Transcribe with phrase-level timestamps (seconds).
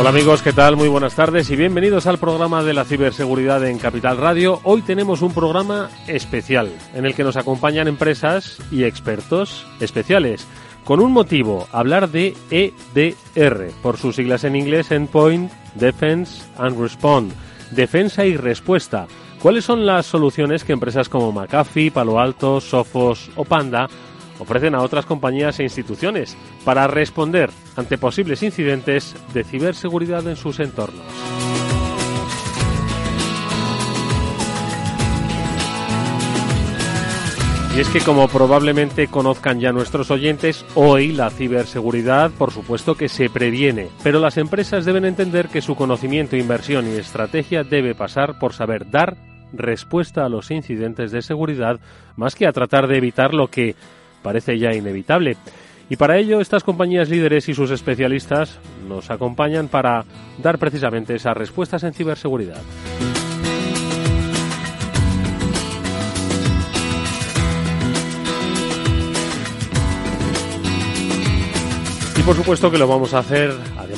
[0.00, 0.76] Hola amigos, ¿qué tal?
[0.76, 4.58] Muy buenas tardes y bienvenidos al programa de la ciberseguridad en Capital Radio.
[4.62, 10.46] Hoy tenemos un programa especial en el que nos acompañan empresas y expertos especiales.
[10.84, 17.34] Con un motivo, hablar de EDR, por sus siglas en inglés Endpoint, Defense and Respond,
[17.70, 19.06] defensa y respuesta.
[19.42, 23.86] ¿Cuáles son las soluciones que empresas como McAfee, Palo Alto, Sophos o Panda
[24.40, 30.58] ofrecen a otras compañías e instituciones para responder ante posibles incidentes de ciberseguridad en sus
[30.58, 31.04] entornos.
[37.76, 43.08] Y es que como probablemente conozcan ya nuestros oyentes, hoy la ciberseguridad por supuesto que
[43.08, 48.40] se previene, pero las empresas deben entender que su conocimiento, inversión y estrategia debe pasar
[48.40, 49.16] por saber dar
[49.52, 51.78] respuesta a los incidentes de seguridad
[52.16, 53.76] más que a tratar de evitar lo que
[54.22, 55.36] parece ya inevitable.
[55.88, 60.04] Y para ello estas compañías líderes y sus especialistas nos acompañan para
[60.38, 62.62] dar precisamente esas respuestas en ciberseguridad.
[72.16, 73.50] Y por supuesto que lo vamos a hacer,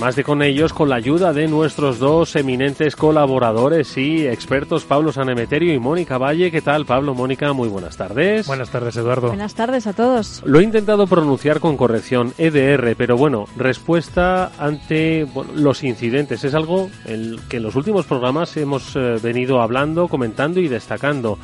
[0.02, 5.12] además de con ellos, con la ayuda de nuestros dos eminentes colaboradores y expertos, Pablo
[5.12, 6.50] Sanemeterio y Mónica Valle.
[6.50, 7.14] ¿Qué tal, Pablo?
[7.14, 8.48] Mónica, muy buenas tardes.
[8.48, 9.28] Buenas tardes, Eduardo.
[9.28, 10.42] Buenas tardes a todos.
[10.44, 15.24] Lo he intentado pronunciar con corrección, EDR, pero bueno, respuesta ante
[15.54, 16.42] los incidentes.
[16.42, 21.38] Es algo el que en los últimos programas hemos eh, venido hablando, comentando y destacando.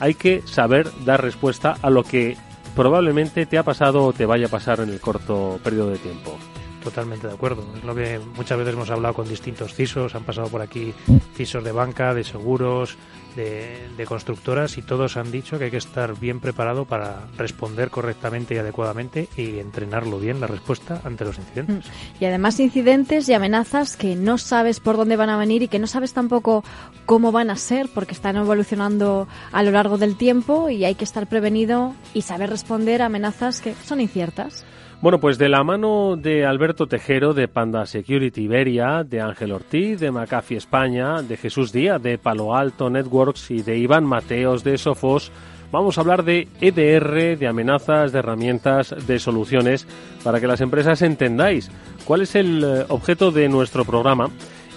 [0.00, 2.36] Hay que saber dar respuesta a lo que
[2.74, 6.36] probablemente te ha pasado o te vaya a pasar en el corto periodo de tiempo.
[6.82, 7.64] Totalmente de acuerdo.
[7.76, 10.94] Es lo que muchas veces hemos hablado con distintos CISOs, han pasado por aquí
[11.34, 12.96] CISOs de banca, de seguros,
[13.36, 18.54] de, constructoras y todos han dicho que hay que estar bien preparado para responder correctamente
[18.54, 21.86] y adecuadamente y entrenarlo bien la respuesta ante los incidentes.
[21.86, 22.22] Mm.
[22.22, 25.78] Y además incidentes y amenazas que no sabes por dónde van a venir y que
[25.78, 26.64] no sabes tampoco
[27.06, 31.04] cómo van a ser porque están evolucionando a lo largo del tiempo y hay que
[31.04, 34.64] estar prevenido y saber responder a amenazas que son inciertas.
[35.02, 39.98] Bueno, pues de la mano de Alberto Tejero de Panda Security Iberia, de Ángel Ortiz
[39.98, 44.76] de McAfee España, de Jesús Díaz de Palo Alto Networks y de Iván Mateos de
[44.76, 45.32] Sofos,
[45.72, 49.86] vamos a hablar de EDR, de amenazas, de herramientas, de soluciones,
[50.22, 51.70] para que las empresas entendáis
[52.04, 54.28] cuál es el eh, objeto de nuestro programa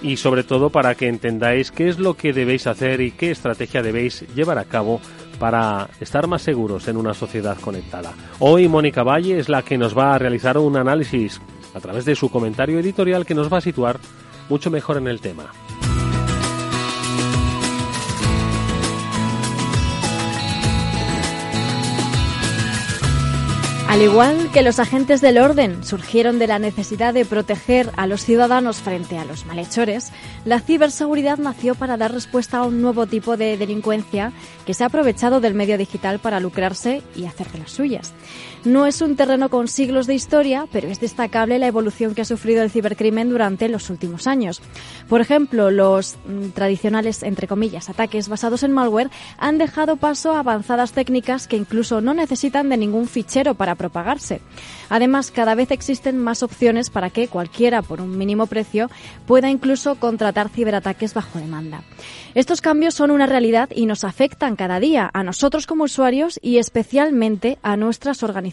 [0.02, 3.82] y sobre todo para que entendáis qué es lo que debéis hacer y qué estrategia
[3.82, 5.02] debéis llevar a cabo
[5.44, 8.14] para estar más seguros en una sociedad conectada.
[8.40, 11.42] Hoy Mónica Valle es la que nos va a realizar un análisis
[11.74, 14.00] a través de su comentario editorial que nos va a situar
[14.48, 15.52] mucho mejor en el tema.
[23.88, 28.26] Al igual que los agentes del orden surgieron de la necesidad de proteger a los
[28.26, 30.12] ciudadanos frente a los malhechores,
[30.46, 34.34] la ciberseguridad nació para dar respuesta a un nuevo tipo de delincuencia
[34.66, 38.14] que se ha aprovechado del medio digital para lucrarse y hacer de las suyas.
[38.66, 42.26] No es un terreno con siglos de historia, pero es destacable la evolución que ha
[42.26, 44.62] sufrido el cibercrimen durante los últimos años.
[45.10, 50.40] Por ejemplo, los mm, tradicionales, entre comillas, ataques basados en malware han dejado paso a
[50.40, 54.40] avanzadas técnicas que incluso no necesitan de ningún fichero para propagarse.
[54.90, 58.90] Además, cada vez existen más opciones para que cualquiera, por un mínimo precio,
[59.28, 61.84] pueda incluso contratar ciberataques bajo demanda.
[62.34, 66.60] Estos cambios son una realidad y nos afectan cada día a nosotros como usuarios y
[66.60, 68.53] especialmente a nuestras organizaciones.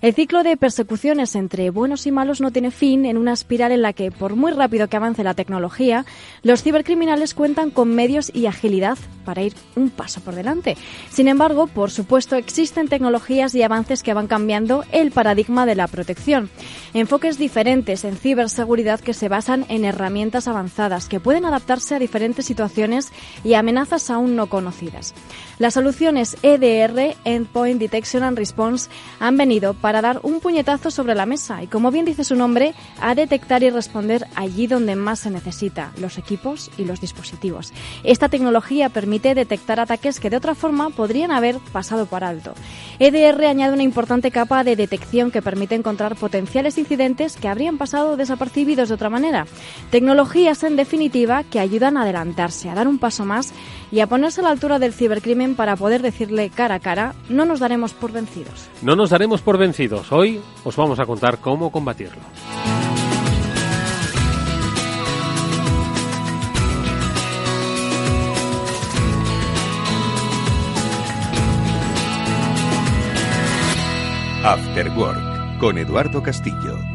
[0.00, 3.82] El ciclo de persecuciones entre buenos y malos no tiene fin en una espiral en
[3.82, 6.04] la que, por muy rápido que avance la tecnología,
[6.42, 10.76] los cibercriminales cuentan con medios y agilidad para ir un paso por delante.
[11.10, 15.86] Sin embargo, por supuesto, existen tecnologías y avances que van cambiando el paradigma de la
[15.86, 16.50] protección.
[16.94, 22.46] Enfoques diferentes en ciberseguridad que se basan en herramientas avanzadas que pueden adaptarse a diferentes
[22.46, 23.12] situaciones
[23.44, 25.14] y amenazas aún no conocidas.
[25.62, 31.24] Las soluciones EDR, Endpoint Detection and Response, han venido para dar un puñetazo sobre la
[31.24, 35.30] mesa y, como bien dice su nombre, a detectar y responder allí donde más se
[35.30, 37.72] necesita, los equipos y los dispositivos.
[38.02, 42.54] Esta tecnología permite detectar ataques que de otra forma podrían haber pasado por alto.
[42.98, 48.16] EDR añade una importante capa de detección que permite encontrar potenciales incidentes que habrían pasado
[48.16, 49.46] desapercibidos de otra manera.
[49.92, 53.52] Tecnologías, en definitiva, que ayudan a adelantarse, a dar un paso más
[53.92, 57.44] y a ponerse a la altura del cibercrimen para poder decirle cara a cara, no
[57.44, 58.68] nos daremos por vencidos.
[58.82, 60.12] No nos daremos por vencidos.
[60.12, 62.22] Hoy os vamos a contar cómo combatirlo.
[74.44, 76.91] After Work con Eduardo Castillo.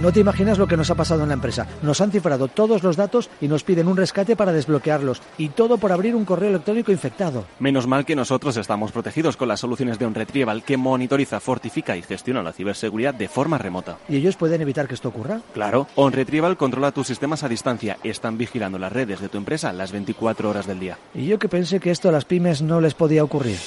[0.00, 1.66] No te imaginas lo que nos ha pasado en la empresa.
[1.82, 5.20] Nos han cifrado todos los datos y nos piden un rescate para desbloquearlos.
[5.36, 7.44] Y todo por abrir un correo electrónico infectado.
[7.58, 12.02] Menos mal que nosotros estamos protegidos con las soluciones de OnRetrieval que monitoriza, fortifica y
[12.02, 13.98] gestiona la ciberseguridad de forma remota.
[14.08, 15.42] ¿Y ellos pueden evitar que esto ocurra?
[15.52, 15.86] Claro.
[15.96, 17.98] OnRetrieval controla tus sistemas a distancia.
[18.02, 20.96] Están vigilando las redes de tu empresa las 24 horas del día.
[21.14, 23.58] Y yo que pensé que esto a las pymes no les podía ocurrir.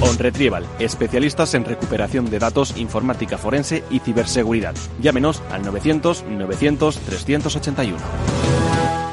[0.00, 4.74] OnRetrieval, especialistas en recuperación de datos, informática forense y ciberseguridad.
[5.00, 9.05] Llámenos al 900 900 381.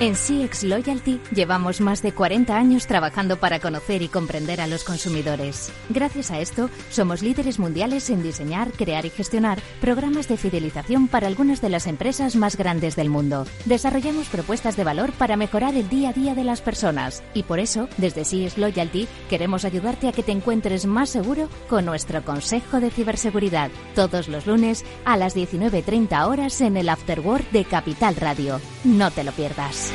[0.00, 4.84] En CX Loyalty llevamos más de 40 años trabajando para conocer y comprender a los
[4.84, 5.72] consumidores.
[5.88, 11.26] Gracias a esto, somos líderes mundiales en diseñar, crear y gestionar programas de fidelización para
[11.26, 13.44] algunas de las empresas más grandes del mundo.
[13.64, 17.58] Desarrollamos propuestas de valor para mejorar el día a día de las personas y por
[17.58, 22.78] eso, desde CX Loyalty, queremos ayudarte a que te encuentres más seguro con nuestro Consejo
[22.78, 28.60] de Ciberseguridad, todos los lunes a las 19.30 horas en el Afterword de Capital Radio.
[28.84, 29.87] No te lo pierdas.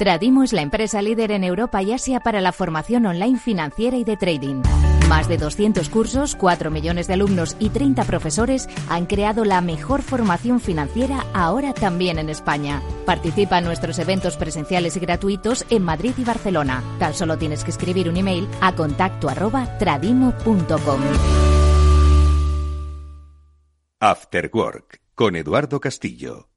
[0.00, 4.04] Tradimo es la empresa líder en Europa y Asia para la formación online financiera y
[4.04, 4.62] de trading.
[5.10, 10.00] Más de 200 cursos, 4 millones de alumnos y 30 profesores han creado la mejor
[10.00, 12.80] formación financiera ahora también en España.
[13.04, 16.82] Participa en nuestros eventos presenciales y gratuitos en Madrid y Barcelona.
[16.98, 21.00] Tan solo tienes que escribir un email a contacto arroba tradimo.com.
[24.00, 26.48] After Work con Eduardo Castillo.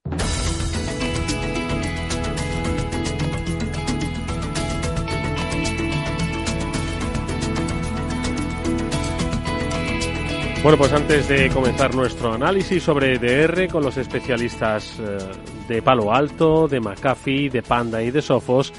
[10.63, 15.17] Bueno, pues antes de comenzar nuestro análisis sobre EDR con los especialistas eh,
[15.67, 18.71] de Palo Alto, de McAfee, de Panda y de Sophos,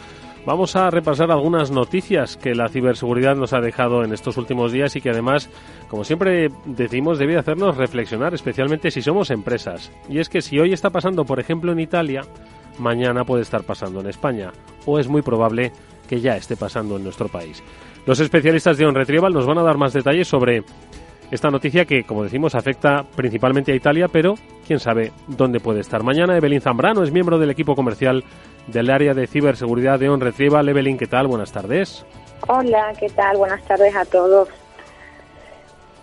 [0.47, 4.95] vamos a repasar algunas noticias que la ciberseguridad nos ha dejado en estos últimos días
[4.97, 5.51] y que además,
[5.89, 9.93] como siempre decimos, debe hacernos reflexionar, especialmente si somos empresas.
[10.09, 12.23] Y es que si hoy está pasando, por ejemplo, en Italia,
[12.79, 14.53] mañana puede estar pasando en España,
[14.87, 15.73] o es muy probable
[16.09, 17.63] que ya esté pasando en nuestro país.
[18.07, 20.63] Los especialistas de OnRetrieval nos van a dar más detalles sobre
[21.31, 24.35] esta noticia que, como decimos, afecta principalmente a Italia, pero
[24.67, 26.03] quién sabe dónde puede estar.
[26.03, 28.25] Mañana Evelyn Zambrano es miembro del equipo comercial
[28.67, 30.69] del área de ciberseguridad de OnRetrieval.
[30.69, 31.27] Evelyn, ¿qué tal?
[31.27, 32.05] Buenas tardes.
[32.49, 33.37] Hola, ¿qué tal?
[33.37, 34.49] Buenas tardes a todos.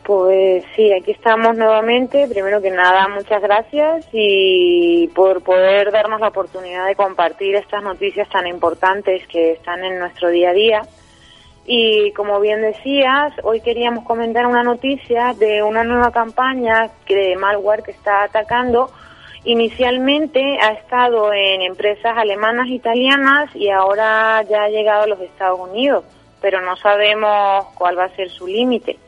[0.04, 2.28] Pues sí, aquí estamos nuevamente.
[2.28, 8.28] Primero que nada, muchas gracias y por poder darnos la oportunidad de compartir estas noticias
[8.30, 10.82] tan importantes que están en nuestro día a día.
[11.66, 17.84] Y como bien decías, hoy queríamos comentar una noticia de una nueva campaña de malware
[17.84, 18.90] que está atacando.
[19.44, 25.60] Inicialmente ha estado en empresas alemanas, italianas y ahora ya ha llegado a los Estados
[25.60, 26.06] Unidos,
[26.42, 29.00] pero no sabemos cuál va a ser su límite.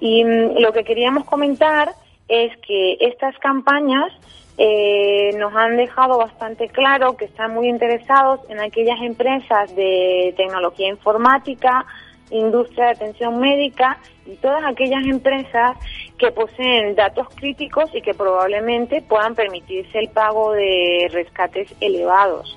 [0.00, 1.92] Y mm, lo que queríamos comentar
[2.28, 4.12] es que estas campañas
[4.58, 10.88] eh, nos han dejado bastante claro que están muy interesados en aquellas empresas de tecnología
[10.88, 11.86] informática,
[12.30, 15.76] industria de atención médica y todas aquellas empresas
[16.18, 22.56] que poseen datos críticos y que probablemente puedan permitirse el pago de rescates elevados.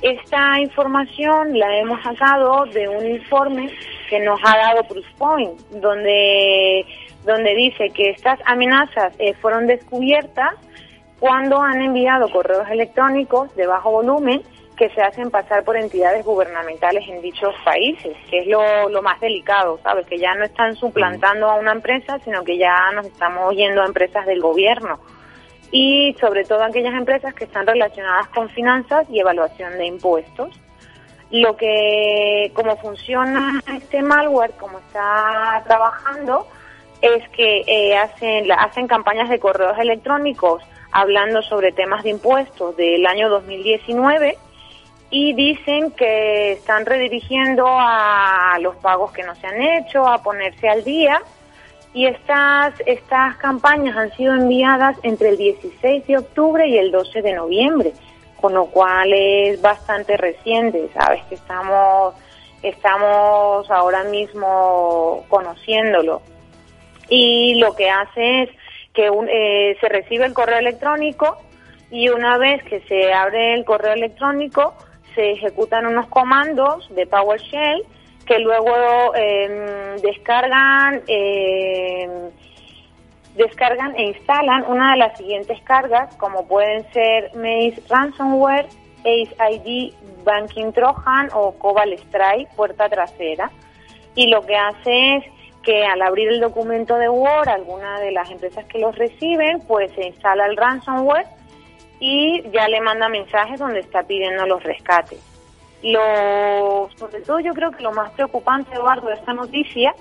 [0.00, 3.70] Esta información la hemos sacado de un informe
[4.08, 6.86] que nos ha dado Proofpoint, donde,
[7.24, 10.54] donde dice que estas amenazas eh, fueron descubiertas
[11.18, 14.42] cuando han enviado correos electrónicos de bajo volumen
[14.78, 19.20] que se hacen pasar por entidades gubernamentales en dichos países, que es lo, lo más
[19.20, 20.06] delicado, ¿sabes?
[20.06, 23.86] Que ya no están suplantando a una empresa, sino que ya nos estamos yendo a
[23.86, 25.00] empresas del gobierno.
[25.72, 30.58] Y sobre todo aquellas empresas que están relacionadas con finanzas y evaluación de impuestos.
[31.30, 36.46] Lo que, cómo funciona este malware, cómo está trabajando,
[37.02, 43.04] es que eh, hacen, hacen campañas de correos electrónicos hablando sobre temas de impuestos del
[43.06, 44.38] año 2019
[45.10, 50.68] y dicen que están redirigiendo a los pagos que no se han hecho, a ponerse
[50.68, 51.22] al día.
[51.94, 57.22] Y estas, estas campañas han sido enviadas entre el 16 de octubre y el 12
[57.22, 57.92] de noviembre,
[58.40, 61.24] con lo cual es bastante reciente, ¿sabes?
[61.24, 62.14] Que estamos,
[62.62, 66.20] estamos ahora mismo conociéndolo.
[67.08, 68.50] Y lo que hace es
[68.92, 71.38] que eh, se recibe el correo electrónico
[71.90, 74.74] y una vez que se abre el correo electrónico,
[75.18, 77.84] se ejecutan unos comandos de PowerShell
[78.24, 82.30] que luego em, descargan em,
[83.34, 88.68] descargan e instalan una de las siguientes cargas como pueden ser Maze Ransomware,
[89.00, 93.50] Ace ID Banking Trojan o Cobalt Strike, puerta trasera.
[94.14, 95.24] Y lo que hace es
[95.64, 99.90] que al abrir el documento de Word, alguna de las empresas que los reciben, pues
[99.96, 101.26] se instala el ransomware
[102.00, 105.20] y ya le manda mensajes donde está pidiendo los rescates.
[105.82, 109.94] Lo, sobre todo yo creo que lo más preocupante, Eduardo, de esta noticia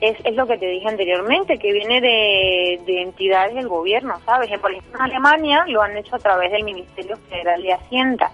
[0.00, 4.50] es, es lo que te dije anteriormente, que viene de, de entidades del gobierno, ¿sabes?
[4.58, 8.30] Por ejemplo, en Alemania lo han hecho a través del Ministerio Federal de Hacienda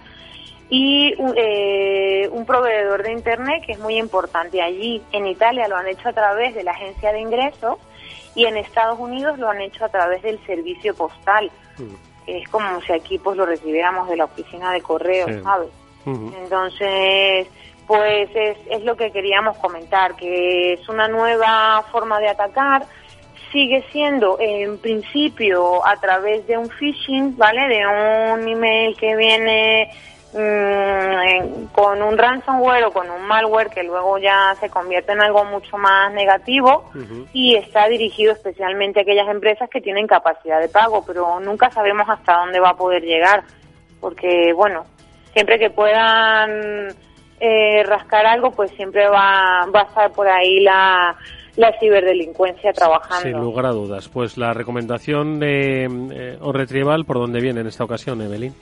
[0.69, 4.61] y eh, un proveedor de Internet que es muy importante.
[4.61, 7.77] Allí en Italia lo han hecho a través de la agencia de ingresos
[8.35, 11.51] y en Estados Unidos lo han hecho a través del servicio postal.
[11.77, 15.69] Mm es como si aquí pues lo recibiéramos de la oficina de correo, ¿sabes?
[16.05, 17.47] Entonces,
[17.85, 22.85] pues es, es lo que queríamos comentar, que es una nueva forma de atacar,
[23.51, 27.67] sigue siendo en principio a través de un phishing, ¿vale?
[27.67, 29.91] De un email que viene
[30.31, 35.43] Mm, con un ransomware o con un malware que luego ya se convierte en algo
[35.43, 36.91] mucho más negativo
[37.33, 42.07] y está dirigido especialmente a aquellas empresas que tienen capacidad de pago, pero nunca sabemos
[42.07, 43.43] hasta dónde va a poder llegar,
[43.99, 44.85] porque bueno,
[45.33, 46.89] siempre que puedan
[47.39, 51.17] eh, rascar algo, pues siempre va, va a estar por ahí la,
[51.55, 53.23] la ciberdelincuencia trabajando.
[53.23, 54.07] Sin lugar a dudas.
[54.09, 58.53] Pues la recomendación de eh, o retrieval, ¿por dónde viene en esta ocasión, Evelyn?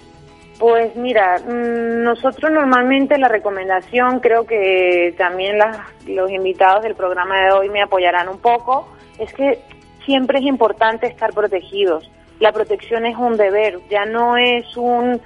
[0.67, 5.57] Pues mira, mm, nosotros normalmente la recomendación, creo que también
[6.05, 9.61] los invitados del programa de hoy me apoyarán un poco, es que
[10.03, 12.11] siempre es importante estar protegidos.
[12.41, 15.21] La protección es un deber, ya no es un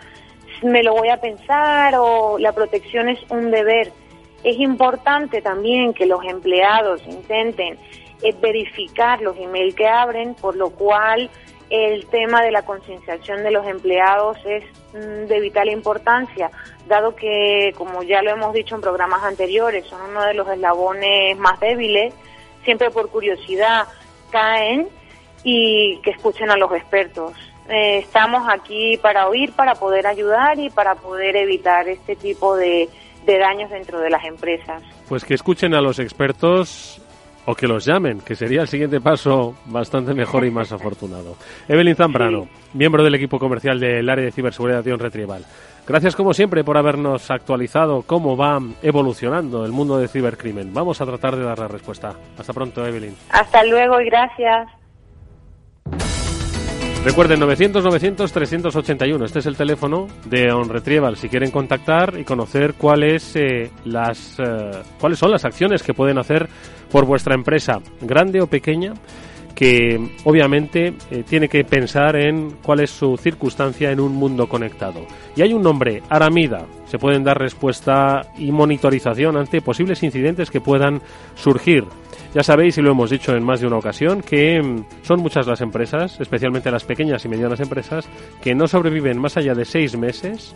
[0.62, 3.91] me lo voy a pensar o la protección es un deber.
[4.43, 7.79] Es importante también que los empleados intenten
[8.21, 11.31] eh, verificar los emails que abren, por lo cual
[11.72, 14.63] el tema de la concienciación de los empleados es
[14.94, 16.51] mm, de vital importancia,
[16.88, 21.38] dado que, como ya lo hemos dicho en programas anteriores, son uno de los eslabones
[21.38, 22.13] más débiles,
[22.66, 23.88] siempre por curiosidad
[24.32, 24.90] caen
[25.44, 27.34] y que escuchen a los expertos.
[27.70, 32.90] Eh, estamos aquí para oír, para poder ayudar y para poder evitar este tipo de,
[33.25, 34.84] de daños dentro de las empresas.
[35.08, 37.01] Pues que escuchen a los expertos
[37.45, 41.36] o que los llamen, que sería el siguiente paso bastante mejor y más afortunado.
[41.67, 45.45] Evelyn Zambrano, miembro del equipo comercial del área de ciberseguridad de Retrieval.
[45.88, 50.74] Gracias como siempre por habernos actualizado cómo va evolucionando el mundo del cibercrimen.
[50.74, 52.13] Vamos a tratar de dar la respuesta.
[52.38, 53.15] Hasta pronto, Evelyn.
[53.29, 54.69] Hasta luego y gracias.
[57.03, 59.25] Recuerden 900-900-381.
[59.25, 61.17] Este es el teléfono de On Retrieval.
[61.17, 66.20] Si quieren contactar y conocer cuáles, eh, las, eh, cuáles son las acciones que pueden
[66.20, 66.48] hacer
[66.91, 68.93] por vuestra empresa, grande o pequeña,
[69.55, 75.05] que obviamente eh, tiene que pensar en cuál es su circunstancia en un mundo conectado.
[75.36, 76.65] Y hay un nombre, Aramida.
[76.86, 81.01] Se pueden dar respuesta y monitorización ante posibles incidentes que puedan
[81.36, 81.86] surgir
[82.34, 85.48] ya sabéis, y lo hemos dicho en más de una ocasión, que mm, son muchas
[85.48, 88.08] las empresas, especialmente las pequeñas y medianas empresas,
[88.41, 90.55] que no sobreviven más allá de seis meses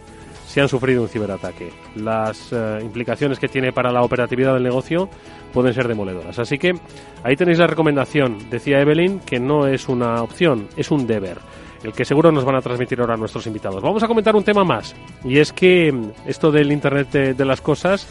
[0.55, 1.69] si han sufrido un ciberataque.
[1.97, 5.09] Las eh, implicaciones que tiene para la operatividad del negocio
[5.51, 6.39] pueden ser demoledoras.
[6.39, 6.71] Así que
[7.23, 8.49] ahí tenéis la recomendación.
[8.49, 11.39] Decía Evelyn que no es una opción, es un deber
[11.83, 13.83] el que seguro nos van a transmitir ahora nuestros invitados.
[13.83, 14.95] Vamos a comentar un tema más,
[15.25, 18.07] y es que mm, esto del Internet de las Cosas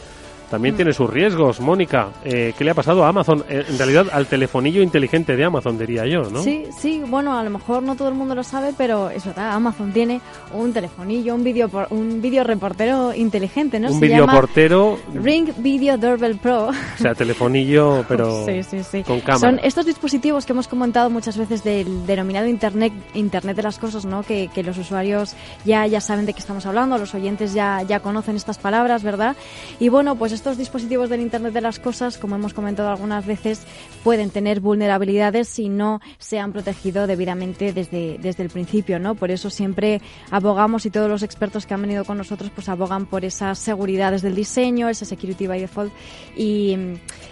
[0.54, 1.58] también tiene sus riesgos.
[1.58, 3.42] Mónica, eh, ¿qué le ha pasado a Amazon?
[3.48, 6.44] Eh, en realidad, al telefonillo inteligente de Amazon, diría yo, ¿no?
[6.44, 9.50] Sí, sí, bueno, a lo mejor no todo el mundo lo sabe, pero es verdad,
[9.50, 10.20] Amazon tiene
[10.52, 13.90] un telefonillo, un video, un video reportero inteligente, ¿no?
[13.90, 14.96] Un video portero.
[15.12, 16.66] Ring Video Doorbell Pro.
[16.68, 19.02] O sea, telefonillo, pero sí, sí, sí.
[19.02, 19.40] con cámara.
[19.40, 24.04] Son estos dispositivos que hemos comentado muchas veces del denominado Internet, Internet de las cosas,
[24.04, 24.22] ¿no?
[24.22, 25.34] Que, que los usuarios
[25.64, 29.34] ya, ya saben de qué estamos hablando, los oyentes ya, ya conocen estas palabras, ¿verdad?
[29.80, 33.62] Y bueno, pues estos dispositivos del Internet de las cosas, como hemos comentado algunas veces,
[34.02, 39.14] pueden tener vulnerabilidades si no se han protegido debidamente desde, desde el principio, ¿no?
[39.14, 43.06] Por eso siempre abogamos y todos los expertos que han venido con nosotros pues abogan
[43.06, 45.94] por esas seguridades del diseño, ese security by default
[46.36, 46.76] y,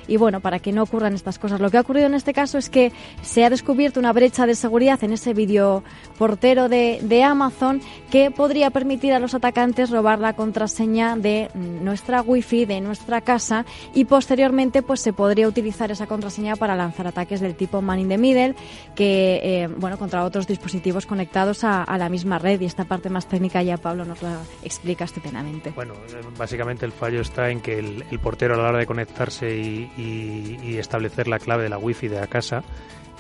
[0.09, 1.61] y bueno, para que no ocurran estas cosas.
[1.61, 4.55] Lo que ha ocurrido en este caso es que se ha descubierto una brecha de
[4.55, 5.85] seguridad en ese vídeo
[6.17, 12.23] portero de, de Amazon que podría permitir a los atacantes robar la contraseña de nuestra
[12.23, 12.92] wifi, de nuestra
[13.25, 17.99] casa y posteriormente pues se podría utilizar esa contraseña para lanzar ataques del tipo man
[17.99, 18.55] in the middle
[18.95, 23.27] que eh, bueno contra otros dispositivos conectados a, la misma red y esta parte más
[23.27, 25.71] técnica ya Pablo nos la explica estupendamente.
[25.71, 29.57] Bueno, eh, básicamente el fallo está en que el, portero a la hora de conectarse
[29.57, 32.63] y, establecer la clave de la wifi de la casa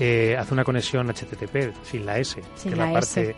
[0.05, 3.37] eh, hace una conexión HTTP sin la S, que es la, parte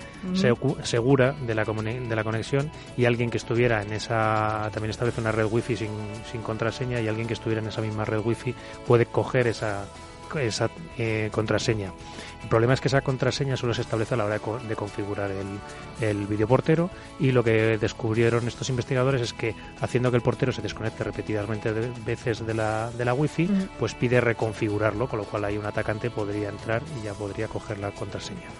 [0.83, 5.31] segura de la, de la conexión, y alguien que estuviera en esa, también establece una
[5.31, 5.91] red wifi sin,
[6.33, 8.55] sin contraseña, y alguien que estuviera en esa misma red wifi
[8.87, 9.85] puede coger esa,
[10.41, 11.93] esa eh, contraseña.
[12.45, 15.59] El problema es que esa contraseña solo se establece a la hora de, configurar el,
[16.07, 20.61] el videoportero y lo que descubrieron estos investigadores es que haciendo que el portero se
[20.61, 23.49] desconecte repetidamente de veces de la, de la wifi,
[23.79, 27.79] pues pide reconfigurarlo, con lo cual ahí un atacante podría entrar y ya podría coger
[27.79, 28.51] la contraseña.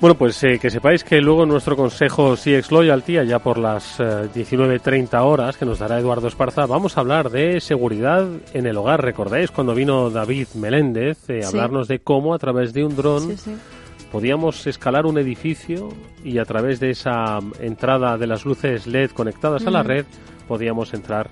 [0.00, 5.12] Bueno, pues eh, que sepáis que luego nuestro consejo CX Loyalty, allá por las 19.30
[5.12, 9.04] eh, horas que nos dará Eduardo Esparza, vamos a hablar de seguridad en el hogar.
[9.04, 13.36] ¿Recordáis cuando vino David Meléndez a eh, hablarnos de cómo a través de un dron
[14.10, 15.90] podíamos escalar un edificio
[16.24, 20.06] y a través de esa entrada de las luces LED conectadas a la red
[20.48, 21.28] podíamos entrar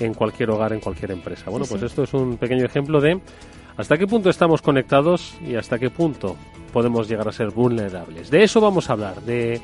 [0.00, 1.48] en cualquier hogar, en cualquier empresa?
[1.48, 3.20] Bueno, pues esto es un pequeño ejemplo de
[3.80, 6.36] hasta qué punto estamos conectados y hasta qué punto
[6.72, 8.30] podemos llegar a ser vulnerables.
[8.30, 9.60] De eso vamos a hablar, de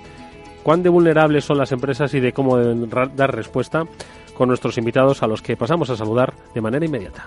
[0.63, 3.85] cuán de vulnerables son las empresas y de cómo deben dar respuesta
[4.35, 7.27] con nuestros invitados a los que pasamos a saludar de manera inmediata.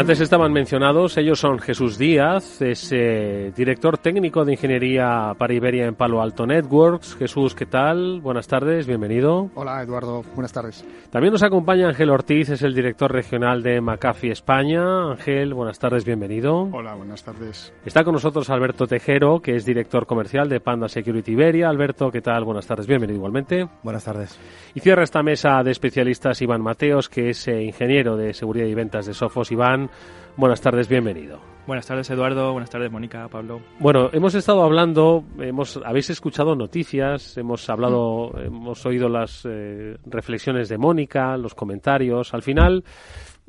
[0.00, 5.86] Antes estaban mencionados, ellos son Jesús Díaz, es eh, director técnico de ingeniería para Iberia
[5.86, 7.16] en Palo Alto Networks.
[7.16, 8.20] Jesús, ¿qué tal?
[8.20, 9.50] Buenas tardes, bienvenido.
[9.56, 10.84] Hola Eduardo, buenas tardes.
[11.10, 15.10] También nos acompaña Ángel Ortiz, es el director regional de McAfee España.
[15.10, 16.68] Ángel, buenas tardes, bienvenido.
[16.72, 17.72] Hola, buenas tardes.
[17.84, 21.68] Está con nosotros Alberto Tejero, que es director comercial de Panda Security Iberia.
[21.68, 22.44] Alberto, ¿qué tal?
[22.44, 23.66] Buenas tardes, bienvenido igualmente.
[23.82, 24.38] Buenas tardes.
[24.76, 28.74] Y cierra esta mesa de especialistas Iván Mateos, que es eh, ingeniero de seguridad y
[28.76, 29.50] ventas de Sofos.
[29.50, 29.87] Iván,
[30.36, 31.40] Buenas tardes, bienvenido.
[31.66, 32.52] Buenas tardes, Eduardo.
[32.52, 33.60] Buenas tardes, Mónica, Pablo.
[33.78, 38.38] Bueno, hemos estado hablando, hemos, habéis escuchado noticias, hemos hablado, mm.
[38.46, 42.32] hemos oído las eh, reflexiones de Mónica, los comentarios.
[42.32, 42.84] Al final,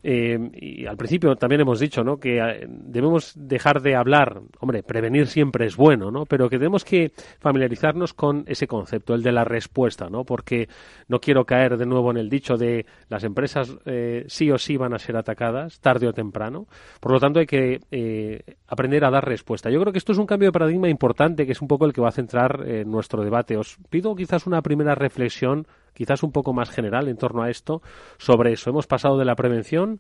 [0.02, 2.18] eh, y al principio también hemos dicho ¿no?
[2.18, 6.26] que eh, debemos dejar de hablar, hombre, prevenir siempre es bueno, ¿no?
[6.26, 10.24] pero que tenemos que familiarizarnos con ese concepto, el de la respuesta, ¿no?
[10.24, 10.70] porque
[11.08, 14.78] no quiero caer de nuevo en el dicho de las empresas eh, sí o sí
[14.78, 16.68] van a ser atacadas, tarde o temprano,
[17.00, 17.80] por lo tanto hay que
[18.68, 19.70] aprender a dar respuesta.
[19.70, 21.94] Yo creo que esto es un cambio de paradigma importante que es un poco el
[21.94, 23.58] que va a centrar nuestro debate.
[23.58, 25.68] Os pido quizás una primera reflexión
[26.00, 27.82] quizás un poco más general en torno a esto,
[28.18, 28.70] sobre eso.
[28.70, 30.00] Hemos pasado de la prevención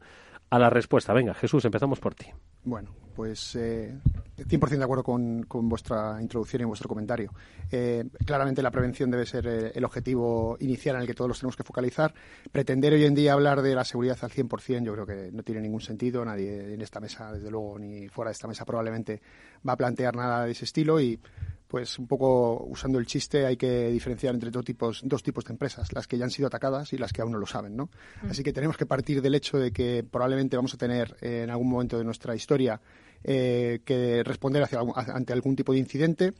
[0.50, 1.14] a la respuesta.
[1.14, 2.28] Venga, Jesús, empezamos por ti.
[2.64, 4.00] Bueno, pues eh,
[4.38, 7.34] 100% de acuerdo con, vuestra introducción y vuestro comentario.
[7.70, 11.40] Eh, claramente la prevención debe ser eh, el objetivo inicial en el que todos los
[11.42, 12.14] tenemos que focalizar.
[12.50, 15.60] Pretender hoy en día hablar de la seguridad al 100% yo creo que no tiene
[15.60, 16.24] ningún sentido.
[16.24, 19.22] Nadie en esta mesa, desde luego, ni fuera de esta mesa probablemente
[19.68, 21.20] va a plantear nada de ese estilo y
[21.69, 25.53] pues un poco usando el chiste hay que diferenciar entre dos tipos, dos tipos de
[25.53, 27.91] empresas, las que ya han sido atacadas y las que aún no lo saben, ¿no?
[28.23, 28.32] Mm.
[28.32, 31.51] Así que tenemos que partir del hecho de que probablemente vamos a tener eh, en
[31.51, 32.82] algún momento de nuestra historia
[33.23, 36.34] eh, que responder ante algún tipo de incidente.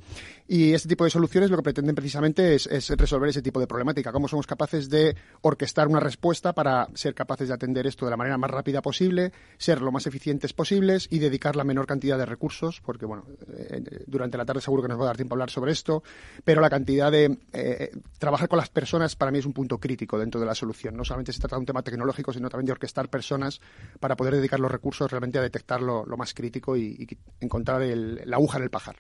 [0.48, 4.12] Y este tipo de soluciones lo que pretenden precisamente es, resolver ese tipo de problemática.
[4.12, 8.18] Cómo somos capaces de orquestar una respuesta para ser capaces de atender esto de la
[8.18, 12.26] manera más rápida posible, ser lo más eficientes posibles y dedicar la menor cantidad de
[12.26, 15.36] recursos, porque bueno, eh, durante la tarde seguro que nos va a dar tiempo a
[15.36, 16.02] hablar sobre esto,
[16.44, 20.18] pero la cantidad de eh, trabajar con las personas para mí es un punto crítico
[20.18, 20.96] dentro de la solución.
[20.96, 23.60] No solamente se trata de un tema tecnológico, sino también de orquestar personas
[24.00, 27.08] para poder dedicar los recursos realmente a detectar lo más crítico y,
[27.40, 28.98] encontrar la aguja en el pajar.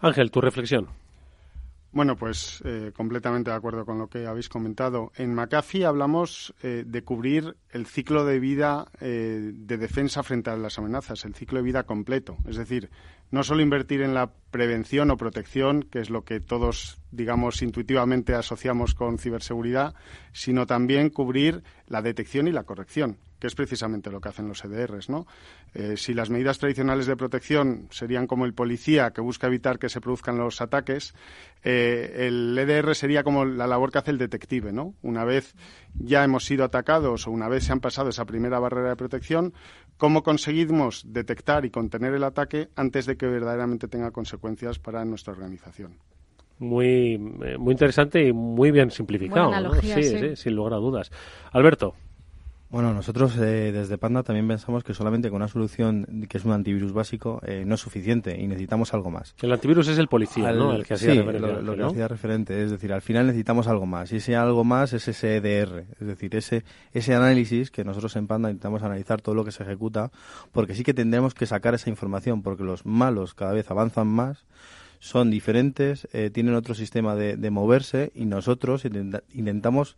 [0.00, 0.88] Ángel, tu reflexión.
[1.94, 5.12] Bueno, pues eh, completamente de acuerdo con lo que habéis comentado.
[5.14, 10.56] En McAfee hablamos eh, de cubrir el ciclo de vida eh, de defensa frente a
[10.56, 12.36] las amenazas, el ciclo de vida completo.
[12.48, 12.90] Es decir,
[13.34, 18.32] no solo invertir en la prevención o protección, que es lo que todos, digamos, intuitivamente
[18.32, 19.94] asociamos con ciberseguridad,
[20.32, 24.64] sino también cubrir la detección y la corrección que es precisamente lo que hacen los
[24.64, 25.10] EDRs.
[25.10, 25.26] ¿no?
[25.74, 29.90] Eh, si las medidas tradicionales de protección serían como el policía que busca evitar que
[29.90, 31.14] se produzcan los ataques,
[31.62, 34.72] eh, el EDR sería como la labor que hace el detective.
[34.72, 34.94] ¿no?
[35.02, 35.54] Una vez
[35.92, 39.52] ya hemos sido atacados o una vez se han pasado esa primera barrera de protección,
[40.04, 45.32] ¿cómo conseguimos detectar y contener el ataque antes de que verdaderamente tenga consecuencias para nuestra
[45.32, 45.96] organización?
[46.58, 49.50] Muy, eh, muy interesante y muy bien simplificado.
[49.80, 51.10] sí, sin lugar a dudas.
[51.52, 51.94] Alberto.
[52.74, 56.50] Bueno, nosotros eh, desde Panda también pensamos que solamente con una solución que es un
[56.50, 59.32] antivirus básico eh, no es suficiente y necesitamos algo más.
[59.40, 60.72] El antivirus es el policía, ¿no?
[60.72, 62.64] El que hacía sí, lo, que hacía referente.
[62.64, 65.84] Es decir, al final necesitamos algo más y ese algo más es ese EDR.
[66.00, 69.62] Es decir, ese, ese análisis que nosotros en Panda intentamos analizar todo lo que se
[69.62, 70.10] ejecuta
[70.50, 74.46] porque sí que tendremos que sacar esa información porque los malos cada vez avanzan más
[74.98, 79.96] son diferentes, eh, tienen otro sistema de, de moverse y nosotros intentamos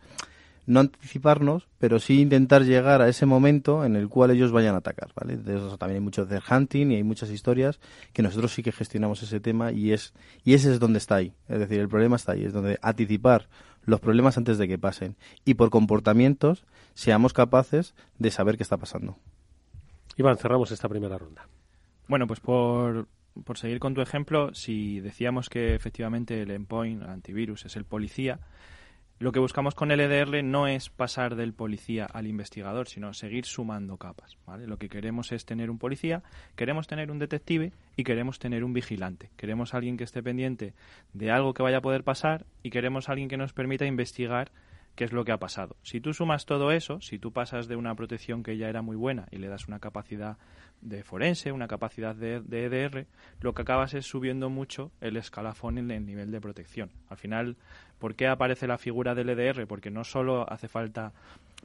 [0.67, 4.79] no anticiparnos, pero sí intentar llegar a ese momento en el cual ellos vayan a
[4.79, 5.37] atacar, ¿vale?
[5.37, 7.81] De eso también hay mucho de hunting y hay muchas historias
[8.13, 10.13] que nosotros sí que gestionamos ese tema y es
[10.45, 13.49] y ese es donde está ahí, es decir, el problema está ahí, es donde anticipar
[13.85, 18.77] los problemas antes de que pasen y por comportamientos seamos capaces de saber qué está
[18.77, 19.17] pasando.
[20.17, 21.47] Iván, cerramos esta primera ronda.
[22.09, 23.07] Bueno, pues por,
[23.45, 27.85] por seguir con tu ejemplo, si decíamos que efectivamente el endpoint, el antivirus, es el
[27.85, 28.41] policía,
[29.19, 33.47] lo que buscamos con el EDR no es pasar del policía al investigador, sino seguir
[33.47, 34.37] sumando capas.
[34.67, 36.23] Lo que queremos es tener un policía,
[36.55, 39.31] queremos tener un detective y queremos tener un vigilante.
[39.39, 40.75] Queremos alguien que esté pendiente
[41.15, 44.53] de algo que vaya a poder pasar y queremos alguien que nos permita investigar
[44.97, 45.77] qué es lo que ha pasado.
[45.83, 48.97] Si tú sumas todo eso, si tú pasas de una protección que ya era muy
[48.97, 50.39] buena y le das una capacidad
[50.81, 53.07] de forense, una capacidad de, de, EDR,
[53.41, 56.91] lo que acabas es subiendo mucho el escalafón en el nivel de protección.
[57.09, 57.57] Al final,
[57.99, 59.67] ¿Por qué aparece la figura del EDR?
[59.67, 61.13] Porque no solo hace falta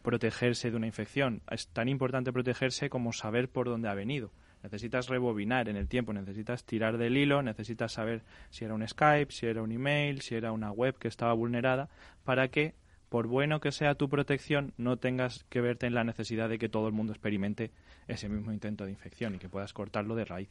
[0.02, 4.32] protegerse de una infección, es tan importante protegerse como saber por dónde ha venido.
[4.64, 9.32] Necesitas rebobinar en el tiempo, necesitas tirar del hilo, necesitas saber si era un Skype,
[9.32, 11.90] si era un email, si era una web que estaba vulnerada,
[12.24, 12.76] para que,
[13.12, 16.70] por bueno que sea tu protección, no tengas que verte en la necesidad de que
[16.70, 17.72] todo el mundo experimente
[18.08, 20.48] ese mismo intento de infección y que puedas cortarlo de raíz.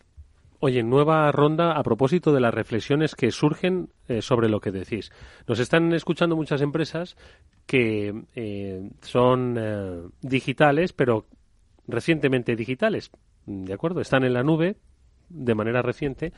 [0.58, 5.10] Oye, nueva ronda a propósito de las reflexiones que surgen eh, sobre lo que decís.
[5.48, 7.16] Nos están escuchando muchas empresas
[7.64, 11.24] que eh, son eh, digitales, pero
[11.88, 13.10] recientemente digitales.
[13.46, 14.02] ¿De acuerdo?
[14.02, 14.76] Están en la nube
[15.30, 16.34] de manera reciente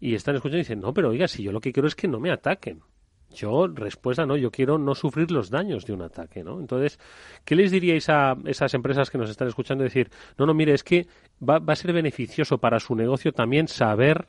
[0.00, 2.08] y están escuchando y dicen, no, pero oiga, si yo lo que quiero es que
[2.08, 2.80] no me ataquen.
[3.30, 6.60] Yo, respuesta, no, yo quiero no sufrir los daños de un ataque, ¿no?
[6.60, 6.98] Entonces,
[7.44, 9.84] ¿qué les diríais a esas empresas que nos están escuchando?
[9.84, 11.06] Decir, no, no, mire, es que
[11.46, 14.26] va, va a ser beneficioso para su negocio también saber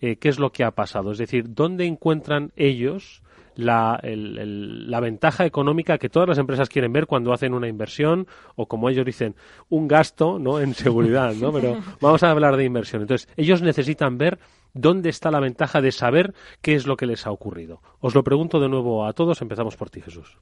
[0.00, 1.10] eh, qué es lo que ha pasado.
[1.10, 3.22] Es decir, ¿dónde encuentran ellos
[3.56, 8.66] la, la, ventaja económica que todas las empresas quieren ver cuando hacen una inversión o,
[8.66, 9.34] como ellos dicen,
[9.68, 10.60] un gasto ¿no?
[10.60, 11.34] en seguridad?
[11.34, 11.52] ¿no?
[11.52, 13.02] Pero vamos a hablar de inversión.
[13.02, 14.38] Entonces, ellos necesitan ver
[14.80, 17.82] ¿Dónde está la ventaja de saber qué es lo que les ha ocurrido?
[17.98, 19.42] Os lo pregunto de nuevo a todos.
[19.42, 20.38] Empezamos por ti, Jesús.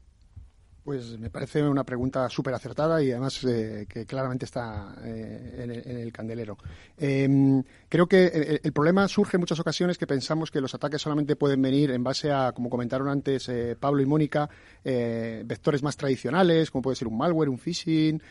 [0.87, 5.99] Pues me parece una pregunta súper acertada y además eh, que claramente está eh, en,
[5.99, 6.57] el, candelero.
[6.97, 11.35] Em, creo que el, problema surge en muchas ocasiones que pensamos que los ataques solamente
[11.35, 14.49] pueden venir en base a, como comentaron antes eh, Pablo y Mónica,
[14.85, 18.23] vectores más tradicionales, como puede ser un malware, un phishing,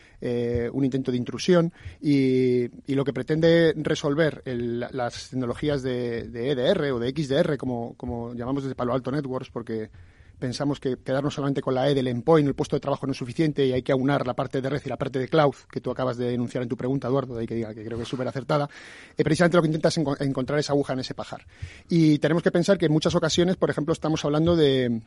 [0.72, 1.70] un intento de intrusión.
[2.00, 8.32] Y, lo que pretende resolver las tecnologías de, EDR e o de XDR, como, como
[8.32, 9.90] llamamos desde Palo Alto Networks, porque
[10.38, 13.18] pensamos que quedarnos solamente con la E del endpoint, el puesto de trabajo no es
[13.18, 15.80] suficiente y hay que aunar la parte de red y la parte de cloud, que
[15.80, 18.04] tú acabas de denunciar en tu pregunta, Eduardo, de ahí que diga que creo que
[18.04, 18.68] es súper acertada,
[19.16, 21.46] eh, precisamente lo que intentas es encontrar esa aguja en ese pajar.
[21.88, 25.02] Y tenemos que pensar que en muchas ocasiones, por ejemplo, estamos hablando de...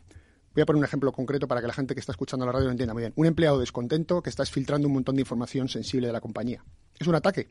[0.56, 2.66] Voy a poner un ejemplo concreto para que la gente que está escuchando la radio
[2.66, 3.14] lo entienda muy bien.
[3.16, 6.64] Un empleado descontento que está filtrando un montón de información sensible de la compañía.
[6.98, 7.50] ¿Es un ataque?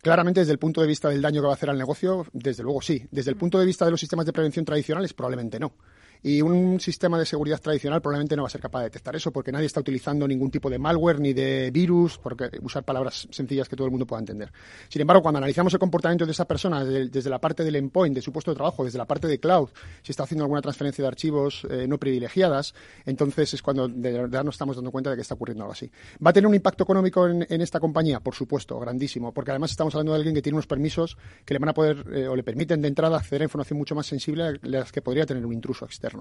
[0.00, 2.62] Claramente, desde el punto de vista del daño que va a hacer al negocio, desde
[2.62, 3.06] luego sí.
[3.10, 5.74] Desde el punto de vista de los sistemas de prevención tradicionales, probablemente no.
[6.24, 9.32] Y un sistema de seguridad tradicional probablemente no va a ser capaz de detectar eso
[9.32, 13.68] porque nadie está utilizando ningún tipo de malware ni de virus, porque usar palabras sencillas
[13.68, 14.52] que todo el mundo pueda entender.
[14.88, 18.22] Sin embargo, cuando analizamos el comportamiento de esa persona desde, la parte del endpoint, de
[18.22, 19.70] su puesto de trabajo, desde la parte de cloud,
[20.02, 22.72] si está haciendo alguna transferencia de archivos eh, no privilegiadas,
[23.04, 25.90] entonces es cuando de verdad nos estamos dando cuenta de que está ocurriendo algo así.
[26.24, 28.20] ¿Va a tener un impacto económico en, esta compañía?
[28.20, 31.58] Por supuesto, grandísimo, porque además estamos hablando de alguien que tiene unos permisos que le
[31.58, 34.44] van a poder eh, o le permiten de entrada acceder a información mucho más sensible
[34.44, 36.11] a las que podría tener un intruso externo.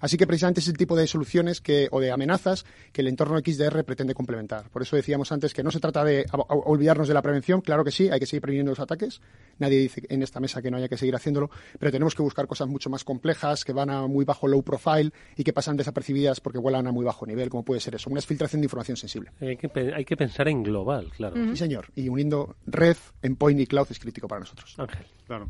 [0.00, 3.38] Así que precisamente es el tipo de soluciones que, o de amenazas que el entorno
[3.38, 4.68] XDR pretende complementar.
[4.70, 7.90] Por eso decíamos antes que no se trata de olvidarnos de la prevención, claro que
[7.90, 9.20] sí, hay que seguir previniendo los ataques.
[9.58, 12.46] Nadie dice en esta mesa que no haya que seguir haciéndolo, pero tenemos que buscar
[12.46, 16.40] cosas mucho más complejas, que van a muy bajo low profile y que pasan desapercibidas
[16.40, 19.30] porque vuelan a muy bajo nivel, como puede ser eso, una filtración de información sensible.
[19.40, 21.36] Hay que, hay que pensar en global, claro.
[21.50, 21.86] Sí, señor.
[21.94, 24.74] Y uniendo red, endpoint y cloud es crítico para nosotros.
[24.78, 25.06] Ángel.
[25.26, 25.48] Claro.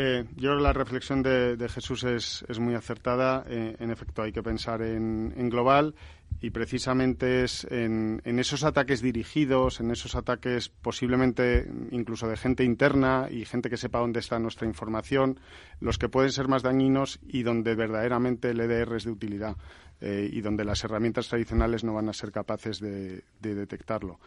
[0.00, 3.42] Eh, yo creo que la reflexión de, Jesús es, muy acertada.
[3.48, 5.96] Eh, en efecto, hay que pensar en, global
[6.40, 13.26] y precisamente es en, esos ataques dirigidos, en esos ataques posiblemente incluso de gente interna
[13.28, 15.40] y gente que sepa dónde está nuestra información,
[15.80, 19.56] los que pueden ser más dañinos y donde verdaderamente el EDR es de utilidad
[20.00, 24.20] eh, y donde las herramientas tradicionales no van a ser capaces de, detectarlo.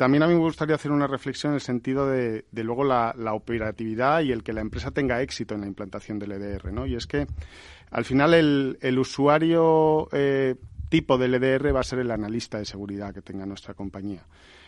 [0.00, 4.22] También a mí me gustaría hacer una reflexión en el sentido de, luego la, operatividad
[4.22, 6.86] y el que la empresa tenga éxito en la implantación del EDR, ¿no?
[6.86, 7.26] Y es que
[7.90, 10.54] al final el, usuario eh,
[10.88, 14.24] tipo del EDR va a ser el analista de seguridad que tenga nuestra compañía.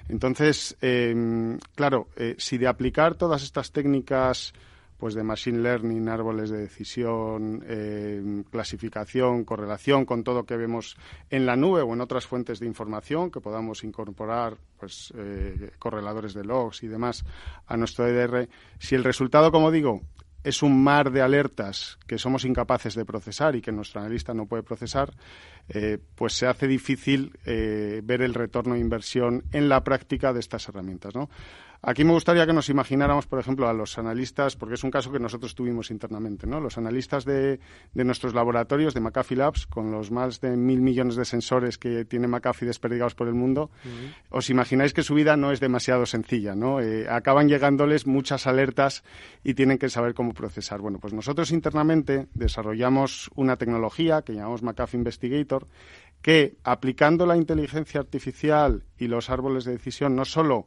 [0.07, 4.53] Entonces, em, claro, eh, si de aplicar todas estas técnicas
[5.03, 10.97] pues de machine learning, árboles de decisión, eh, clasificación, correlación con todo que vemos
[11.29, 16.35] en la nube o en otras fuentes de información que podamos incorporar, pues eh, correladores
[16.35, 17.25] de logs y demás
[17.67, 18.49] a nuestro EDR.
[18.79, 20.03] Si el resultado, como digo,
[20.45, 24.47] es un mar de alertas que somos incapaces de procesar y que nuestro analista no
[24.47, 25.13] puede procesar,
[25.69, 30.69] eh, pues se hace difícil ver el retorno de inversión en la práctica de estas
[30.69, 31.15] herramientas.
[31.15, 31.29] ¿no?
[31.85, 35.11] Aquí me gustaría que nos imagináramos, por ejemplo, a los analistas, porque es un caso
[35.11, 36.61] que nosotros tuvimos internamente, ¿no?
[36.61, 37.59] Los analistas de,
[37.93, 42.29] nuestros laboratorios, de McAfee Labs, con los más de mil millones de sensores que tiene
[42.29, 43.73] McAfee desperdigados por el mundo,
[44.31, 46.81] os imagináis que su vida no es demasiado sencilla, ¿no?
[46.81, 49.03] Eh, acaban llegándoles muchas alertas
[49.43, 50.81] y tienen que saber cómo procesar.
[50.81, 55.52] Bueno, pues nosotros internamente desarrollamos una tecnología que llamamos McAfee Investigator,
[56.23, 60.67] que aplicando la inteligencia artificial y los árboles de decisión no solo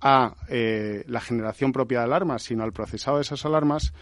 [0.00, 3.92] a eh, la generación propia de alarmas, sino al procesado de esas alarmas,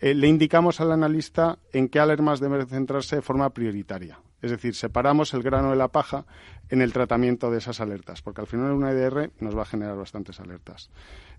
[0.00, 4.18] eh, le indicamos al analista en qué alarmas debe centrarse de forma prioritaria.
[4.42, 6.26] Es decir, separamos el grano de la paja
[6.68, 9.96] en el tratamiento de esas alertas, porque al final una EDR nos va a generar
[9.96, 10.90] bastantes alertas.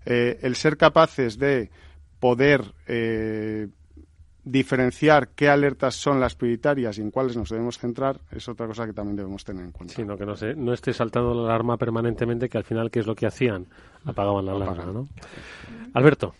[0.04, 1.70] Eh, el ser capaces de
[2.18, 2.74] poder
[4.50, 8.86] diferenciar qué alertas son las prioritarias y en cuáles nos debemos centrar es otra cosa
[8.86, 9.94] que también debemos tener en cuenta.
[9.94, 13.06] Sino que no, sé, no esté saltando la alarma permanentemente, que al final, ¿qué es
[13.06, 13.66] lo que hacían?
[14.04, 15.08] Apagaban la alarma, ¿no?
[15.94, 16.34] Alberto.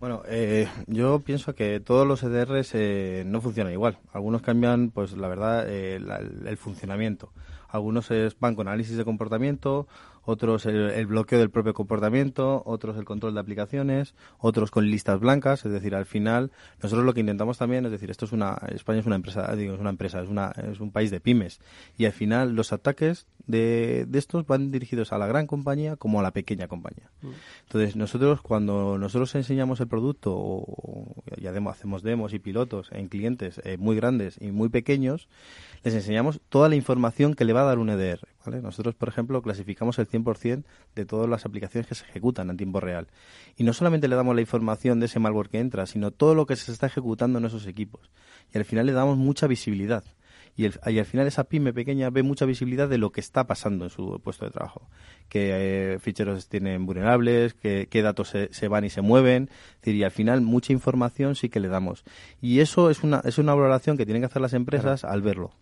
[0.00, 3.98] Bueno, eh, yo pienso que todos los EDRs eh, no funcionan igual.
[4.12, 7.32] Algunos cambian, pues la verdad, eh, el funcionamiento.
[7.68, 8.08] Algunos
[8.38, 9.88] van con análisis de comportamiento,
[10.28, 15.64] otros el, bloqueo del propio comportamiento, otros el control de aplicaciones, otros con listas blancas,
[15.64, 19.00] es decir, al final nosotros lo que intentamos también, es decir, esto es una España
[19.00, 21.60] es una empresa, digo, es una empresa, es una es un país de pymes.
[21.96, 26.20] Y al final los ataques de, de estos van dirigidos a la gran compañía como
[26.20, 27.10] a la pequeña compañía.
[27.22, 27.28] Mm.
[27.62, 33.60] Entonces, nosotros cuando nosotros enseñamos el producto o ya hacemos demos y pilotos en clientes
[33.64, 35.28] eh, muy grandes y muy pequeños,
[35.82, 38.20] les enseñamos toda la información que le va a dar un EDR.
[38.62, 42.80] Nosotros, por ejemplo, clasificamos el 100% de todas las aplicaciones que se ejecutan en tiempo
[42.80, 43.08] real.
[43.56, 46.46] Y no solamente le damos la información de ese malware que entra, sino todo lo
[46.46, 48.10] que se está ejecutando en esos equipos.
[48.52, 50.04] Y al final le damos mucha visibilidad.
[50.58, 53.90] Y, al final esa pyme pequeña ve mucha visibilidad de lo que está pasando en
[53.90, 54.90] su puesto de trabajo.
[55.28, 59.50] Qué eh, ficheros tienen vulnerables, qué, datos se, van y se mueven.
[59.84, 62.02] y al final mucha información sí que le damos.
[62.40, 65.52] Y eso es una, es una valoración que tienen que hacer las empresas al verlo.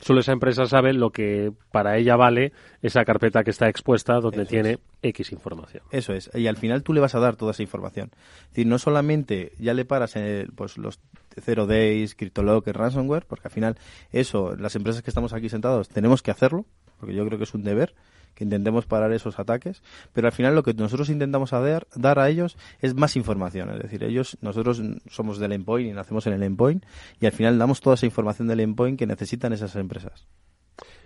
[0.00, 4.46] Solo esa empresa sabe lo que para ella vale esa carpeta que está expuesta donde
[4.46, 5.82] tiene X información.
[5.90, 6.30] Eso es.
[6.34, 8.10] Y al final tú le vas a dar toda esa información.
[8.14, 10.14] Es decir, no solamente ya le paras
[10.54, 11.00] pues los
[11.40, 13.78] Zero Days, CryptoLocker, Ransomware, porque al final
[14.12, 16.66] eso, las empresas que estamos aquí sentados tenemos que hacerlo,
[16.98, 17.94] porque yo creo que es un deber
[18.34, 22.28] que intentemos parar esos ataques, pero al final lo que nosotros intentamos dar, dar a
[22.28, 26.42] ellos es más información, es decir, ellos, nosotros somos del endpoint y nacemos en el
[26.42, 26.84] endpoint
[27.18, 30.26] y al final damos toda esa información del endpoint que necesitan esas empresas.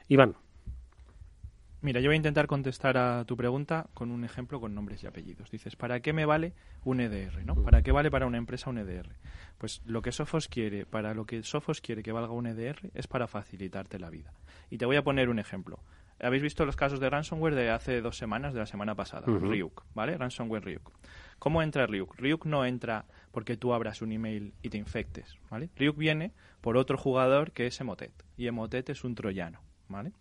[0.09, 0.35] Iván.
[1.83, 5.07] Mira, yo voy a intentar contestar a tu pregunta con un ejemplo con nombres y
[5.07, 5.51] apellidos.
[5.51, 6.53] Dices, ¿para qué me vale
[6.85, 7.43] un EDR?
[7.47, 7.55] ¿no?
[7.55, 9.17] ¿Para qué vale para una empresa un EDR?
[9.57, 13.07] Pues lo que Sophos quiere, para lo que Sophos quiere que valga un EDR es
[13.07, 14.35] para facilitarte la vida.
[14.69, 15.81] Y te voy a poner un ejemplo.
[16.23, 19.25] ¿Habéis visto los casos de ransomware de hace dos semanas, de la semana pasada?
[19.27, 20.19] Ryuk, ¿vale?
[20.19, 20.93] Ransomware Ryuk.
[21.39, 22.15] ¿Cómo entra Ryuk?
[22.17, 25.71] Ryuk no entra porque tú abras un email y te infectes, ¿vale?
[25.77, 28.13] Ryuk viene por otro jugador que es Emotet.
[28.37, 30.13] Y Emotet es un troyano, ¿vale?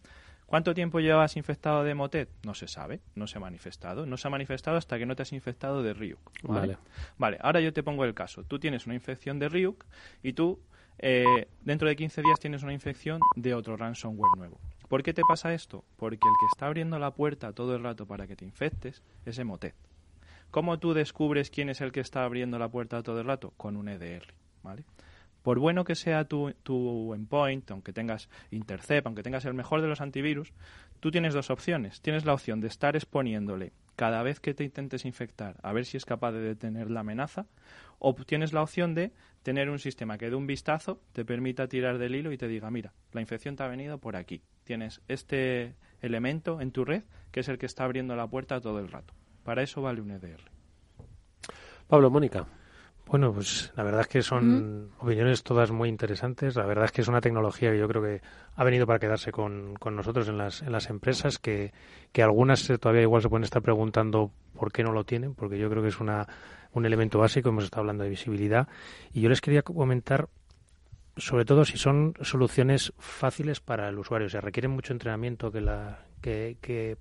[0.49, 2.27] ¿Cuánto tiempo llevas infectado de Motet?
[2.43, 4.07] No se sabe, no se ha manifestado.
[4.07, 6.19] No se ha manifestado hasta que no te has infectado de Ryuk.
[6.41, 6.75] ¿vale?
[7.19, 8.43] Vale, ahora yo te pongo el caso.
[8.43, 9.85] Tú tienes una infección de Ryuk
[10.23, 10.59] y tú
[10.97, 14.59] eh, dentro de 15 días tienes una infección de otro ransomware nuevo.
[14.87, 15.85] ¿Por qué te pasa esto?
[15.97, 19.37] Porque el que está abriendo la puerta todo el rato para que te infectes es
[19.37, 19.75] Emotet.
[20.49, 23.53] ¿Cómo tú descubres quién es el que está abriendo la puerta todo el rato?
[23.55, 24.33] Con un EDR,
[24.63, 24.83] ¿vale?
[25.49, 29.87] Por bueno que sea tu, tu endpoint, aunque tengas Intercept, aunque tengas el mejor de
[29.87, 30.53] los antivirus,
[30.99, 32.01] tú tienes dos opciones.
[32.01, 35.97] Tienes la opción de estar exponiéndole cada vez que te intentes infectar a ver si
[35.97, 37.47] es capaz de detener la amenaza,
[37.97, 41.97] o tienes la opción de tener un sistema que de un vistazo te permita tirar
[41.97, 44.43] del hilo y te diga, mira, la infección te ha venido por aquí.
[44.65, 48.77] Tienes este elemento en tu red que es el que está abriendo la puerta todo
[48.77, 49.15] el rato.
[49.43, 50.43] Para eso vale un EDR.
[51.87, 52.45] Pablo, Mónica.
[53.09, 56.55] Bueno, pues la verdad es que son opiniones todas muy interesantes.
[56.55, 58.21] La verdad es que es una tecnología que yo creo que
[58.55, 61.73] ha venido para quedarse con, con nosotros en las, en las empresas, que,
[62.11, 65.71] que algunas todavía igual se pueden estar preguntando por qué no lo tienen, porque yo
[65.71, 66.27] creo que es una,
[66.71, 67.49] un elemento básico.
[67.49, 68.67] Hemos estado hablando de visibilidad.
[69.11, 70.29] Y yo les quería comentar
[71.17, 74.27] sobre todo si son soluciones fáciles para el usuario.
[74.27, 76.97] O sea, requieren mucho entrenamiento que, la, que, que,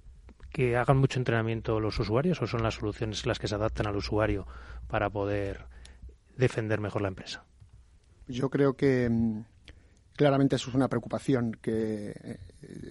[0.50, 3.96] que hagan mucho entrenamiento los usuarios o son las soluciones las que se adaptan al
[3.96, 4.46] usuario
[4.88, 5.66] para poder
[6.38, 7.44] defender mejor la empresa?
[8.26, 9.40] Yo creo que mm,
[10.16, 12.38] claramente eso es una preocupación que eh,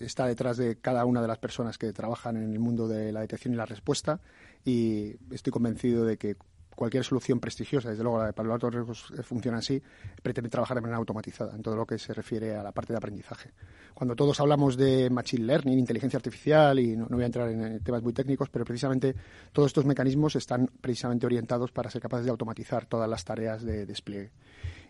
[0.01, 3.21] está detrás de cada una de las personas que trabajan en el mundo de la
[3.21, 4.19] detección y la respuesta
[4.63, 6.35] y estoy convencido de que
[6.77, 9.81] cualquier solución prestigiosa, desde luego la de Palo Alto Riesgos funciona así,
[10.21, 12.97] pretende trabajar de manera automatizada en todo lo que se refiere a la parte de
[12.97, 13.49] aprendizaje.
[13.95, 18.03] Cuando todos hablamos de machine learning, inteligencia artificial, y no, voy a entrar en temas
[18.03, 19.15] muy técnicos, pero precisamente
[19.51, 23.87] todos estos mecanismos están precisamente orientados para ser capaces de automatizar todas las tareas de
[23.87, 24.29] despliegue.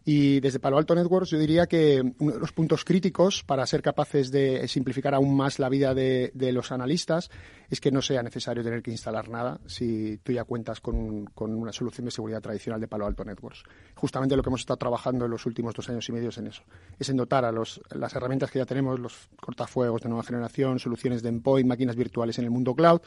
[0.09, 3.81] Y desde Palo Alto Networks yo diría que uno de los puntos críticos para ser
[3.81, 7.29] capaces de simplificar aún más la vida de, los analistas
[7.69, 11.73] es que no sea necesario tener que instalar nada si tú ya cuentas con, una
[11.73, 13.63] solución de seguridad tradicional de Palo Alto Networks.
[13.95, 16.47] Justamente lo que hemos estado trabajando en los últimos dos años y medio es en
[16.47, 16.63] eso.
[16.97, 20.79] Es en dotar a los, las herramientas que ya tenemos, los cortafuegos de nueva generación,
[20.79, 23.01] soluciones de endpoint, máquinas virtuales en el mundo cloud,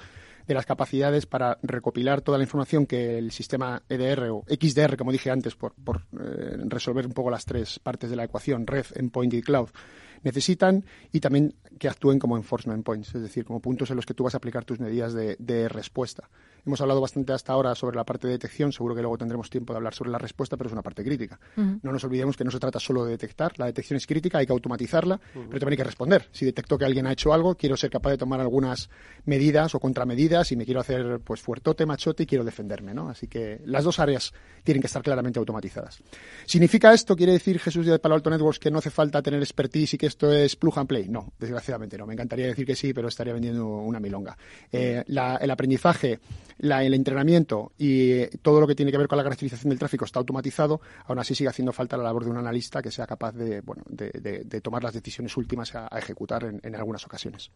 [0.46, 5.12] de las capacidades para recopilar toda la información que el sistema EDR o XDR, como
[5.12, 8.86] dije antes, por, por eh, resolver un poco las tres partes de la ecuación, red,
[8.94, 9.70] endpoint y cloud,
[10.22, 14.14] necesitan y también que actúen como enforcement points, es decir, como puntos en los que
[14.14, 16.28] tú vas a aplicar tus medidas de, respuesta.
[16.64, 19.72] Hemos hablado bastante hasta ahora sobre la parte de detección, seguro que luego tendremos tiempo
[19.72, 21.38] de hablar sobre la respuesta, pero es una parte crítica.
[21.56, 24.46] No nos olvidemos que no se trata solo de detectar, la detección es crítica, hay
[24.46, 26.28] que automatizarla, pero también hay que responder.
[26.32, 28.90] Si detecto que alguien ha hecho algo, quiero ser capaz de tomar algunas
[29.24, 33.08] medidas o contramedidas y me quiero hacer pues fuertote, machote y quiero defenderme, ¿no?
[33.08, 34.32] Así que las dos áreas
[34.64, 36.02] tienen que estar claramente automatizadas.
[36.46, 39.94] ¿Significa esto, quiere decir Jesús de Palo Alto Networks, que no hace falta tener expertise
[39.94, 41.08] y que esto es plug and play?
[41.08, 42.06] No, desgraciadamente no.
[42.06, 44.36] Me encantaría decir que sí, pero estaría vendiendo una milonga.
[44.72, 46.20] Eh, el aprendizaje,
[46.60, 50.18] el entrenamiento y todo lo que tiene que ver con la caracterización del tráfico está
[50.18, 53.60] automatizado, aún así sigue haciendo falta la labor de un analista que sea capaz de,
[53.62, 57.50] bueno, de, tomar las decisiones últimas a, ejecutar en, algunas ocasiones.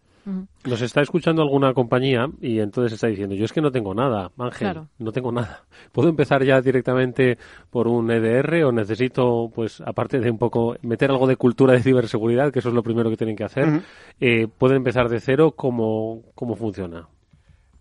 [0.65, 4.31] Nos está escuchando alguna compañía y entonces está diciendo, yo es que no tengo nada,
[4.39, 5.65] Ángel, no tengo nada.
[5.93, 7.39] ¿Puedo empezar ya directamente
[7.71, 11.83] por un EDR o necesito, pues, aparte de un poco meter algo de cultura de
[11.83, 13.83] ciberseguridad, que eso es lo primero que tienen que hacer,
[14.21, 15.53] eh, ¿pueden empezar de cero?
[15.57, 17.09] ¿Cómo, cómo funciona?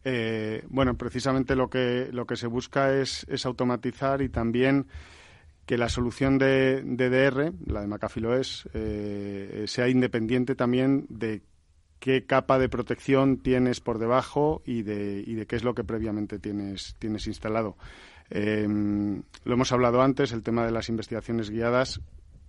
[0.06, 4.88] Eh, bueno, precisamente lo que, lo que se busca es, es automatizar y también
[5.66, 11.42] que la solución de, de DR, la de McAfee es, eh, sea independiente también de
[12.00, 15.86] qué capa de protección tienes por debajo y de, y de qué es lo que
[15.86, 17.78] previamente tienes, tienes instalado.
[18.30, 22.02] Em, lo hemos hablado antes, el tema de las investigaciones guiadas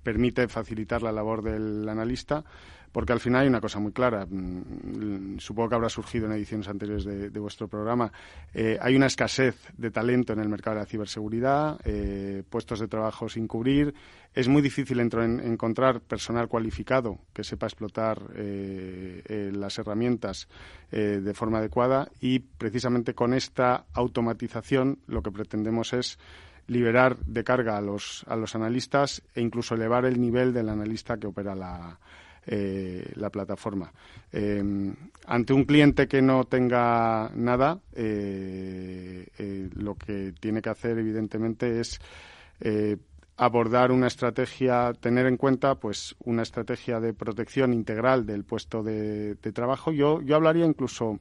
[0.02, 2.44] permite facilitar la labor del analista,
[2.94, 4.24] porque al final hay una cosa muy clara.
[4.24, 8.12] Mm, supongo que habrá surgido en ediciones anteriores de, vuestro programa.
[8.54, 12.86] Eh, hay una escasez de talento en el mercado de la ciberseguridad, eh, puestos de
[12.86, 13.92] trabajo sin cubrir.
[14.32, 20.48] Es muy difícil encontrar personal cualificado que sepa explotar eh, las herramientas
[20.90, 26.18] de forma adecuada y precisamente con esta automatización lo que pretendemos es
[26.68, 31.16] liberar de carga a los, a los analistas e incluso elevar el nivel del analista
[31.16, 31.98] que opera la,
[32.46, 33.92] eh, la plataforma.
[34.32, 34.94] Em,
[35.26, 41.80] ante un cliente que no tenga nada, eh, eh, lo que tiene que hacer, evidentemente,
[41.80, 42.00] es
[43.36, 49.34] abordar una estrategia, tener en cuenta pues una estrategia de protección integral del puesto de,
[49.34, 49.92] de trabajo.
[49.92, 51.18] Yo, yo hablaría incluso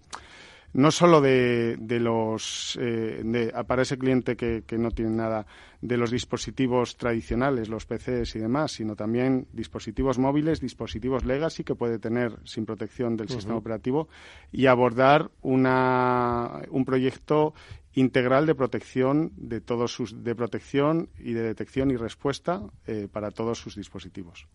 [0.73, 5.45] no solo de, de los eh, para ese cliente que, que, no tiene nada
[5.81, 11.75] de los dispositivos tradicionales, los PCs y demás, sino también dispositivos móviles, dispositivos legacy que
[11.75, 14.07] puede tener sin protección del sistema operativo
[14.51, 17.53] y abordar una, un proyecto
[17.93, 23.29] integral de protección de todos sus de protección y de detección y respuesta eh, para
[23.29, 24.47] todos sus dispositivos.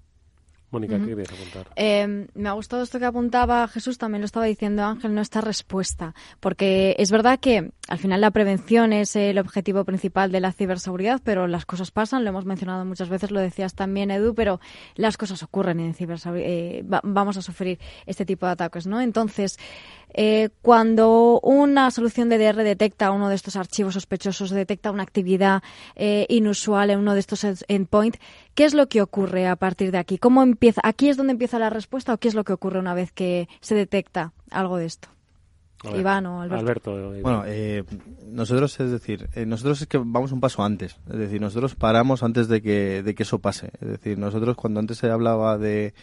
[0.70, 1.66] Mónica, ¿qué querías apuntar?
[1.76, 5.40] Eh, me ha gustado esto que apuntaba Jesús, también lo estaba diciendo Ángel, no esta
[5.40, 10.52] respuesta, porque es verdad que al final la prevención es el objetivo principal de la
[10.52, 14.60] ciberseguridad, pero las cosas pasan, lo hemos mencionado muchas veces, lo decías también Edu, pero
[14.94, 19.00] las cosas ocurren en ciberseguridad, eh, vamos a sufrir este tipo de ataques, ¿no?
[19.00, 19.58] Entonces,
[20.14, 25.62] eh, cuando una solución de DR detecta uno de estos archivos sospechosos, detecta una actividad
[25.96, 28.18] eh, inusual en uno de estos endpoints,
[28.54, 30.18] ¿qué es lo que ocurre a partir de aquí?
[30.18, 30.80] ¿Cómo empieza?
[30.84, 33.48] ¿Aquí es donde empieza la respuesta o qué es lo que ocurre una vez que
[33.61, 35.09] se detecta algo de esto?
[35.84, 37.12] Iván o Alberto.
[37.22, 37.84] bueno, eh,
[38.26, 40.98] nosotros, es decir, eh, nosotros es que vamos un paso antes.
[41.09, 43.70] Es decir, nosotros paramos antes de que, de que eso pase.
[43.80, 45.94] Es decir, nosotros cuando antes se hablaba de,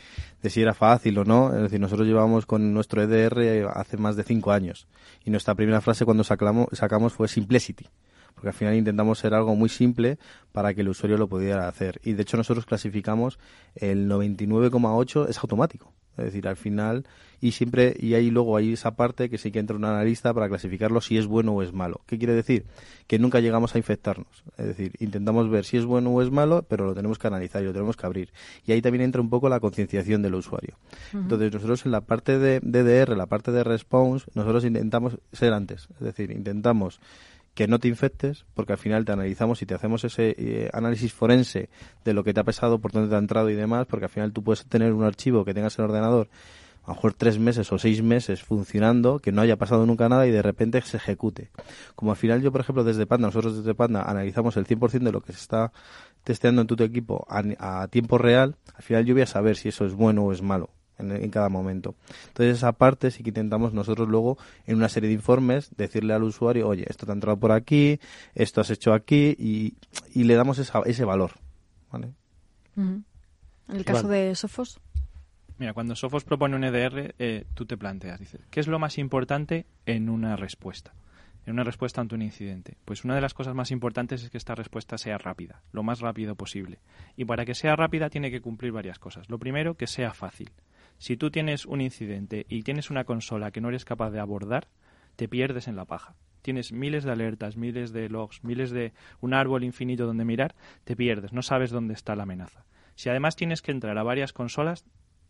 [0.46, 4.16] de si era fácil o no, es decir, nosotros llevamos con nuestro EDR hace más
[4.16, 4.88] de cinco años.
[5.24, 7.88] Y nuestra primera frase cuando sacamos, sacamos fue simplicity
[8.36, 10.20] porque al final intentamos ser algo muy simple
[10.52, 12.00] para que el usuario lo pudiera hacer.
[12.04, 13.39] Y de hecho nosotros clasificamos
[13.76, 15.93] el 99,8 es automático.
[16.18, 17.05] Es decir, al final,
[17.41, 20.47] y siempre, y ahí luego hay esa parte que sí que entra un analista para
[20.47, 22.01] clasificarlo si es bueno o es malo.
[22.05, 22.66] ¿Qué quiere decir?
[23.07, 24.43] Que nunca llegamos a infectarnos.
[24.57, 27.61] Es decir, intentamos ver si es bueno o es malo, pero lo tenemos que analizar
[27.61, 28.32] y lo tenemos que abrir.
[28.66, 30.78] Y ahí también entra un poco la concienciación del usuario.
[31.13, 35.88] Entonces, nosotros en la parte de DDR, la parte de response, nosotros intentamos ser antes.
[35.99, 36.99] Es decir, intentamos
[37.56, 41.14] que no te infectes, porque al final te analizamos y te hacemos ese eh, análisis
[41.14, 41.70] forense
[42.03, 44.12] de lo que te ha pesado, por dónde te ha entrado y demás, porque al
[44.12, 46.28] final tú puedes tener un archivo que tengas en ordenador
[46.84, 50.28] a lo mejor tres meses o seis meses funcionando, que no haya pasado nunca nada
[50.28, 51.49] y de repente se ejecute.
[51.95, 55.12] Como al final yo, por ejemplo, desde Panda, nosotros desde Panda analizamos el 100% de
[55.12, 55.72] lo que se está
[56.24, 59.86] testeando en tu equipo a tiempo real, al final yo voy a saber si eso
[59.86, 61.96] es bueno o es malo en, cada momento.
[62.28, 66.24] Entonces esa parte sí que intentamos nosotros luego en una serie de informes decirle al
[66.24, 68.00] usuario, oye, esto te ha entrado por aquí,
[68.34, 69.76] esto has hecho aquí y,
[70.14, 71.32] y le damos esa, ese valor.
[71.91, 72.14] ¿vale?
[72.76, 73.06] En
[73.70, 74.80] el caso de Sofos.
[75.58, 78.98] Mira, cuando Sofos propone un EDR, eh, tú te planteas, dices, ¿qué es lo más
[78.98, 80.93] importante en una respuesta?
[81.46, 82.76] En una respuesta ante un incidente.
[82.84, 86.02] Pues una de las cosas más importantes es que esta respuesta sea rápida, lo más
[86.02, 86.80] rápido posible.
[87.16, 89.30] Y para que sea rápida tiene que cumplir varias cosas.
[89.30, 90.52] Lo primero, que sea fácil.
[90.98, 94.68] Si tú tienes un incidente y tienes una consola que no eres capaz de abordar,
[95.16, 96.16] te pierdes en la paja.
[96.41, 100.96] Tienes miles de alertas, miles de logs, miles de un árbol infinito donde mirar, te
[100.96, 102.66] pierdes, no sabes dónde está la amenaza.
[102.96, 104.86] Si además tienes que entrar a varias consolas,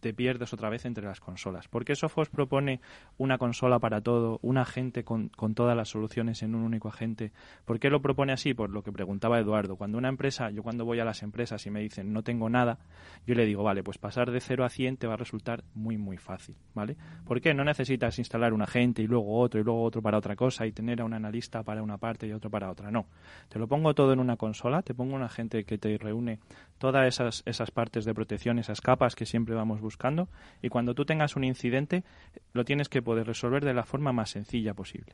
[0.06, 1.68] te pierdes otra vez entre las consolas.
[1.68, 2.80] ¿Por qué Sophos propone
[3.18, 7.32] una consola para todo, un agente con, con, todas las soluciones en un único agente?
[7.66, 8.54] ¿Por qué lo propone así?
[8.54, 9.78] Por lo que preguntaba Eduardo.
[9.78, 12.78] Cuando una empresa, yo cuando voy a las empresas y me dicen no tengo nada,
[13.26, 15.98] yo le digo, vale, pues pasar de 0 a 100 te va a resultar muy,
[15.98, 16.98] muy fácil, ¿vale?
[17.26, 17.56] ¿Por qué?
[17.56, 20.72] No necesitas instalar un agente y luego otro y luego otro para otra cosa y
[20.72, 22.92] tener a un analista para una parte y otro para otra.
[22.92, 23.08] No.
[23.50, 26.38] Te lo pongo todo en una consola, te pongo un agente que te reúne
[26.78, 30.28] todas esas, esas partes de protección, esas capas que siempre vamos buscando buscando
[30.62, 32.04] y cuando tú tengas un incidente
[32.52, 35.14] lo tienes que poder resolver de la forma más sencilla posible.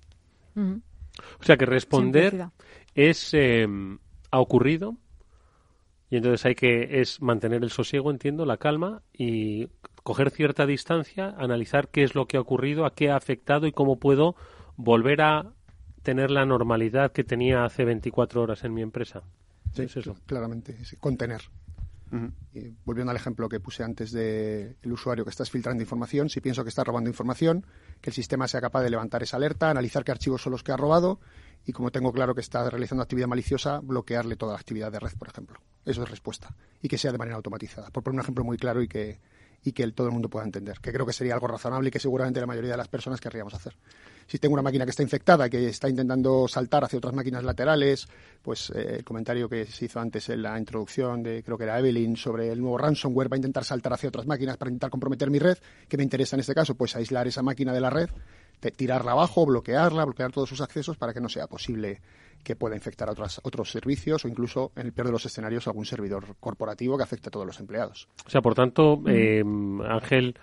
[0.55, 2.47] O sea que responder
[2.95, 3.67] es eh,
[4.31, 4.97] ha ocurrido
[6.09, 9.69] y entonces hay que es mantener el sosiego, entiendo, la calma y
[10.03, 13.71] coger cierta distancia, analizar qué es lo que ha ocurrido, a qué ha afectado y
[13.71, 14.35] cómo puedo
[14.75, 15.53] volver a
[16.01, 19.21] tener la normalidad que tenía hace 24 horas en mi empresa.
[19.73, 20.17] Sí, eso?
[20.25, 21.41] claramente, contener.
[22.53, 26.63] Y volviendo al ejemplo que puse antes del usuario que estás filtrando información, si pienso
[26.63, 27.65] que está robando información,
[28.01, 30.71] que el sistema sea capaz de levantar esa alerta, analizar qué archivos son los que
[30.71, 31.19] ha robado
[31.65, 35.11] y como tengo claro que está realizando actividad maliciosa, bloquearle toda la actividad de red,
[35.17, 35.59] por ejemplo.
[35.85, 36.55] Eso es respuesta.
[36.81, 37.89] Y que sea de manera automatizada.
[37.91, 39.19] Por poner un ejemplo muy claro y que,
[39.63, 41.99] y que todo el mundo pueda entender, que creo que sería algo razonable y que
[41.99, 43.75] seguramente la mayoría de las personas querríamos hacer.
[44.31, 48.07] Si tengo una máquina que está infectada, que está intentando saltar hacia otras máquinas laterales,
[48.41, 51.77] pues eh, el comentario que se hizo antes en la introducción de, creo que era
[51.77, 55.29] Evelyn, sobre el nuevo ransomware va a intentar saltar hacia otras máquinas para intentar comprometer
[55.29, 55.57] mi red,
[55.89, 56.75] ¿qué me interesa en este caso?
[56.75, 58.09] Pues aislar esa máquina de la red,
[58.73, 61.99] tirarla abajo, bloquearla, bloquear todos sus accesos para que no sea posible
[62.41, 65.67] que pueda infectar a otras, otros servicios o incluso, en el peor de los escenarios,
[65.67, 68.07] algún servidor corporativo que afecte a todos los empleados.
[68.25, 69.43] O sea, por tanto, eh,
[69.89, 70.35] Ángel,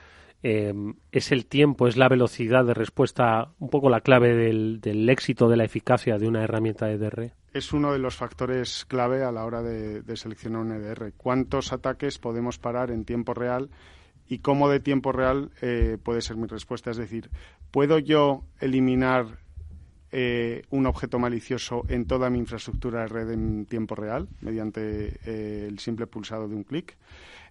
[0.42, 0.72] eh,
[1.12, 5.56] es el tiempo, es la velocidad de respuesta, un poco la clave del, éxito, de
[5.56, 7.32] la eficacia de una herramienta EDR.
[7.52, 11.12] Es uno de los factores clave a la hora de, de seleccionar un EDR.
[11.16, 13.70] ¿Cuántos ataques podemos parar en tiempo real?
[14.28, 16.90] y cómo de tiempo real eh, puede ser mi respuesta.
[16.90, 17.30] Es decir,
[17.70, 19.38] ¿puedo yo eliminar
[20.12, 25.66] eh, un objeto malicioso en toda mi infraestructura de red en tiempo real mediante eh,
[25.68, 26.96] el simple pulsado de un clic?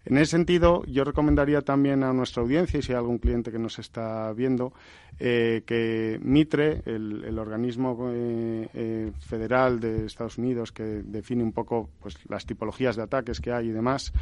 [0.05, 3.59] En ese sentido, yo recomendaría también a nuestra audiencia, y si hay algún cliente que
[3.59, 4.73] nos está viendo,
[5.19, 11.89] eh, que Mitre, el, organismo eh, eh, federal de Estados Unidos que define un poco
[11.99, 14.13] pues, las tipologías de ataques que hay y demás,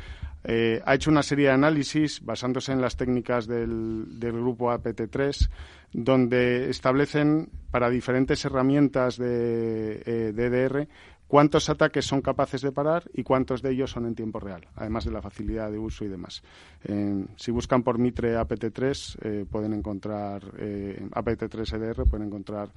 [0.48, 5.50] ha hecho una serie de análisis basándose en las técnicas del, del grupo APT3,
[5.92, 10.88] donde establecen para diferentes herramientas de DDR
[11.36, 15.04] cuántos ataques son capaces de parar y cuántos de ellos son en tiempo real, además
[15.04, 16.42] de la facilidad de uso y demás.
[17.36, 22.70] si buscan por Mitre APT3, eh, pueden encontrar eh, APT3 EDR, pueden encontrar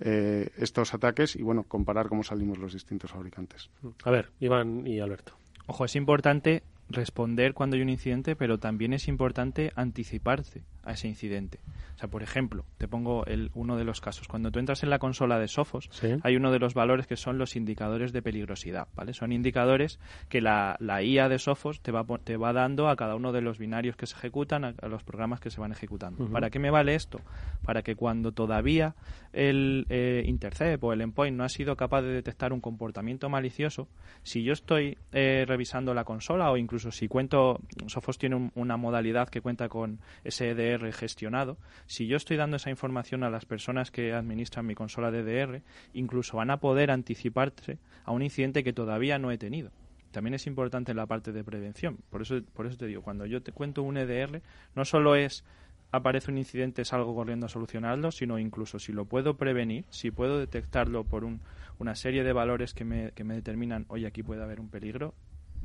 [0.00, 3.70] eh, estos ataques y, bueno, comparar cómo salimos los distintos fabricantes.
[4.04, 5.32] A ver, Iván y Alberto.
[5.66, 11.08] Ojo, es importante responder cuando hay un incidente, pero también es importante anticiparse a ese
[11.08, 11.60] incidente.
[11.94, 14.26] O sea, por ejemplo, te pongo el, uno de los casos.
[14.26, 15.90] Cuando tú entras en la consola de Sophos,
[16.22, 19.14] hay uno de los valores que son los indicadores de peligrosidad, ¿vale?
[19.14, 23.14] Son indicadores que la, la IA de Sophos te va, te va dando a cada
[23.14, 26.26] uno de los binarios que se ejecutan, a, los programas que se van ejecutando.
[26.28, 27.20] ¿Para qué me vale esto?
[27.64, 28.94] Para que cuando todavía
[29.32, 33.88] el eh, intercept o el endpoint no ha sido capaz de detectar un comportamiento malicioso,
[34.22, 39.28] si yo estoy eh, revisando la consola o incluso si cuento, Sophos tiene una modalidad
[39.28, 44.12] que cuenta con SDR gestionado, si yo estoy dando esa información a las personas que
[44.12, 45.62] administran mi consola DDR,
[45.92, 49.70] incluso van a poder anticiparse a un incidente que todavía no he tenido.
[50.10, 51.98] También es importante la parte de prevención.
[52.10, 54.42] Por eso, por eso te digo, cuando yo te cuento un EDR,
[54.74, 55.44] no solo es
[55.92, 60.38] aparece un incidente, salgo corriendo a solucionarlo, sino incluso si lo puedo prevenir, si puedo
[60.38, 61.40] detectarlo por un,
[61.78, 65.14] una serie de valores que me, que me determinan, oye, aquí puede haber un peligro,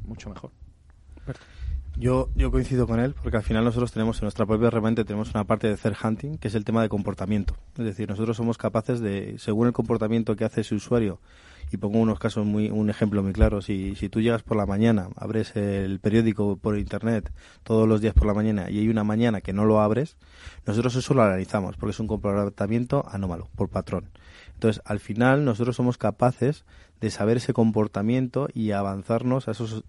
[0.05, 0.51] mucho mejor.
[1.99, 5.34] Yo, yo coincido con él, porque al final nosotros tenemos en nuestra propia herramienta tenemos
[5.34, 7.55] una parte de threat hunting, que es el tema de comportamiento.
[7.75, 11.19] Es decir, nosotros somos capaces de, según el comportamiento que hace ese usuario,
[11.71, 14.65] y pongo unos casos muy, un ejemplo muy claro, si, si tú llegas por la
[14.65, 17.32] mañana, abres el periódico por internet
[17.63, 20.17] todos los días por la mañana y hay una mañana que no lo abres,
[20.65, 24.09] nosotros eso lo analizamos, porque es un comportamiento anómalo, por patrón.
[24.53, 26.63] Entonces, al final, nosotros somos capaces
[27.01, 29.84] de saber ese comportamiento y avanzarnos a esos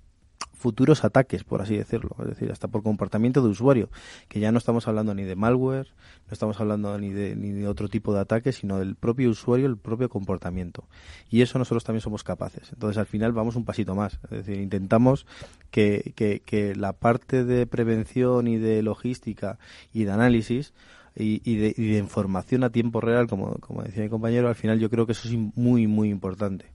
[0.58, 3.88] futuros ataques, por así decirlo, es decir, hasta por comportamiento de usuario,
[4.28, 5.86] que ya no estamos hablando ni de malware,
[6.26, 9.66] no estamos hablando ni de, ni de otro tipo de ataques, sino del propio usuario,
[9.66, 10.84] el propio comportamiento.
[11.30, 12.72] Y eso nosotros también somos capaces.
[12.72, 15.26] Entonces, al final vamos un pasito más, es decir, intentamos
[15.70, 19.58] que, que, que la parte de prevención y de logística
[19.94, 20.74] y de análisis
[21.14, 24.54] y, y, de, y de información a tiempo real, como, como decía mi compañero, al
[24.56, 26.66] final yo creo que eso es muy, muy importante.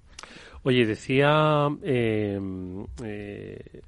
[0.63, 2.39] Oye, decía eh,
[3.03, 3.81] eh,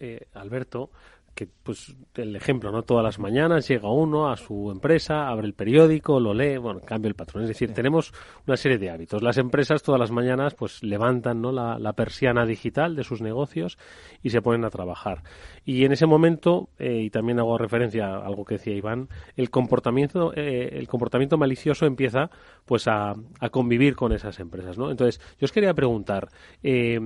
[0.00, 0.90] eh, Alberto
[1.34, 2.82] que pues el ejemplo, ¿no?
[2.82, 7.08] Todas las mañanas llega uno a su empresa, abre el periódico, lo lee, bueno, cambia
[7.08, 7.42] el patrón.
[7.42, 8.12] Es decir, tenemos
[8.46, 9.22] una serie de hábitos.
[9.22, 11.50] Las empresas todas las mañanas pues levantan ¿no?
[11.52, 13.78] la, persiana digital de sus negocios
[14.22, 15.22] y se ponen a trabajar.
[15.64, 19.50] Y en ese momento, eh, y también hago referencia a algo que decía Iván, el
[19.50, 22.30] comportamiento, eh, el comportamiento malicioso empieza
[22.64, 24.90] pues a, a, convivir con esas empresas, ¿no?
[24.90, 26.28] Entonces, yo os quería preguntar,
[26.62, 27.00] eh,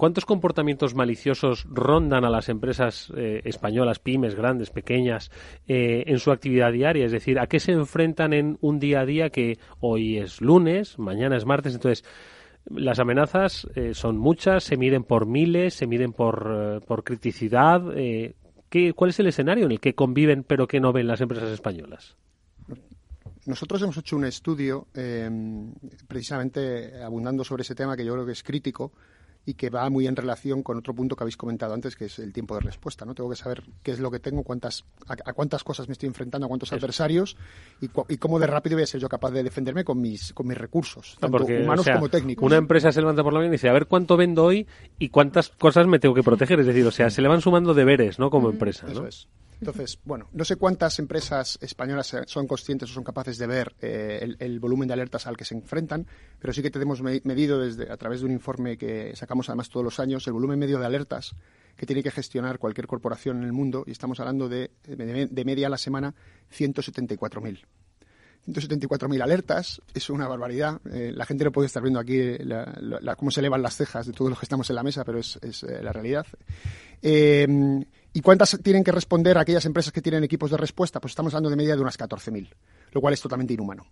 [0.00, 5.30] ¿Cuántos comportamientos maliciosos rondan a las empresas eh, españolas, pymes, grandes, pequeñas,
[5.68, 7.04] eh, en su actividad diaria?
[7.04, 10.98] Es decir, ¿a qué se enfrentan en un día a día que hoy es lunes,
[10.98, 11.74] mañana es martes?
[11.74, 12.02] Entonces,
[12.64, 17.82] las amenazas eh, son muchas, se miden por miles, se miden por, por criticidad.
[18.70, 21.50] ¿qué, ¿Cuál es el escenario en el que conviven pero que no ven las empresas
[21.50, 22.16] españolas?
[23.44, 24.86] Nosotros hemos hecho un estudio
[26.08, 28.92] precisamente abundando sobre ese tema que yo creo que es crítico
[29.46, 32.18] y que va muy en relación con otro punto que habéis comentado antes, que es
[32.18, 33.04] el tiempo de respuesta.
[33.04, 33.14] ¿no?
[33.14, 36.46] Tengo que saber qué es lo que tengo, cuántas, a, cuántas cosas me estoy enfrentando,
[36.46, 37.36] a cuántos adversarios
[37.80, 40.46] y, y, cómo de rápido voy a ser yo capaz de defenderme con mis, con
[40.46, 42.44] mis recursos, tanto humanos como técnicos.
[42.44, 44.66] Una empresa se levanta por la mañana y dice, a ver cuánto vendo hoy
[44.98, 46.60] y cuántas cosas me tengo que proteger.
[46.60, 48.30] Es decir, o sea, se le van sumando deberes ¿no?
[48.30, 48.86] como empresa.
[48.90, 49.28] Eso es.
[49.60, 54.34] Entonces, bueno, no sé cuántas empresas españolas son conscientes o son capaces de ver eh,
[54.38, 56.06] el, volumen de alertas al que se enfrentan,
[56.38, 59.84] pero sí que tenemos medido desde a través de un informe que sacamos además todos
[59.84, 61.34] los años el volumen medio de alertas
[61.76, 65.66] que tiene que gestionar cualquier corporación en el mundo y estamos hablando de, de, media
[65.66, 66.14] a la semana
[66.56, 67.64] 174.000.
[68.46, 70.80] 174.000 alertas, es una barbaridad.
[70.90, 72.18] Eh, la gente no puede estar viendo aquí
[73.18, 75.38] cómo se elevan las cejas de todos los que estamos en la mesa, pero es,
[75.42, 76.26] eh, la realidad.
[78.12, 81.00] ¿Y cuántas tienen que responder aquellas empresas que tienen equipos de respuesta?
[81.00, 82.52] Pues estamos hablando de media de unas 14.000,
[82.90, 83.86] lo cual es totalmente inhumano.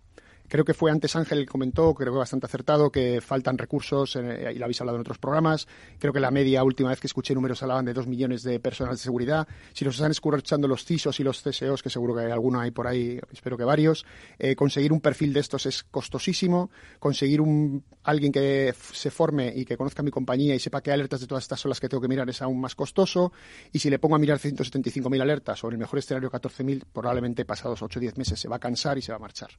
[0.49, 4.57] Creo que fue antes Ángel comentó, creo que bastante acertado, que faltan recursos, eh, y
[4.57, 5.67] lo habéis hablado en otros programas.
[5.99, 8.97] Creo que la media última vez que escuché números hablaban de dos millones de personas
[8.97, 9.47] de seguridad.
[9.73, 12.71] Si nos están escuchando los CISOs y los CSOs, que seguro que hay alguno ahí
[12.71, 14.05] por ahí, espero que varios,
[14.39, 16.71] eh, conseguir un perfil de estos es costosísimo.
[16.97, 21.21] Conseguir un, alguien que se forme y que conozca mi compañía y sepa qué alertas
[21.21, 23.31] de todas estas son las que tengo que mirar es aún más costoso.
[23.71, 27.81] Y si le pongo a mirar 175.000 alertas en el mejor escenario 14.000, probablemente pasados
[27.83, 29.51] 8 o 10 meses se va a cansar y se va a marchar.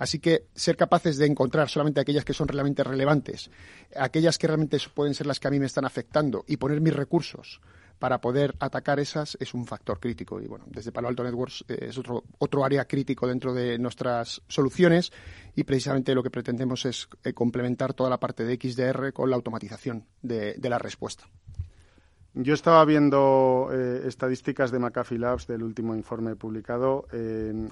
[0.00, 3.50] Así que ser capaces de encontrar solamente aquellas que son realmente relevantes,
[3.94, 6.94] aquellas que realmente pueden ser las que a mí me están afectando y poner mis
[6.94, 7.60] recursos
[7.98, 10.40] para poder atacar esas es un factor crítico.
[10.40, 14.40] Y bueno, desde Palo Alto Networks eh, es otro, otro área crítico dentro de nuestras
[14.48, 15.12] soluciones
[15.54, 19.36] y precisamente lo que pretendemos es eh, complementar toda la parte de XDR con la
[19.36, 21.28] automatización de la respuesta.
[22.34, 27.06] Yo estaba viendo eh, estadísticas de McAfee Labs del último informe publicado.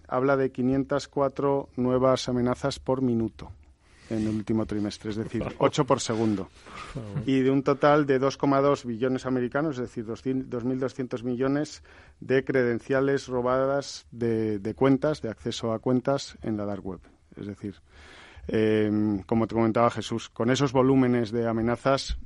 [0.09, 3.53] habla de 504 nuevas amenazas por minuto
[4.11, 6.49] en el último trimestre, es decir, 8 por segundo.
[7.27, 11.83] Y de un total de 2,2 billones americanos, es decir, 2.200 millones
[12.21, 17.01] de credenciales robadas de, cuentas, de acceso a cuentas en la dark web.
[17.37, 17.77] Es decir,
[18.49, 18.91] eh,
[19.27, 22.19] como te comentaba Jesús, con esos volúmenes de amenazas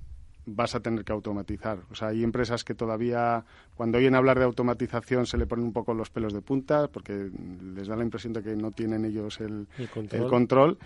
[0.47, 1.81] vas a tener que automatizar.
[1.91, 3.45] O sea, hay empresas que todavía,
[3.77, 7.31] cuando oyen hablar de automatización, se le ponen un poco los pelos de punta porque
[7.75, 9.69] les da la impresión de que no tienen ellos el,
[10.29, 10.79] control.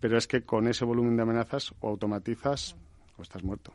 [0.00, 2.76] pero es que con ese volumen de amenazas o automatizas
[3.16, 3.72] o estás muerto.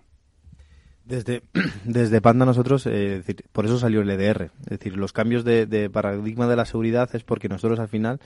[1.06, 1.44] Desde,
[1.86, 4.52] desde Panda nosotros, eh, por eso salió el EDR.
[4.62, 8.20] Es decir, los cambios de, paradigma de la seguridad es porque nosotros al final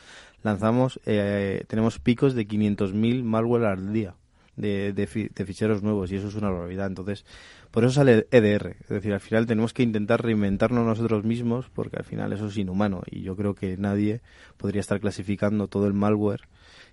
[0.44, 4.16] lanzamos, eh, tenemos picos de 500.000 malware al día
[4.60, 5.08] de, de,
[5.46, 6.88] ficheros nuevos y eso es una barbaridad.
[6.88, 7.26] Entonces,
[7.72, 8.76] por eso sale EDR.
[8.82, 12.58] Es decir, al final tenemos que intentar reinventarnos nosotros mismos porque al final eso es
[12.58, 14.22] inhumano y yo creo que nadie
[14.58, 16.42] podría estar clasificando todo el malware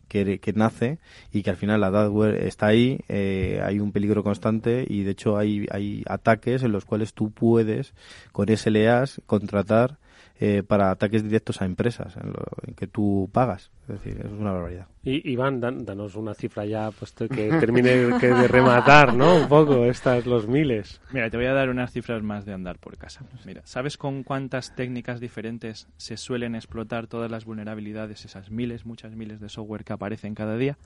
[0.08, 0.98] que, que nace
[1.32, 5.10] y que al final la adware está ahí, eh, hay un peligro constante y de
[5.10, 7.94] hecho hay, hay ataques en los cuales tú puedes
[8.32, 9.98] con SLAs contratar
[10.38, 13.70] eh, para ataques directos a empresas en, lo, en, que tú pagas.
[13.88, 14.86] Es decir, es una barbaridad.
[15.02, 17.26] Y Iván, danos una cifra ya pues, que
[17.58, 19.34] termine de rematar, ¿no?
[19.36, 21.00] Un poco estas los miles.
[21.10, 23.24] Mira, te voy a dar unas cifras más de andar por casa.
[23.46, 29.16] Mira, ¿sabes con cuántas técnicas diferentes se suelen explotar todas las vulnerabilidades, esas miles, muchas
[29.16, 30.76] miles de software que aparecen cada día?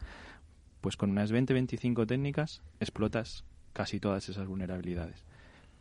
[0.80, 5.24] Pues con unas 20-25 técnicas explotas casi todas esas vulnerabilidades.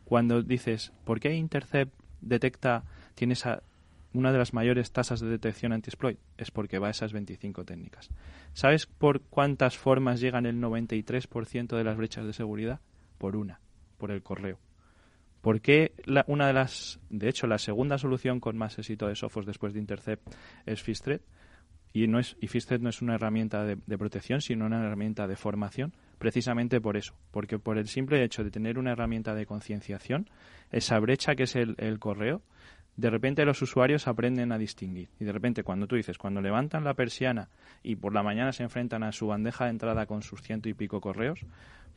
[0.04, 2.82] Cuando dices, ¿por qué Intercept detecta
[3.20, 3.44] tienes
[4.14, 8.08] una de las mayores tasas de detección anti-exploit es porque va a esas 25 técnicas.
[8.54, 12.80] ¿Sabes por cuántas formas llegan el 93% de las brechas de seguridad?
[13.18, 13.60] Por una,
[13.98, 14.58] por el correo.
[15.42, 15.92] ¿Por qué
[16.28, 19.80] una de las, de hecho, la segunda solución con más éxito de Sophos después de
[19.80, 20.26] Intercept
[20.64, 21.20] es Fistred?
[21.92, 26.80] Y, no y no es una herramienta de, protección, sino una herramienta de formación, precisamente
[26.80, 30.30] por eso, porque por el simple hecho de tener una herramienta de concienciación,
[30.70, 32.42] esa brecha que es el correo,
[32.96, 35.08] de repente los usuarios aprenden a distinguir.
[35.18, 37.48] Y de repente cuando tú dices, cuando levantan la persiana
[37.82, 40.74] y por la mañana se enfrentan a su bandeja de entrada con sus ciento y
[40.74, 41.40] pico correos,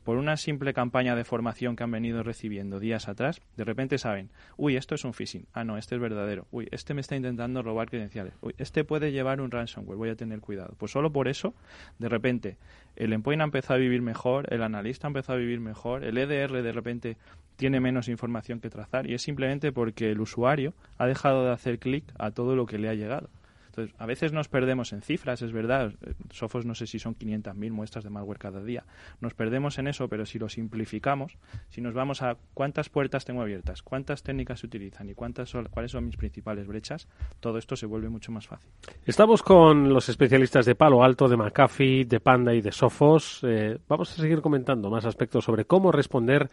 [0.04, 4.30] por una simple campaña de formación que han venido recibiendo días atrás, de repente saben,
[4.56, 7.62] uy, esto es un phishing, ah, no, este es verdadero, uy, este me está intentando
[7.62, 10.74] robar credenciales, uy, este puede llevar un ransomware, voy a tener cuidado.
[10.78, 11.54] Pues solo por eso,
[11.98, 12.56] de repente,
[12.96, 16.18] el endpoint ha empezado a vivir mejor, el analista ha empezado a vivir mejor, el
[16.18, 17.16] EDR de repente
[17.56, 21.78] tiene menos información que trazar y es simplemente porque el usuario ha dejado de hacer
[21.78, 23.30] clic a todo lo que le ha llegado.
[23.74, 25.92] Entonces, a veces nos perdemos en cifras, es verdad.
[26.30, 28.84] Sofos no sé si son 500.000 muestras de malware cada día.
[29.20, 31.36] Nos perdemos en eso, pero si lo simplificamos,
[31.70, 35.66] si nos vamos a cuántas puertas tengo abiertas, cuántas técnicas se utilizan y cuántas son,
[35.70, 37.08] cuáles son mis principales brechas,
[37.40, 38.70] todo esto se vuelve mucho más fácil.
[39.04, 43.40] Estamos con los especialistas de Palo Alto, de McAfee, de Panda y de Sofos.
[43.42, 46.48] Eh, vamos a seguir comentando más aspectos sobre cómo responder,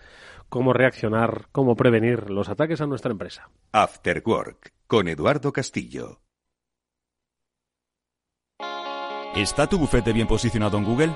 [0.50, 3.50] cómo reaccionar, cómo prevenir los ataques a nuestra empresa.
[3.74, 6.20] After Work con Eduardo Castillo.
[9.36, 11.16] ¿Está tu bufete bien posicionado en Google?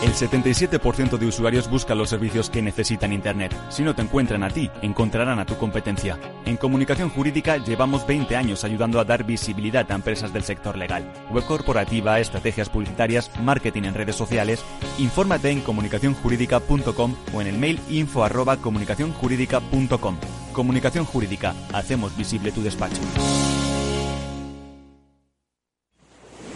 [0.00, 3.52] El 77% de usuarios buscan los servicios que necesitan Internet.
[3.68, 6.20] Si no te encuentran a ti, encontrarán a tu competencia.
[6.44, 11.12] En comunicación jurídica llevamos 20 años ayudando a dar visibilidad a empresas del sector legal.
[11.32, 14.64] Web corporativa, estrategias publicitarias, marketing en redes sociales.
[14.98, 18.24] Infórmate en comunicacionjurídica.com o en el mail info
[18.62, 20.16] comunicacionjurídica.com.
[20.52, 21.56] Comunicación Jurídica.
[21.72, 23.02] Hacemos visible tu despacho.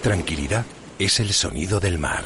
[0.01, 0.65] Tranquilidad
[1.05, 2.25] es el sonido del mar.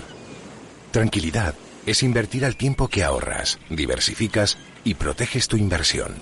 [0.90, 1.54] Tranquilidad
[1.86, 6.14] es invertir al tiempo que ahorras, diversificas y proteges tu inversión.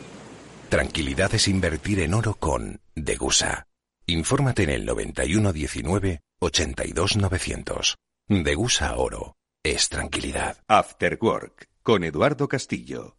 [0.69, 3.67] Tranquilidad es invertir en oro con Degusa.
[4.07, 7.97] Infórmate en el 9119 82900.
[8.29, 9.37] Degusa Oro.
[9.63, 10.59] Es tranquilidad.
[10.69, 13.17] After Work con Eduardo Castillo.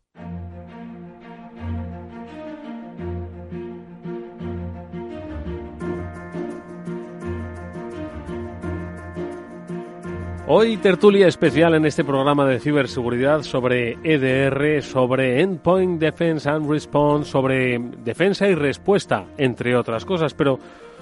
[10.48, 17.32] Hoy tertulia especial en este programa de ciberseguridad sobre EDR, sobre Endpoint Defense and Response,
[17.32, 20.60] sobre defensa y respuesta, entre otras cosas, pero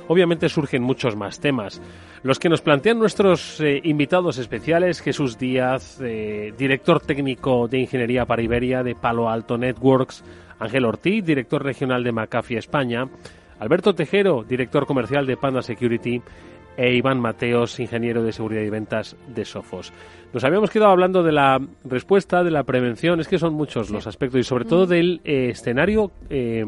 [0.08, 1.82] obviamente surgen muchos más temas.
[2.22, 8.26] Los que nos plantean nuestros eh, invitados especiales, Jesús Díaz, eh, director técnico de Ingeniería
[8.26, 10.24] para Iberia de Palo Alto Networks,
[10.58, 13.10] Ángel Ortiz, director regional de McAfee España,
[13.60, 16.22] Alberto Tejero, director comercial de Panda Security,
[16.78, 19.94] e Iván Mateos, ingeniero de seguridad y ventas de Sofos.
[20.34, 24.08] Nos habíamos quedado hablando de la respuesta, de la prevención, es que son muchos los
[24.08, 26.66] aspectos y sobre todo del eh, escenario, eh,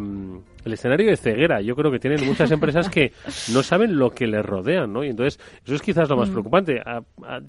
[0.64, 1.62] el escenario de ceguera.
[1.62, 3.12] Yo creo que tienen muchas empresas que
[3.54, 5.04] no saben lo que les rodean, ¿no?
[5.04, 6.80] Y entonces eso es quizás lo más preocupante.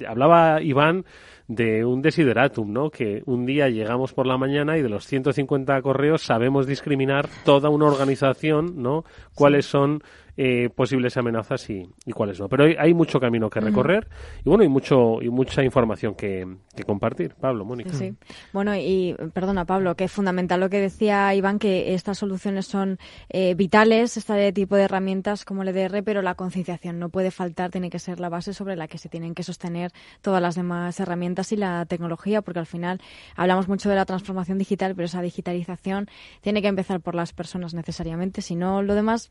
[0.09, 1.05] Hablaba Iván
[1.49, 2.91] de un desideratum, ¿no?
[2.91, 7.69] Que un día llegamos por la mañana y de los 150 correos sabemos discriminar toda
[7.69, 9.05] una organización, ¿no?
[9.35, 10.03] Cuáles son
[10.37, 12.49] eh, posibles amenazas y, cuáles no.
[12.49, 14.09] Pero hay, mucho camino que recorrer
[14.45, 16.47] y bueno, y mucho y mucha información que,
[16.87, 17.35] compartir.
[17.41, 17.93] Pablo, Mónica.
[17.95, 18.15] Sí.
[18.53, 22.99] Bueno, y perdona, Pablo, que es fundamental lo que decía Iván, que estas soluciones son
[23.31, 27.71] eh, vitales, este tipo de herramientas como el EDR, pero la concienciación no puede faltar,
[27.71, 31.01] tiene que ser la base sobre la que se tienen que sostener todas las demás
[31.01, 33.01] herramientas y la tecnología, porque al final
[33.37, 36.09] hablamos mucho de la transformación digital, pero esa digitalización
[36.43, 39.31] tiene que empezar por las personas necesariamente, si no lo demás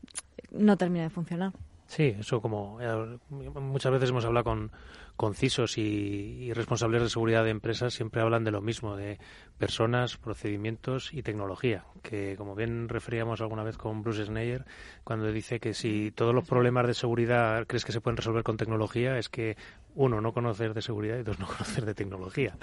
[0.51, 1.51] no termina de funcionar.
[1.87, 4.71] Sí, eso como eh, muchas veces hemos hablado con,
[5.15, 9.19] con CISOs y, responsables de seguridad de empresas, siempre hablan de lo mismo, de
[9.57, 14.65] personas, procedimientos y tecnología, que como bien referíamos alguna vez con Bruce Sneyer,
[15.03, 18.57] cuando dice que si todos los problemas de seguridad crees que se pueden resolver con
[18.57, 19.55] tecnología, es que
[19.95, 22.57] uno, no conocer de seguridad y dos, no conocer de tecnología.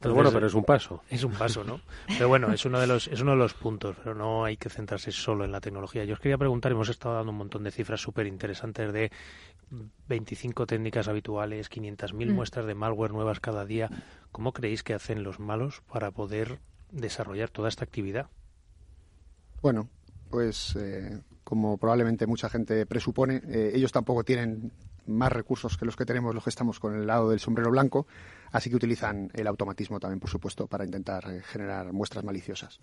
[0.00, 1.02] pero bueno, pero es un paso.
[1.08, 1.80] Es un paso, ¿no?
[2.06, 4.68] Pero bueno, es uno de los es uno de los puntos, pero no hay que
[4.68, 6.04] centrarse solo en la tecnología.
[6.04, 9.12] Yo os quería preguntar, hemos estado dando un montón de cifras súper interesantes de
[10.08, 12.34] 25 técnicas habituales, 500.000 mm.
[12.34, 13.88] muestras de malware nuevas cada día.
[14.32, 16.23] ¿Cómo creéis que hacen los malos para poder
[16.90, 18.28] desarrollar toda esta actividad?
[19.62, 19.88] Bueno,
[20.30, 24.72] pues eh, como probablemente mucha gente presupone, eh, ellos tampoco tienen
[25.06, 28.06] más recursos que los que tenemos los que estamos con el lado del sombrero blanco,
[28.52, 32.80] así que utilizan el automatismo también, por supuesto, para intentar eh, generar muestras maliciosas.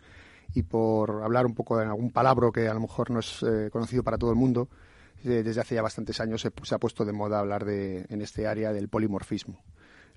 [0.53, 4.03] Y por hablar un poco de algún palabra que a lo mejor no es conocido
[4.03, 4.67] para todo el mundo,
[5.23, 8.47] desde hace ya bastantes años se, se, ha puesto de moda hablar de, en este
[8.47, 9.63] área del polimorfismo.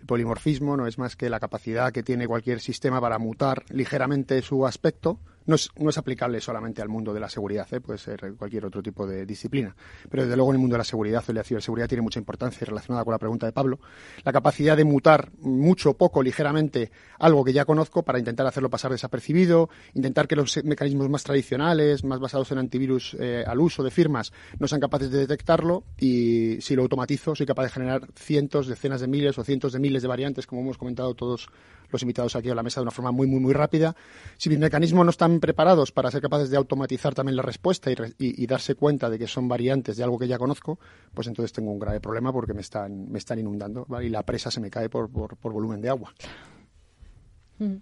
[0.05, 4.43] El polimorfismo no es más que la capacidad que tiene cualquier sistema para mutar ligeramente
[4.43, 7.81] su aspecto, no es, no es aplicable solamente al mundo de la seguridad, ¿eh?
[7.81, 9.75] puede ser cualquier otro tipo de disciplina.
[10.11, 12.65] Pero desde luego en el mundo de la seguridad o la ciberseguridad tiene mucha importancia
[12.67, 13.79] relacionada con la pregunta de Pablo.
[14.25, 18.93] La capacidad de mutar mucho, poco, ligeramente algo que ya conozco para intentar hacerlo pasar
[18.93, 23.91] desapercibido, intentar que los mecanismos más tradicionales, más basados en antivirus eh, al uso de
[23.91, 28.67] firmas, no sean capaces de detectarlo y si lo automatizo soy capaz de generar cientos,
[28.67, 31.49] decenas de miles o cientos de miles de variantes, como hemos comentado todos
[31.91, 33.95] los invitados aquí a la mesa de una forma muy, muy, muy rápida.
[34.37, 38.47] Si mis mecanismos no están preparados para ser capaces de automatizar también la respuesta y,
[38.47, 40.79] darse cuenta de que son variantes de algo que ya conozco,
[41.13, 44.51] pues entonces tengo un grave problema porque me están, me están inundando y la presa
[44.51, 46.13] se me cae por, por, volumen de agua.
[47.59, 47.77] Mm.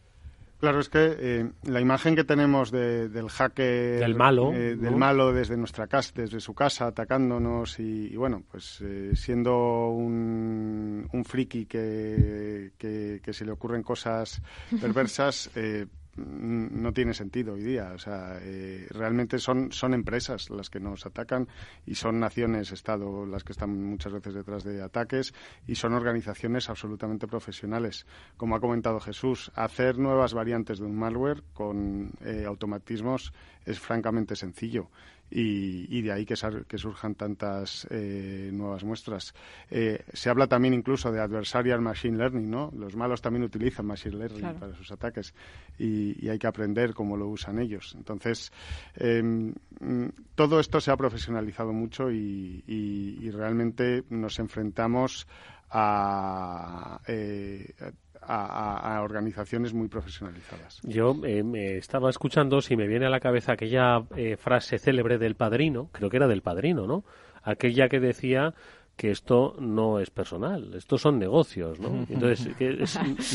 [0.62, 3.98] Claro, es que eh, la imagen que tenemos del hacker...
[3.98, 4.52] Del malo.
[4.52, 9.88] Eh, del malo desde nuestra casa, desde su casa, atacándonos y, bueno, pues eh, siendo
[9.88, 14.40] un, un friki que, que, que, se le ocurren cosas
[14.80, 15.50] perversas,
[16.16, 17.92] no tiene sentido hoy día.
[17.94, 21.48] O sea, eh, realmente son, son empresas las que nos atacan
[21.86, 25.34] y son naciones, Estado, las que están muchas veces detrás de ataques
[25.66, 28.06] y son organizaciones absolutamente profesionales.
[28.36, 33.32] Como ha comentado Jesús, hacer nuevas variantes de un malware con eh, automatismos
[33.64, 34.90] es francamente sencillo
[35.34, 36.34] y, de ahí que,
[36.68, 39.34] que surjan tantas eh, nuevas muestras.
[39.70, 42.70] Eh, se habla también incluso de adversarial machine learning, ¿no?
[42.76, 45.34] Los malos también utilizan machine learning para sus ataques
[45.78, 47.94] y, hay que aprender cómo lo usan ellos.
[47.96, 48.52] Entonces,
[48.94, 49.54] em,
[50.34, 55.26] todo esto se ha profesionalizado mucho y, realmente nos enfrentamos
[55.70, 57.72] a, eh,
[58.26, 60.80] a, organizaciones muy profesionalizadas.
[60.82, 65.18] Yo eh, me estaba escuchando, si me viene a la cabeza aquella eh, frase célebre
[65.18, 67.04] del padrino, creo que era del padrino, ¿no?
[67.42, 68.54] Aquella que decía
[68.96, 72.06] que esto no es personal, estos son negocios, ¿no?
[72.08, 72.48] Entonces,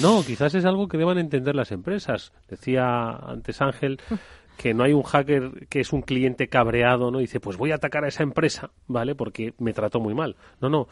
[0.02, 2.32] no, quizás es algo que deban entender las empresas.
[2.48, 4.00] Decía antes Ángel
[4.58, 7.20] que no hay un hacker que es un cliente cabreado, ¿no?
[7.20, 9.16] dice, pues voy a atacar a esa empresa, ¿vale?
[9.16, 10.36] Porque me trató muy mal.
[10.60, 10.88] No, no,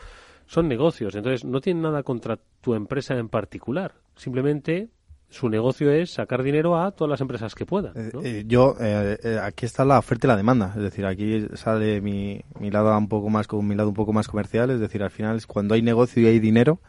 [0.48, 3.94] son negocios, entonces no tienen nada contra tu empresa en particular.
[4.16, 4.90] Simplemente
[5.30, 7.94] su negocio es sacar dinero a todas las empresas que puedan.
[7.96, 10.74] Eh, eh, yo, eh, aquí está la oferta y la demanda.
[10.76, 14.14] Es decir, aquí sale mi, mi lado un poco más con mi lado un poco
[14.14, 14.70] más comercial.
[14.70, 16.80] Es decir, al final, cuando hay negocio y hay dinero,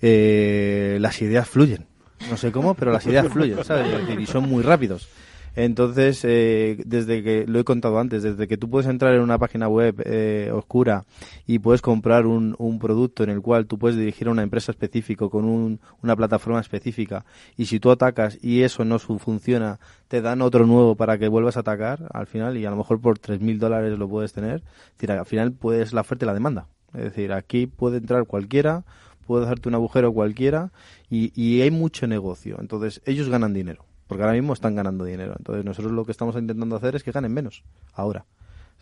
[0.00, 1.86] las ideas fluyen.
[2.28, 3.86] No sé cómo, pero las ideas fluyen, ¿sabes?
[4.18, 5.08] y son muy rápidos.
[5.56, 9.38] Entonces, eh, desde que lo he contado antes, desde que tú puedes entrar en una
[9.38, 11.04] página web eh, oscura
[11.46, 14.70] y puedes comprar un, un, producto en el cual tú puedes dirigir a una empresa
[14.70, 17.24] específica con un, una plataforma específica
[17.56, 21.56] y si tú atacas y eso no funciona, te dan otro nuevo para que vuelvas
[21.56, 24.62] a atacar al final y a lo mejor por 3.000 dólares lo puedes tener.
[25.08, 26.66] Al final puedes la oferta y la demanda.
[26.94, 28.84] Es decir, aquí puede entrar cualquiera,
[29.26, 30.70] puede hacerte un agujero cualquiera
[31.08, 32.58] y hay mucho negocio.
[32.60, 35.36] Entonces, ellos ganan dinero porque ahora mismo están ganando dinero.
[35.38, 38.26] Entonces nosotros lo que estamos intentando hacer es que ganen menos ahora.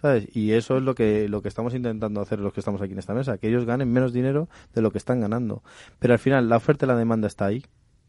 [0.01, 0.35] ¿Sabes?
[0.35, 2.99] Y eso es lo que, lo que estamos intentando hacer los que estamos aquí en
[2.99, 5.63] esta mesa, que ellos ganen menos dinero de lo que están ganando.
[5.99, 7.63] Pero al final la oferta y la demanda está ahí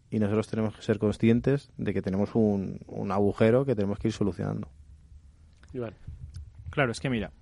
[0.10, 4.08] y nosotros tenemos que ser conscientes de que tenemos un, un agujero que tenemos que
[4.08, 4.70] ir solucionando.
[6.70, 7.34] Claro, es que mira,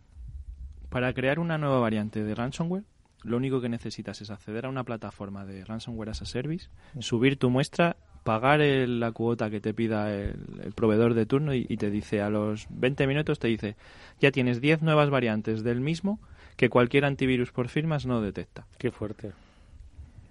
[0.90, 2.86] para crear una nueva variante de ransomware,
[3.22, 6.70] lo único que necesitas es acceder a una plataforma de ransomware as a service,
[7.00, 7.98] subir tu muestra
[8.28, 12.30] pagar la cuota que te pida el, proveedor de turno y, y, te dice a
[12.30, 13.78] los 20 minutos te dice
[14.20, 16.20] ya tienes 10 nuevas variantes del mismo
[16.58, 18.66] que cualquier antivirus por firmas no detecta.
[18.78, 19.32] Qué fuerte.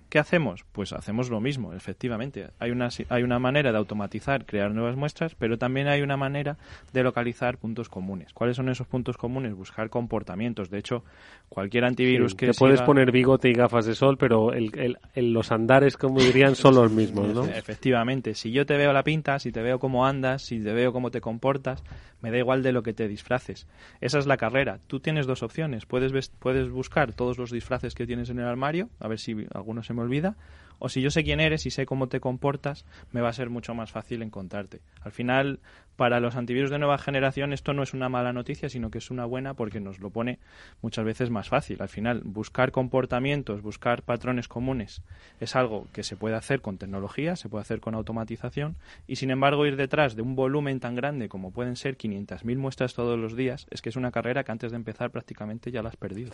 [0.09, 0.65] ¿Qué hacemos?
[0.71, 2.51] Pues hacemos lo mismo, efectivamente.
[2.61, 6.57] Hay una, hay una manera de automatizar, crear nuevas muestras, pero también hay una manera
[6.93, 8.33] de localizar puntos comunes.
[8.33, 9.55] ¿Cuáles son esos puntos comunes?
[9.55, 10.71] Buscar comportamientos.
[10.71, 11.05] De hecho,
[11.49, 12.47] cualquier antivirus que...
[12.47, 16.77] Te puedes poner bigote y gafas de sol, pero el, los andares, como dirían, son
[16.77, 17.45] los mismos, ¿no?
[17.45, 18.35] Efectivamente.
[18.35, 21.11] Si yo te veo la pinta, si te veo cómo andas, si te veo cómo
[21.11, 21.83] te comportas,
[22.21, 23.67] me da igual de lo que te disfraces.
[24.01, 24.79] Esa es la carrera.
[24.87, 25.85] Tú tienes dos opciones.
[25.87, 29.83] Puedes, puedes buscar todos los disfraces que tienes en el armario, a ver si alguno
[29.83, 30.37] se me olvida,
[30.79, 33.51] o si yo sé quién eres y sé cómo te comportas, me va a ser
[33.51, 34.81] mucho más fácil encontrarte.
[35.03, 35.61] Al final,
[35.97, 39.11] para los antivirus de nueva generación esto no es una mala noticia, sino que es
[39.11, 40.39] una buena porque nos lo pone
[40.83, 41.81] muchas veces más fácil.
[41.81, 45.03] Al final, buscar comportamientos, buscar patrones comunes
[45.41, 48.77] es algo que se puede hacer con tecnología, se puede hacer con automatización
[49.07, 52.95] y sin embargo ir detrás de un volumen tan grande como pueden ser 500.000 muestras
[52.95, 55.89] todos los días es que es una carrera que antes de empezar prácticamente ya la
[55.89, 56.31] has perdido.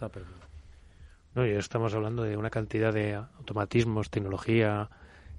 [1.34, 4.90] No, y estamos hablando de una cantidad de automatismos, tecnología,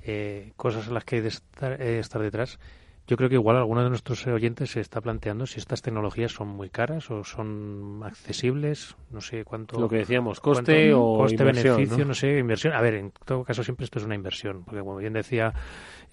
[0.04, 2.60] eh, cosas en las que hay de estar, eh, estar, detrás.
[3.06, 6.48] Yo creo que igual alguno de nuestros oyentes se está planteando si estas tecnologías son
[6.48, 9.78] muy caras o son accesibles, no sé cuánto.
[9.78, 12.14] Lo que decíamos, coste o coste beneficio, ¿no?
[12.14, 12.74] sé, inversión.
[12.74, 15.54] A ver, en todo caso siempre esto es una inversión, porque como bien decía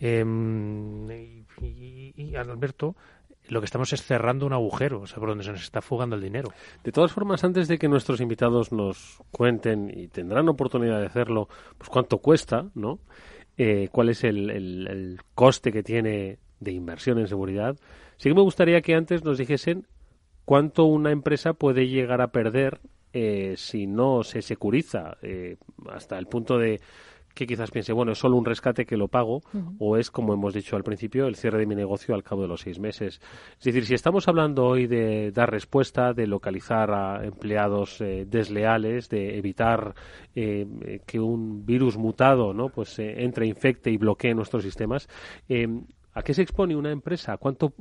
[0.01, 0.25] eh,
[1.63, 2.97] y, y Alberto,
[3.51, 6.17] lo que estamos es cerrando un agujero, o sea, por donde se nos está fugando
[6.17, 6.51] el dinero.
[6.85, 11.49] De todas formas, antes de que nuestros invitados nos cuenten, y tendrán oportunidad de hacerlo,
[11.77, 13.01] pues cuánto cuesta, ¿no?
[13.57, 17.77] Eh, cuál es el, el, coste que tiene de inversión en seguridad,
[18.17, 19.87] sí que me gustaría que antes nos dijesen
[20.45, 22.81] cuánto una empresa puede llegar a perder
[23.13, 25.57] eh, si no se securiza eh,
[25.91, 26.81] hasta el punto de
[27.35, 29.43] que quizás piense, bueno, es solo un rescate que lo pago,
[29.79, 32.49] o es, como hemos dicho al principio, el cierre de mi negocio al cabo de
[32.49, 33.21] los seis meses.
[33.59, 39.09] Es decir, si estamos hablando hoy de dar respuesta, de localizar a empleados eh, desleales,
[39.09, 39.95] de evitar
[40.35, 42.69] eh, que un virus mutado ¿no?
[42.69, 45.09] pues eh, entre, infecte y bloquee nuestros sistemas,
[46.13, 47.37] ¿A qué se expone una empresa?
[47.37, 47.73] ¿Cuánto,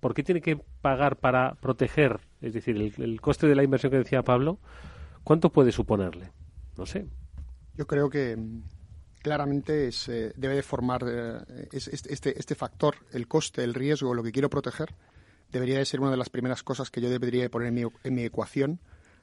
[0.00, 2.20] ¿Por qué tiene que pagar para proteger?
[2.40, 4.60] Es decir, el, el, coste de la inversión que decía Pablo,
[5.24, 6.30] ¿cuánto puede suponerle?
[6.78, 7.06] No sé.
[7.76, 8.62] Yo creo que mm,
[9.22, 14.22] claramente es, eh, debe de formar eh, este, este factor, el coste, el riesgo, lo
[14.22, 14.94] que quiero proteger,
[15.50, 18.14] debería de ser una de las primeras cosas que yo debería poner en mi, en
[18.14, 18.80] mi ecuación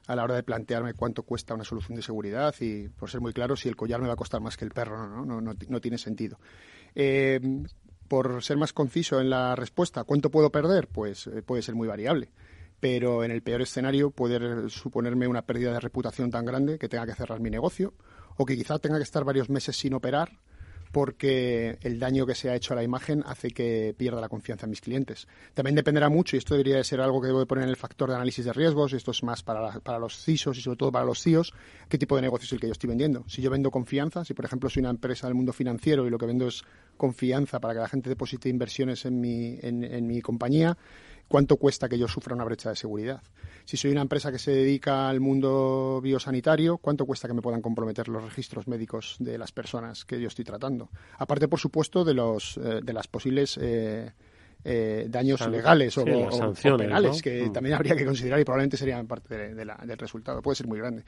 [0.08, 3.32] a la hora de plantearme cuánto cuesta una solución de seguridad y, por ser muy
[3.32, 5.54] claro, si el collar me va a costar más que el perro, no, no, no,
[5.68, 6.40] no tiene sentido.
[6.94, 7.40] Eh,
[8.08, 10.88] por ser más conciso en la respuesta, ¿cuánto puedo perder?
[10.88, 12.30] Pues puede ser muy variable
[12.82, 17.06] pero en el peor escenario puede suponerme una pérdida de reputación tan grande que tenga
[17.06, 17.94] que cerrar mi negocio
[18.42, 20.28] o que quizá tenga que estar varios meses sin operar
[20.90, 24.66] porque el daño que se ha hecho a la imagen hace que pierda la confianza
[24.66, 25.26] en mis clientes.
[25.54, 27.76] También dependerá mucho, y esto debería de ser algo que debo de poner en el
[27.76, 30.76] factor de análisis de riesgos, y esto es más para, para los CISOs y sobre
[30.76, 31.54] todo para los CIOs,
[31.88, 33.24] qué tipo de negocio es el que yo estoy vendiendo.
[33.26, 36.18] Si yo vendo confianza, si por ejemplo soy una empresa del mundo financiero y lo
[36.18, 36.62] que vendo es
[36.98, 40.76] confianza para que la gente deposite inversiones en mi, en, en mi compañía,
[41.32, 43.22] ¿cuánto cuesta que yo sufra una brecha de seguridad?
[43.64, 47.62] Si soy una empresa que se dedica al mundo biosanitario, ¿cuánto cuesta que me puedan
[47.62, 50.90] comprometer los registros médicos de las personas que yo estoy tratando?
[51.16, 53.58] Aparte, por supuesto, de, los, eh, de las posibles...
[53.60, 54.12] Eh,
[54.64, 57.52] eh, daños legales o, penales que mm.
[57.52, 60.40] también habría que considerar y probablemente serían parte del resultado.
[60.40, 61.02] Puede ser muy grande.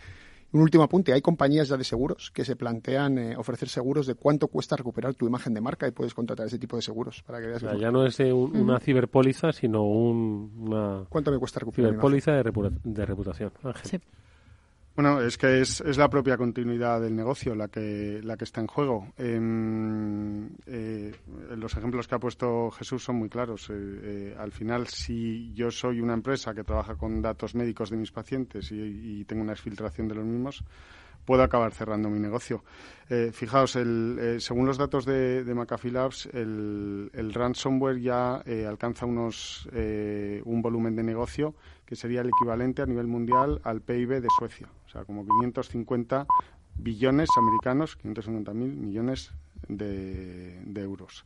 [0.54, 4.14] Un último apunte, hay compañías ya de seguros que se plantean eh, ofrecer seguros de
[4.14, 7.40] cuánto cuesta recuperar tu imagen de marca y puedes contratar ese tipo de seguros para
[7.40, 7.62] que veas.
[7.76, 13.04] ya no es una ciberpóliza, sino un, una ¿Cuánto me cuesta recuperar ciberpóliza de, de
[13.04, 13.50] reputación.
[13.82, 13.98] Sí.
[14.96, 18.60] Bueno, es que es, es, la propia continuidad del negocio la que, la que está
[18.60, 19.12] en juego.
[19.18, 21.12] Em, eh,
[21.56, 23.70] los ejemplos que ha puesto Jesús son muy claros.
[23.70, 27.96] Eh, eh, al final, si yo soy una empresa que trabaja con datos médicos de
[27.96, 30.62] mis pacientes y, tengo una exfiltración de los mismos,
[31.24, 32.64] puedo acabar cerrando mi negocio.
[33.32, 39.68] fijaos, el, según los datos de, de McAfee Labs, el, el ransomware ya alcanza unos,
[39.72, 41.54] un volumen de negocio
[41.86, 46.26] que sería el equivalente a nivel mundial al PIB de Suecia, o sea, como 550
[46.76, 49.32] billones americanos, 550 mil millones
[49.68, 51.24] de, euros.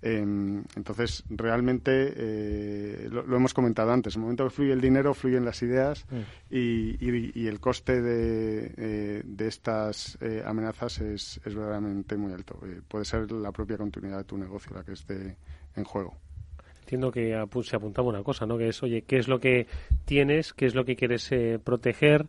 [0.00, 5.12] Em, entonces, realmente, eh, lo, hemos comentado antes, en el momento que fluye el dinero,
[5.12, 6.54] fluyen las ideas mm.
[6.54, 12.60] y, el coste de, eh, de estas eh, amenazas es, es, verdaderamente muy alto.
[12.86, 15.36] puede ser la propia continuidad de tu negocio la que esté
[15.74, 16.14] en juego
[16.88, 18.56] entiendo que se apuntaba una cosa, ¿no?
[18.56, 19.66] Que es, oye, ¿qué es lo que
[20.06, 20.54] tienes?
[20.54, 22.26] ¿Qué es lo que quieres eh, proteger?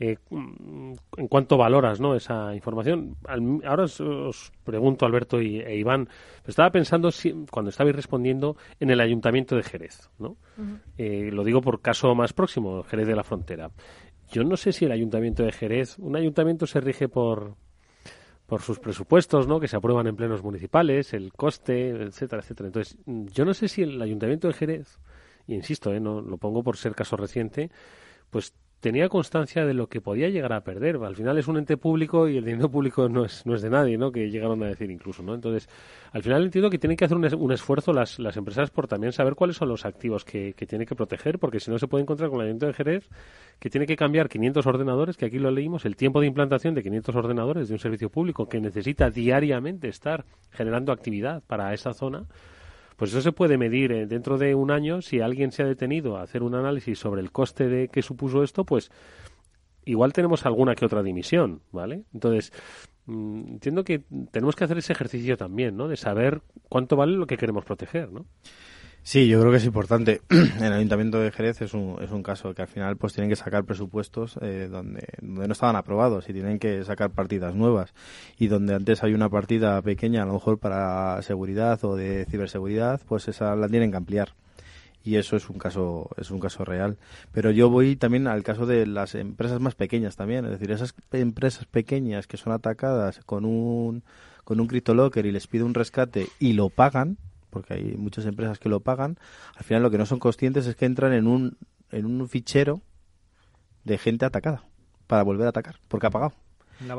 [0.00, 2.14] Eh, ¿En cuánto valoras ¿no?
[2.14, 3.16] esa información?
[3.64, 6.08] ahora os, pregunto, Alberto y, e Iván,
[6.46, 7.10] estaba pensando
[7.50, 10.08] cuando estabais respondiendo en el Ayuntamiento de Jerez.
[10.18, 10.36] ¿no?
[10.96, 13.70] Eh, lo digo por caso más próximo, Jerez de la Frontera.
[14.30, 17.56] Yo no sé si el Ayuntamiento de Jerez, un ayuntamiento se rige por,
[18.46, 19.58] por sus presupuestos, ¿no?
[19.58, 22.68] Que se aprueban en plenos municipales, el coste, etcétera, etcétera.
[22.68, 24.98] Entonces, yo no sé si el Ayuntamiento de Jerez,
[25.46, 25.98] y insisto, ¿eh?
[25.98, 27.70] no lo pongo por ser caso reciente,
[28.30, 30.96] pues tenía constancia de lo que podía llegar a perder.
[30.96, 33.70] Al final es un ente público y el dinero público no es, no es de
[33.70, 34.12] nadie, ¿no?
[34.12, 35.34] Que llegaron a decir incluso, ¿no?
[35.34, 35.68] Entonces,
[36.12, 39.12] al final entiendo que tienen que hacer un, un esfuerzo las, las, empresas por también
[39.12, 42.02] saber cuáles son los activos que, que tienen que proteger, porque si no se puede
[42.02, 43.08] encontrar con el Ayuntamiento de Jerez
[43.58, 46.82] que tiene que cambiar 500 ordenadores, que aquí lo leímos, el tiempo de implantación de
[46.82, 52.26] 500 ordenadores de un servicio público que necesita diariamente estar generando actividad para esa zona
[52.98, 55.00] pues eso se puede medir eh, dentro de un año.
[55.02, 58.42] Si alguien se ha detenido a hacer un análisis sobre el coste de que supuso
[58.42, 58.90] esto, pues
[59.84, 62.02] igual tenemos alguna que otra dimisión, ¿vale?
[62.12, 62.52] Entonces,
[63.06, 65.86] mm, entiendo que tenemos que hacer ese ejercicio también, ¿no?
[65.86, 68.26] De saber cuánto vale lo que queremos proteger, ¿no?
[69.08, 70.20] Sí, yo creo que es importante.
[70.60, 73.36] el Ayuntamiento de Jerez es un, es un caso que al final pues tienen que
[73.36, 77.94] sacar presupuestos eh, donde, donde no estaban aprobados y tienen que sacar partidas nuevas.
[78.36, 83.00] Y donde antes hay una partida pequeña, a lo mejor para seguridad o de ciberseguridad,
[83.08, 84.34] pues esa la tienen que ampliar
[85.02, 86.98] y eso es un caso es un caso real
[87.30, 90.92] pero yo voy también al caso de las empresas más pequeñas también es decir esas
[91.12, 94.02] empresas pequeñas que son atacadas con un
[94.42, 97.16] con un CryptoLocker y les pide un rescate y lo pagan
[97.50, 99.18] porque hay muchas empresas que lo pagan,
[99.56, 101.56] al final lo que no son conscientes es que entran en un,
[101.90, 102.82] en un fichero
[103.84, 104.64] de gente atacada
[105.06, 106.34] para volver a atacar, porque ha pagado.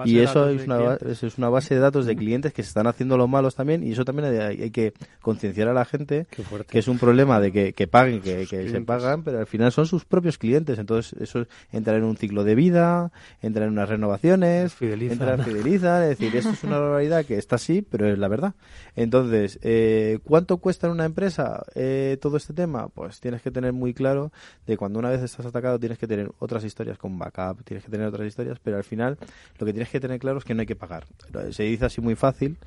[0.05, 3.17] Y eso es una, es una, base de datos de clientes que se están haciendo
[3.17, 6.27] los malos también y eso también hay, que concienciar a la gente
[6.69, 9.85] que es un problema de que, que paguen, que, se pagan, pero al final son
[9.85, 10.79] sus propios clientes.
[10.79, 13.11] Entonces eso entra en un ciclo de vida,
[13.41, 16.03] entra en unas renovaciones, entra fidelizan.
[16.03, 18.53] Es decir, eso es una barbaridad que está así, pero es la verdad.
[18.95, 22.89] Entonces, eh, ¿cuánto cuesta en una empresa eh, todo este tema?
[22.89, 24.31] Pues tienes que tener muy claro
[24.67, 27.91] de cuando una vez estás atacado tienes que tener otras historias con backup, tienes que
[27.91, 29.17] tener otras historias, pero al final
[29.57, 31.05] lo que tienes que tener claro es que no hay que pagar.
[31.51, 32.57] Se dice así muy fácil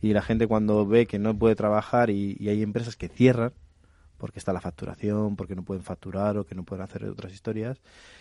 [0.00, 3.52] y la gente cuando ve que no puede trabajar y, hay empresas que cierran
[4.16, 7.80] porque está la facturación, porque no pueden facturar o que no pueden hacer otras historias,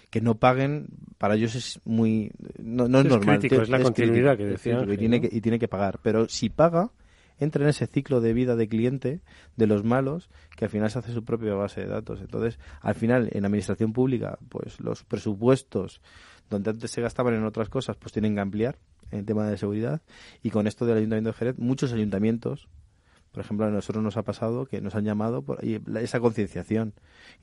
[0.09, 0.87] que no paguen,
[1.17, 2.31] para ellos es muy...
[2.57, 3.39] No, es, normal.
[3.43, 4.85] es la continuidad que decía.
[4.87, 5.99] Y tiene que, y tiene que pagar.
[6.01, 6.91] Pero si paga,
[7.39, 9.21] entra en ese ciclo de vida de cliente
[9.55, 12.21] de los malos que al final se hace su propia base de datos.
[12.21, 16.01] Entonces, al final, en administración pública, pues los presupuestos
[16.49, 18.77] donde antes se gastaban en otras cosas, pues tienen que ampliar
[19.11, 20.01] en tema de seguridad.
[20.43, 22.67] Y con esto del Ayuntamiento de Jerez, muchos ayuntamientos,
[23.31, 26.93] por ejemplo, a nosotros nos ha pasado que nos han llamado por esa concienciación.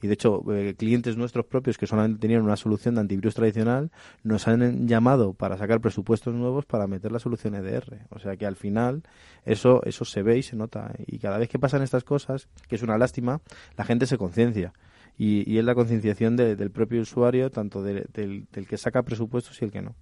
[0.03, 3.93] Y de hecho, eh, clientes nuestros propios que solamente tenían una solución de antivirus tradicional,
[4.25, 8.07] nos han llamado para sacar presupuestos nuevos para meter la solución EDR.
[8.11, 9.05] O sea que al final
[9.45, 10.93] eso, eso se ve y se nota.
[11.07, 13.41] Y cada vez que pasan estas cosas, que es una lástima,
[13.77, 14.73] la gente se conciencia
[15.17, 19.65] y, y es la concienciación del propio usuario, tanto del, del, que saca presupuestos y
[19.65, 19.95] el que no.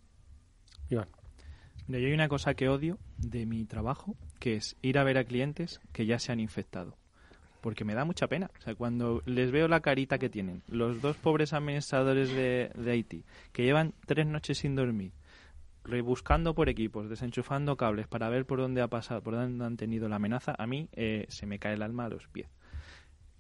[0.91, 1.09] Iván.
[1.89, 5.25] yo hay una cosa que odio de mi trabajo, que es ir a ver a
[5.25, 6.97] clientes que ya se han infectado.
[7.61, 8.51] porque me da mucha pena.
[8.59, 12.91] O sea, cuando les veo la carita que tienen, los dos pobres administradores de, de
[12.91, 15.13] Haití, que llevan tres noches sin dormir,
[15.85, 20.09] rebuscando por equipos, desenchufando cables para ver por dónde ha pasado, por dónde han tenido
[20.11, 22.49] la amenaza, a mí eh, se me cae el alma a los pies.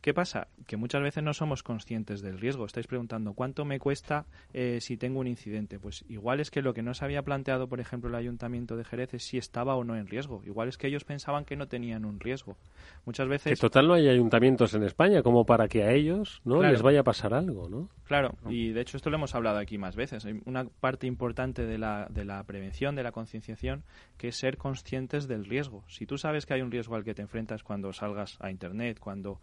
[0.05, 0.48] ¿Qué pasa?
[0.66, 2.66] Que muchas veces no somos conscientes del riesgo.
[2.66, 5.78] Estáis preguntando, ¿cuánto me cuesta eh, si tengo un incidente?
[5.78, 8.84] Pues igual es que lo que no se había planteado, por ejemplo, el Ayuntamiento de
[8.84, 10.42] Jerez es si estaba o no en riesgo.
[10.44, 12.59] Igual es que ellos pensaban que no tenían un riesgo.
[13.07, 13.59] Muchas veces...
[13.59, 17.00] Que total no hay ayuntamientos en España como para que a ellos no les vaya
[17.00, 17.88] a pasar algo, ¿no?
[18.05, 20.26] Claro, y de hecho esto lo hemos hablado aquí más veces.
[20.44, 23.84] Una parte importante de la, de la prevención, de la concienciación,
[24.18, 25.82] que es ser conscientes del riesgo.
[25.88, 28.98] Si tú sabes que hay un riesgo al que te enfrentas cuando salgas a Internet,
[29.00, 29.40] cuando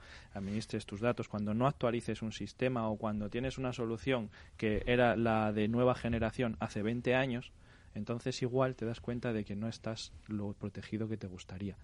[0.85, 5.51] tus datos, cuando no actualices un sistema o cuando tienes una solución que era la
[5.51, 7.51] de nueva generación hace 20 años,
[7.95, 11.77] entonces igual te das cuenta de que no estás lo protegido que te gustaría.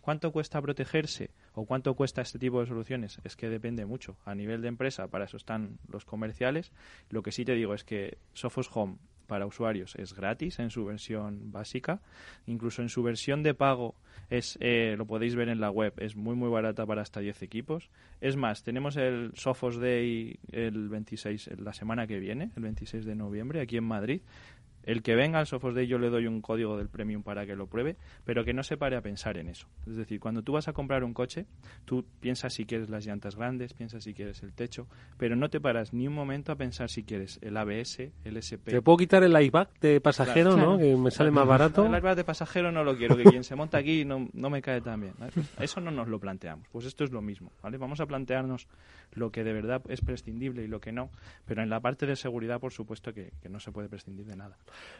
[0.00, 3.18] ¿Cuánto cuesta protegerse o cuánto cuesta este tipo de soluciones?
[3.24, 4.16] Es que depende mucho.
[4.24, 6.72] A nivel de empresa, para eso están los comerciales.
[7.10, 8.96] Lo que sí te digo es que Sophos Home
[9.28, 12.00] para usuarios es gratis en su versión básica,
[12.46, 13.94] incluso en su versión de pago
[14.30, 17.42] es eh, lo podéis ver en la web, es muy muy barata para hasta 10
[17.42, 17.88] equipos.
[18.20, 23.14] Es más, tenemos el Sophos Day el 26 la semana que viene, el 26 de
[23.14, 24.20] noviembre aquí en Madrid.
[24.88, 27.54] El que venga al Sophos Day yo le doy un código del Premium para que
[27.54, 29.68] lo pruebe, pero que no se pare a pensar en eso.
[29.86, 31.44] Es decir, cuando tú vas a comprar un coche,
[31.84, 34.86] tú piensas si quieres las llantas grandes, piensas si quieres el techo,
[35.18, 38.72] pero no te paras ni un momento a pensar si quieres el ABS, el SP.
[38.72, 40.78] ¿Te puedo quitar el iBack de pasajero, no?
[40.78, 41.84] Que me sale más barato.
[41.84, 44.62] El iBack de pasajero no lo quiero, que quien se monta aquí no, no me
[44.62, 45.12] cae tan bien.
[45.60, 46.66] Eso no nos lo planteamos.
[46.72, 47.76] Pues esto es lo mismo, ¿vale?
[47.76, 48.66] Vamos a plantearnos
[49.12, 51.10] lo que de verdad es prescindible y lo que no,
[51.44, 54.36] pero en la parte de seguridad, por supuesto, que, que no se puede prescindir de
[54.36, 54.56] nada.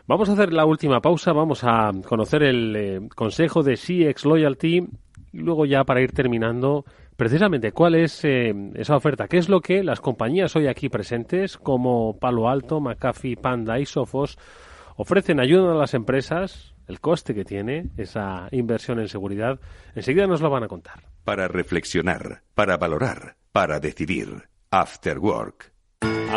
[0.06, 4.88] Vamos a hacer la última pausa, vamos a conocer el eh, consejo de CX Loyalty
[5.32, 6.84] y luego ya para ir terminando,
[7.16, 11.58] precisamente cuál es eh, esa oferta, qué es lo que las compañías hoy aquí presentes
[11.58, 14.38] como Palo Alto, McAfee, Panda y Sophos
[14.96, 19.60] ofrecen ayuda a las empresas, el coste que tiene esa inversión en seguridad,
[19.94, 21.04] enseguida nos lo van a contar.
[21.24, 24.48] Para reflexionar, para valorar, para decidir.
[24.70, 25.77] After Work.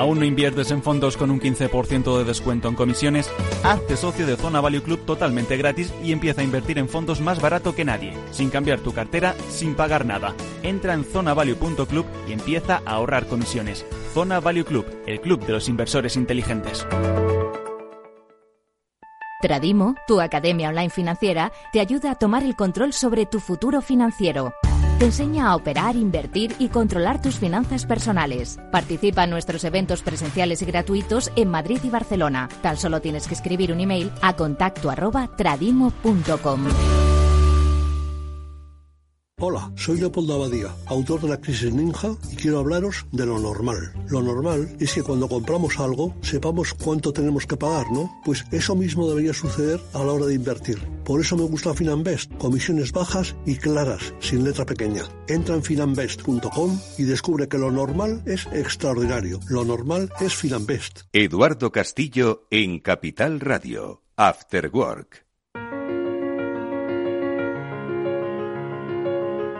[0.01, 3.29] ¿Aún no inviertes en fondos con un 15% de descuento en comisiones?
[3.63, 7.39] Hazte socio de Zona Value Club totalmente gratis y empieza a invertir en fondos más
[7.39, 10.33] barato que nadie, sin cambiar tu cartera, sin pagar nada.
[10.63, 13.85] Entra en zonavalue.club y empieza a ahorrar comisiones.
[14.13, 16.87] Zona Value Club, el club de los inversores inteligentes.
[19.39, 24.53] Tradimo, tu academia online financiera, te ayuda a tomar el control sobre tu futuro financiero.
[25.01, 28.59] Te enseña a operar, invertir y controlar tus finanzas personales.
[28.71, 32.47] Participa en nuestros eventos presenciales y gratuitos en Madrid y Barcelona.
[32.61, 35.31] Tan solo tienes que escribir un email a contacto arroba.
[39.43, 43.91] Hola, soy Leopoldo Abadía, autor de La Crisis Ninja, y quiero hablaros de lo normal.
[44.07, 48.21] Lo normal es que cuando compramos algo sepamos cuánto tenemos que pagar, ¿no?
[48.23, 50.77] Pues eso mismo debería suceder a la hora de invertir.
[51.03, 55.05] Por eso me gusta Finanbest, comisiones bajas y claras, sin letra pequeña.
[55.27, 59.39] Entra en finanbest.com y descubre que lo normal es extraordinario.
[59.49, 61.01] Lo normal es Finanbest.
[61.13, 64.03] Eduardo Castillo en Capital Radio.
[64.17, 65.30] After Work.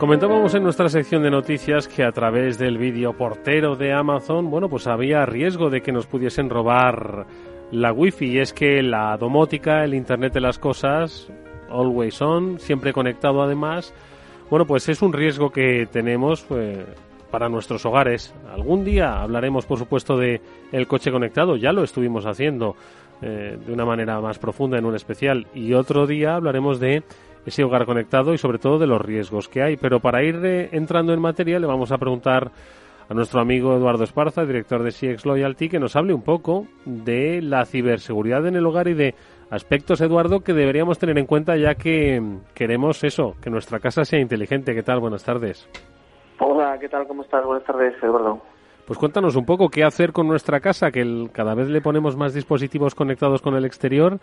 [0.02, 4.68] Comentábamos en nuestra sección de noticias que a través del vídeo portero de Amazon, bueno,
[4.68, 7.28] pues había riesgo de que nos pudiesen robar
[7.70, 8.32] la wifi.
[8.32, 11.32] Y es que la domótica, el internet de las cosas,
[11.70, 13.94] always on, siempre conectado además,
[14.50, 16.80] bueno, pues es un riesgo que tenemos pues,
[17.30, 18.34] para nuestros hogares.
[18.52, 20.42] Algún día hablaremos, por supuesto, de
[20.72, 22.76] el coche conectado, ya lo estuvimos haciendo
[23.22, 25.46] eh, de una manera más profunda en un especial.
[25.54, 27.04] Y otro día hablaremos de
[27.46, 29.78] ese hogar conectado y sobre todo de los riesgos que hay.
[29.78, 32.52] Pero para ir eh, entrando en materia le vamos a preguntar
[33.10, 37.42] a nuestro amigo Eduardo Esparza, director de CX Loyalty, que nos hable un poco de
[37.42, 39.16] la ciberseguridad en el hogar y de
[39.50, 42.22] aspectos, Eduardo, que deberíamos tener en cuenta ya que
[42.54, 44.74] queremos eso, que nuestra casa sea inteligente.
[44.74, 45.02] ¿Qué tal?
[45.02, 45.68] Buenas tardes.
[46.40, 47.06] Hola, ¿qué tal?
[47.06, 47.46] ¿Cómo estás?
[47.46, 48.42] Buenas tardes, Eduardo.
[48.88, 52.34] Pues cuéntanos un poco qué hacer con nuestra casa, que cada vez le ponemos más
[52.34, 54.20] dispositivos conectados con el exterior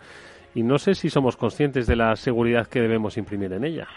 [0.53, 3.87] y no sé si somos conscientes de la seguridad que debemos imprimir en ella.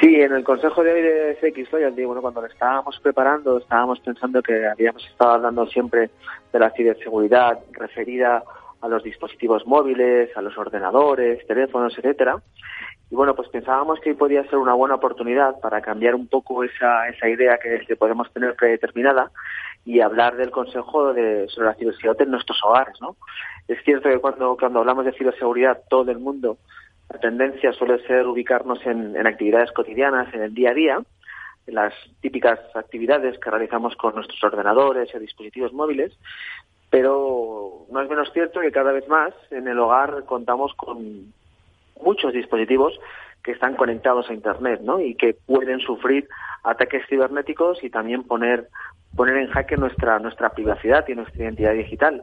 [0.00, 3.98] Sí, en el consejo de hoy de CX Loyalty, bueno, cuando lo estábamos preparando, estábamos
[3.98, 6.10] pensando que habíamos estado hablando siempre
[6.52, 8.44] de la ciberseguridad referida
[8.80, 12.40] a los dispositivos móviles, a los ordenadores, teléfonos, etcétera.
[13.10, 17.08] Y bueno, pues pensábamos que podía ser una buena oportunidad para cambiar un poco esa,
[17.08, 19.32] esa idea que podemos tener predeterminada
[19.88, 23.16] y hablar del consejo de, sobre la ciberseguridad en nuestros hogares, ¿no?
[23.66, 26.58] Es cierto que cuando, cuando hablamos de ciberseguridad, todo el mundo,
[27.08, 31.00] la tendencia suele ser ubicarnos en, en actividades cotidianas, en el día a día,
[31.68, 36.12] las típicas actividades que realizamos con nuestros ordenadores y dispositivos móviles,
[36.90, 41.32] pero no es menos cierto que cada vez más en el hogar contamos con
[42.02, 42.92] muchos dispositivos
[43.42, 45.00] que están conectados a Internet ¿no?
[45.00, 46.28] y que pueden sufrir
[46.64, 48.68] ataques cibernéticos y también poner,
[49.18, 52.22] poner en jaque nuestra, nuestra privacidad y nuestra identidad digital.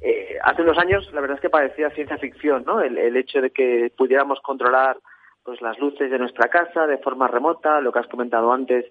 [0.00, 2.80] Eh, hace unos años la verdad es que parecía ciencia ficción ¿no?
[2.80, 4.96] el, hecho de que pudiéramos controlar
[5.44, 8.86] pues las luces de nuestra casa de forma remota, lo que has comentado antes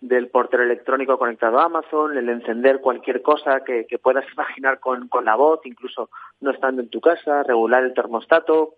[0.00, 5.06] del portero electrónico conectado a Amazon, el encender cualquier cosa que, que puedas imaginar con,
[5.06, 6.10] con, la voz, incluso
[6.40, 8.74] no estando en tu casa, regular el termostato.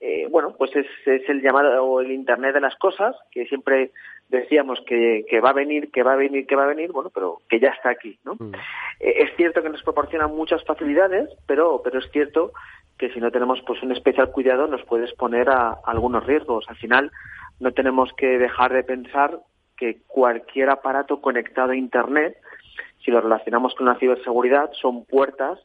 [0.00, 3.90] Eh, bueno, pues es, es, el llamado o el Internet de las cosas, que siempre
[4.30, 7.10] decíamos que, que, va a venir, que va a venir, que va a venir, bueno,
[7.12, 8.34] pero que ya está aquí, ¿no?
[8.38, 8.54] Mm.
[9.00, 12.52] Eh, es cierto que nos proporciona muchas facilidades, pero, pero es cierto
[12.96, 16.64] que si no tenemos pues un especial cuidado nos puede exponer a, a algunos riesgos.
[16.68, 17.10] Al final
[17.58, 19.40] no tenemos que dejar de pensar
[19.76, 22.36] que cualquier aparato conectado a Internet,
[23.04, 25.58] si lo relacionamos con la ciberseguridad, son puertas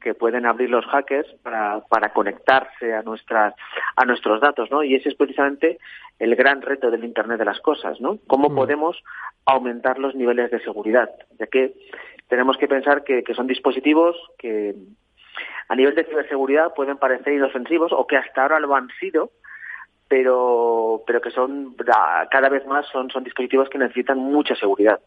[0.00, 3.54] que pueden abrir los hackers para, para conectarse a nuestras
[3.96, 4.82] a nuestros datos, ¿no?
[4.82, 5.78] Y ese es precisamente
[6.18, 8.18] el gran reto del Internet de las cosas, ¿no?
[8.26, 8.54] Cómo mm.
[8.54, 9.02] podemos
[9.44, 11.74] aumentar los niveles de seguridad, ya que
[12.28, 14.74] tenemos que pensar que, que son dispositivos que
[15.68, 19.30] a nivel de ciberseguridad pueden parecer inofensivos o que hasta ahora lo han sido,
[20.08, 21.76] pero pero que son
[22.30, 25.00] cada vez más son son dispositivos que necesitan mucha seguridad.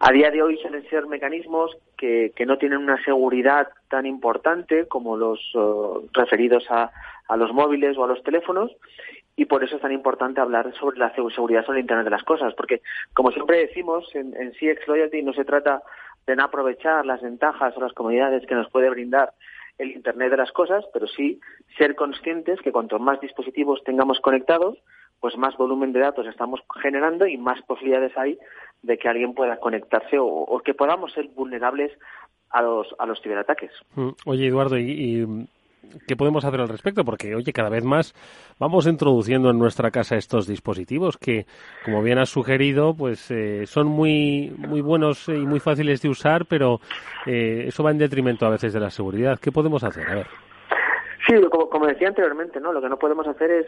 [0.00, 4.86] A día de hoy suelen ser mecanismos que, que no tienen una seguridad tan importante
[4.88, 6.90] como los uh, referidos a,
[7.28, 8.72] a los móviles o a los teléfonos
[9.36, 12.22] y por eso es tan importante hablar sobre la seguridad sobre el Internet de las
[12.22, 12.82] cosas, porque
[13.14, 15.82] como siempre decimos en, en CX Loyalty no se trata
[16.26, 19.32] de no aprovechar las ventajas o las comodidades que nos puede brindar
[19.78, 21.40] el Internet de las cosas, pero sí
[21.76, 24.78] ser conscientes que cuanto más dispositivos tengamos conectados,
[25.20, 28.38] pues más volumen de datos estamos generando y más posibilidades hay
[28.84, 31.90] de que alguien pueda conectarse o, o que podamos ser vulnerables
[32.50, 33.72] a los, a los ciberataques.
[33.96, 35.46] Mm, oye, Eduardo, y, y
[36.06, 37.04] ¿qué podemos hacer al respecto?
[37.04, 38.14] Porque, oye, cada vez más
[38.58, 41.46] vamos introduciendo en nuestra casa estos dispositivos que,
[41.84, 46.46] como bien has sugerido, pues eh, son muy, muy buenos y muy fáciles de usar,
[46.46, 46.80] pero
[47.26, 49.38] eh, eso va en detrimento a veces de la seguridad.
[49.40, 50.06] ¿Qué podemos hacer?
[50.08, 50.26] A ver.
[51.26, 52.72] Sí, como, decía anteriormente, ¿no?
[52.72, 53.66] Lo que no podemos hacer es,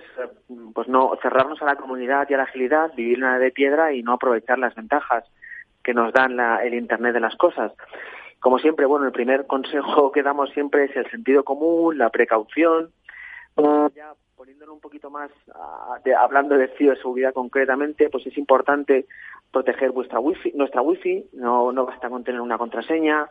[0.75, 4.03] pues no cerrarnos a la comunidad y a la agilidad, vivir una de piedra y
[4.03, 5.25] no aprovechar las ventajas
[5.83, 7.73] que nos dan la, el Internet de las cosas.
[8.41, 12.91] Como siempre, bueno, el primer consejo que damos siempre es el sentido común, la precaución.
[13.95, 19.07] Ya poniéndolo un poquito más, uh, de, hablando de ciberseguridad concretamente, pues es importante
[19.51, 23.29] proteger vuestra wifi, nuestra wifi, no, no basta con tener una contraseña,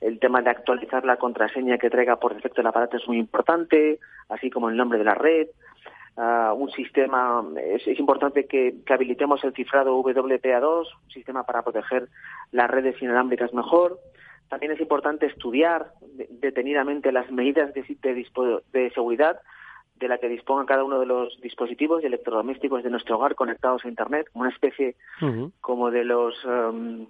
[0.00, 3.98] el tema de actualizar la contraseña que traiga por defecto el aparato es muy importante,
[4.28, 5.48] así como el nombre de la red.
[6.16, 11.62] Uh, un sistema, es, es importante que, que, habilitemos el cifrado WPA2, un sistema para
[11.62, 12.08] proteger
[12.52, 13.98] las redes inalámbricas mejor.
[14.48, 15.88] También es importante estudiar
[16.30, 19.40] detenidamente las medidas de, de, de seguridad
[19.96, 23.84] de la que disponga cada uno de los dispositivos y electrodomésticos de nuestro hogar conectados
[23.84, 25.52] a Internet, una especie uh -huh.
[25.60, 27.06] como de los, um,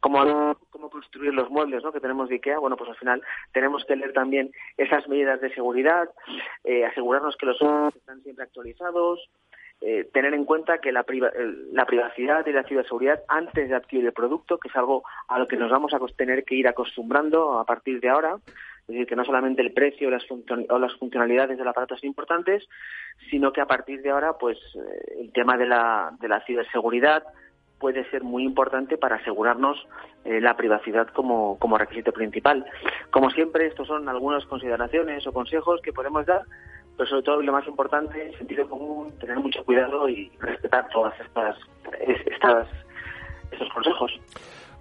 [0.00, 1.92] como, como construir los muebles ¿no?
[1.92, 2.58] que tenemos de IKEA.
[2.58, 3.22] Bueno, pues al final
[3.52, 6.08] tenemos que leer también esas medidas de seguridad,
[6.64, 7.60] eh, asegurarnos que los
[7.94, 9.20] están siempre actualizados,
[9.84, 11.30] eh, tener en cuenta que la, priva
[11.72, 15.48] la privacidad y la ciberseguridad antes de adquirir el producto, que es algo a lo
[15.48, 18.36] que nos vamos a tener que ir acostumbrando a partir de ahora,
[18.92, 22.68] es decir, que no solamente el precio o las, funcionalidades del aparato son importantes,
[23.30, 27.24] sino que a partir de ahora, pues eh, el tema de la, de la ciberseguridad
[27.78, 29.88] puede ser muy importante para asegurarnos
[30.24, 32.66] eh, la privacidad como, requisito principal.
[33.10, 36.42] Como siempre, estos son algunas consideraciones o consejos que podemos dar
[36.94, 41.56] pero sobre todo lo más importante, sentido común, tener mucho cuidado y respetar todas estas,
[42.26, 42.68] estas
[43.50, 44.12] estos consejos.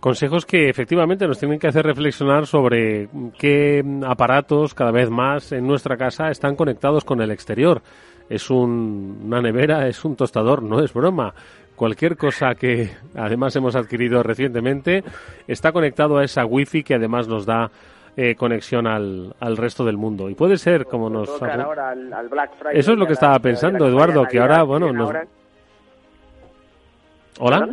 [0.02, 3.08] Consejos que efectivamente nos tienen que hacer reflexionar sobre
[3.38, 7.84] qué aparatos cada vez más en nuestra casa están conectados con el exterior.
[8.28, 11.36] Es un, una nevera, es un tostador, no es broma.
[11.76, 15.04] Cualquier cosa que además hemos adquirido recientemente
[15.48, 17.70] está conectado a esa wifi que además nos da
[18.18, 20.32] eh, conexión al, al resto del mundo.
[20.32, 21.30] Y puede ser como nos...
[21.40, 24.92] Ahora al, al Black Friday, Eso es lo que estaba pensando, Eduardo, que ahora, bueno,
[24.92, 25.12] nos...
[27.40, 27.70] ¿Hola?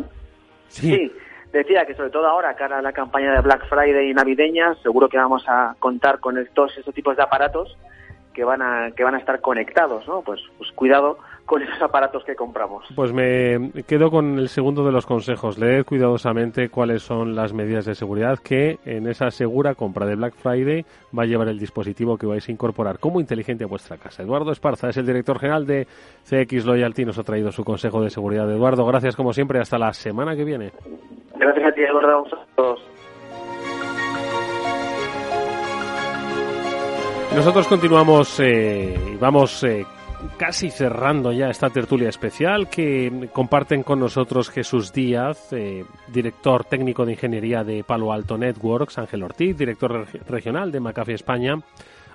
[0.67, 0.91] Sí.
[0.91, 1.11] sí.
[1.51, 5.09] Decía que sobre todo ahora, cara a la campaña de Black Friday y navideña, seguro
[5.09, 7.75] que vamos a contar con todos estos tipos de aparatos
[8.33, 10.21] que van a que van a estar conectados, ¿no?
[10.21, 11.17] Pues, pues cuidado
[11.49, 12.85] con esos aparatos que compramos.
[12.95, 15.57] Pues me quedo con el segundo de los consejos.
[15.57, 20.35] Leed cuidadosamente cuáles son las medidas de seguridad que en esa segura compra de Black
[20.35, 20.85] Friday
[21.17, 24.21] va a llevar el dispositivo que vais a incorporar como inteligente a vuestra casa.
[24.21, 25.87] Eduardo Esparza es el director general de
[26.23, 27.03] CX Loyalty.
[27.03, 28.47] Nos ha traído su consejo de seguridad.
[28.51, 29.59] Eduardo, gracias como siempre.
[29.59, 30.71] Hasta la semana que viene.
[31.35, 32.27] Gracias a ti, Eduardo.
[32.27, 32.79] A todos.
[37.35, 39.83] Nosotros continuamos eh, y vamos eh,
[40.37, 47.05] casi cerrando ya esta tertulia especial que comparten con nosotros Jesús Díaz, eh, director técnico
[47.05, 51.55] de ingeniería de Palo Alto Networks, Ángel Ortiz, director regional de McAfee España,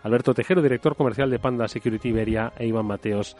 [0.02, 3.36] Alberto Tejero, director comercial de Panda Security Iberia e Iván Mateos,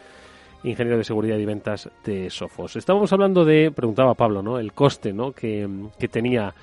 [0.63, 2.75] ingeniero de seguridad y ventas de Sofos.
[2.75, 4.57] Estábamos hablando de, preguntaba Pablo, ¿no?
[4.57, 5.31] El coste, ¿no?
[5.31, 5.69] Que,
[5.99, 6.53] que tenía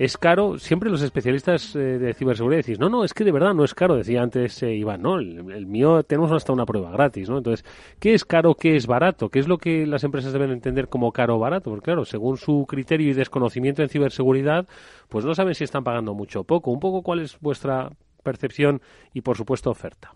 [0.00, 0.58] es caro.
[0.58, 3.74] Siempre los especialistas eh, de ciberseguridad decís, no, no, es que de verdad no es
[3.74, 7.36] caro, decía antes eh, Iván, no, el, mío tenemos hasta una prueba gratis, ¿no?
[7.36, 7.66] Entonces,
[7.98, 9.28] ¿qué es caro, qué es barato?
[9.28, 11.68] ¿Qué es lo que las empresas deben entender como caro o barato?
[11.68, 14.66] Porque claro, según su criterio y desconocimiento en ciberseguridad,
[15.10, 16.70] pues no saben si están pagando mucho o poco.
[16.70, 17.90] Un poco cuál es vuestra
[18.22, 18.80] percepción
[19.12, 20.14] y, por supuesto, oferta.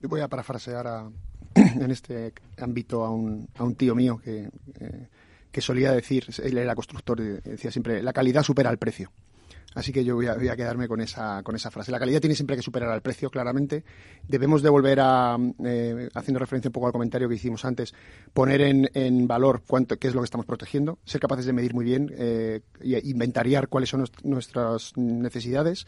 [0.00, 1.10] Yo voy a parafrasear a,
[1.54, 4.48] en este ámbito a un, a un tío mío que...
[4.80, 5.08] Eh,
[5.50, 9.10] que solía decir, él era constructor, decía siempre, la calidad supera el precio.
[9.74, 11.92] Así que yo voy a, quedarme con esa, con esa frase.
[11.92, 13.84] La calidad tiene siempre que superar al precio, claramente.
[14.26, 17.94] Debemos de volver a, eh, haciendo referencia un poco al comentario que hicimos antes,
[18.32, 21.84] poner en, valor cuánto, qué es lo que estamos protegiendo, ser capaces de medir muy
[21.84, 25.86] bien eh, y inventariar cuáles son nuestras necesidades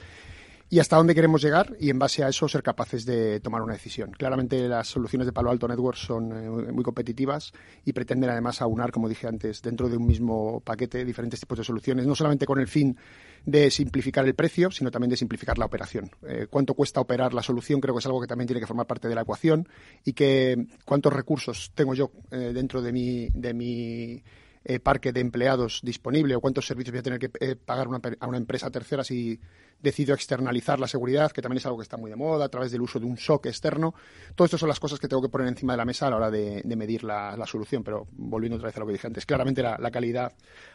[0.73, 3.73] y hasta dónde queremos llegar y en base a eso ser capaces de tomar una
[3.73, 4.13] decisión.
[4.13, 7.53] Claramente las soluciones de Palo Alto Network son eh, muy competitivas
[7.85, 11.65] y pretenden además aunar, como dije antes, dentro de un mismo paquete diferentes tipos de
[11.65, 12.97] soluciones, no solamente con el fin
[13.45, 16.09] de simplificar el precio, sino también de simplificar la operación.
[16.29, 18.87] Eh, cuánto cuesta operar la solución creo que es algo que también tiene que formar
[18.87, 19.69] parte de la ecuación
[20.05, 24.23] y que cuántos recursos tengo yo eh, dentro de mi, de mi
[24.83, 27.89] parque de empleados disponible o cuántos servicios voy a tener que pagar
[28.21, 29.41] a una empresa tercera si
[29.83, 32.71] decidido externalizar la seguridad, que también es algo que está muy de moda, a través
[32.71, 33.95] del uso de un SOC externo.
[34.35, 36.17] Todo esto son las cosas que tengo que poner encima de la mesa a la
[36.17, 39.63] hora de, medir la, solución, pero volviendo otra vez a lo que dije antes, claramente
[39.63, 40.33] la, calidad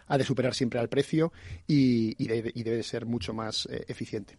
[0.07, 1.31] ha de superar siempre al precio
[1.67, 4.37] y, debe, de ser mucho más eh, eficiente.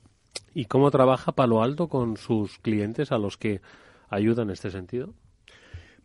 [0.52, 3.62] ¿Y cómo trabaja Palo Alto con sus clientes a los que
[4.08, 5.14] ayuda en este sentido?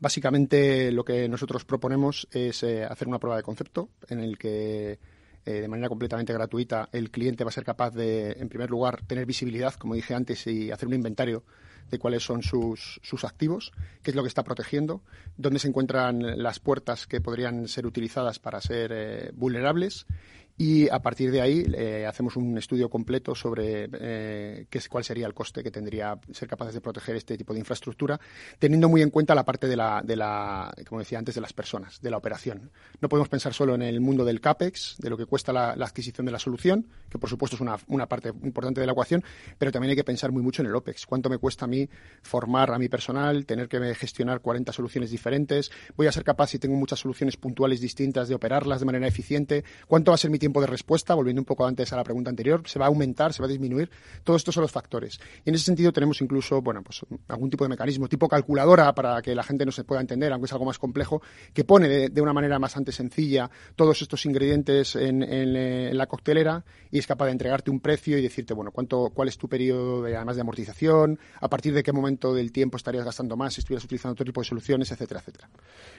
[0.02, 5.00] Básicamente lo que nosotros proponemos es eh, hacer una prueba de concepto en el que
[5.46, 9.04] eh, de manera completamente gratuita, el cliente va a ser capaz de, en primer lugar,
[9.06, 11.44] tener visibilidad, como dije antes, y hacer un inventario
[11.92, 13.72] de cuáles son sus, sus activos,
[14.02, 15.04] qué es lo que está protegiendo,
[15.38, 20.08] dónde se encuentran las puertas que podrían ser utilizadas para ser eh, vulnerables
[20.58, 25.28] y a partir de ahí eh, hacemos un estudio completo sobre eh, qué cuál sería
[25.28, 28.20] el coste que tendría ser capaces de proteger este tipo de infraestructura,
[28.60, 31.54] teniendo muy en cuenta la parte de la, de la, como decía antes, de las
[31.54, 32.72] personas, de la operación.
[33.00, 36.26] No podemos pensar solo en el mundo del CAPEX, de lo que cuesta la, adquisición
[36.26, 39.24] de la solución, que por supuesto es una, una, parte importante de la ecuación,
[39.58, 41.06] pero también hay que pensar muy mucho en el OPEX.
[41.06, 41.90] ¿Cuánto me cuesta a mí
[42.22, 45.72] formar a mi personal, tener que gestionar 40 soluciones diferentes?
[45.96, 49.64] ¿Voy a ser capaz, si tengo muchas soluciones puntuales distintas, de operarlas de manera eficiente?
[49.88, 52.30] ¿Cuánto va a ser mi tiempo de respuesta, volviendo un poco antes a la pregunta
[52.30, 53.90] anterior, se va a aumentar, se va a disminuir.
[54.24, 55.20] Todos estos son los factores.
[55.46, 59.22] Y en ese sentido tenemos incluso, bueno, pues algún tipo de mecanismo, tipo calculadora, para
[59.22, 61.22] que la gente no se pueda entender, aunque es algo más complejo,
[61.54, 65.22] que pone de, una manera bastante sencilla todos estos ingredientes en,
[65.96, 69.38] la coctelera y es capaz de entregarte un precio y decirte, bueno, cuánto, cuál es
[69.38, 73.38] tu periodo de, además de amortización, a partir de qué momento del tiempo estarías gastando
[73.38, 75.50] más si estuvieras utilizando otro tipo de soluciones, etcétera, etcétera.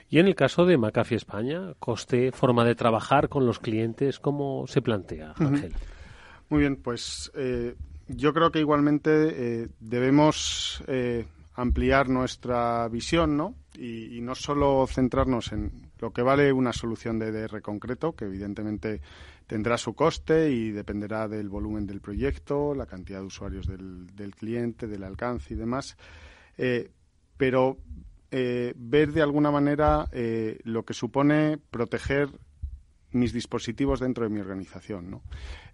[0.09, 4.32] Y en el caso de McAfee España, coste, forma de trabajar con los clientes, ¿cómo
[4.67, 5.73] se plantea, Ángel?
[6.53, 7.75] Muy bien, pues eh,
[8.07, 9.09] yo creo que igualmente
[9.63, 13.55] eh, debemos eh, ampliar nuestra visión, ¿no?
[13.75, 19.01] Y, no solo centrarnos en lo que vale una solución de DR concreto, que evidentemente
[19.47, 24.35] tendrá su coste y dependerá del volumen del proyecto, la cantidad de usuarios del, del
[24.35, 25.97] cliente, del alcance y demás.
[27.35, 27.77] pero
[28.29, 30.07] ver de alguna manera
[30.63, 32.29] lo que supone proteger
[33.13, 35.09] mis dispositivos dentro de mi organización.
[35.09, 35.21] ¿no?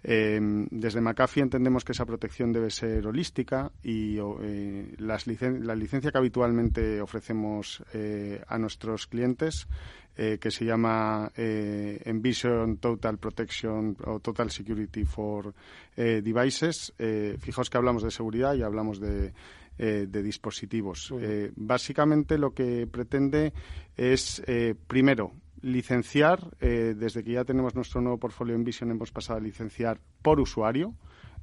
[0.04, 6.12] Em, desde McAfee entendemos que esa protección debe ser holística y eh, las la licencia
[6.12, 9.68] que habitualmente ofrecemos eh, a nuestros clientes,
[10.16, 15.54] eh, que se llama Envision Total Protection o Total Security for
[15.96, 16.94] Devices,
[17.40, 19.34] fijaos que hablamos de seguridad y hablamos de,
[19.78, 21.14] de dispositivos.
[21.56, 23.54] básicamente lo que pretende
[23.96, 24.42] es,
[24.88, 29.42] primero, licenciar, eh, desde que ya tenemos nuestro nuevo portfolio en Vision, hemos pasado a
[29.42, 30.94] licenciar por usuario,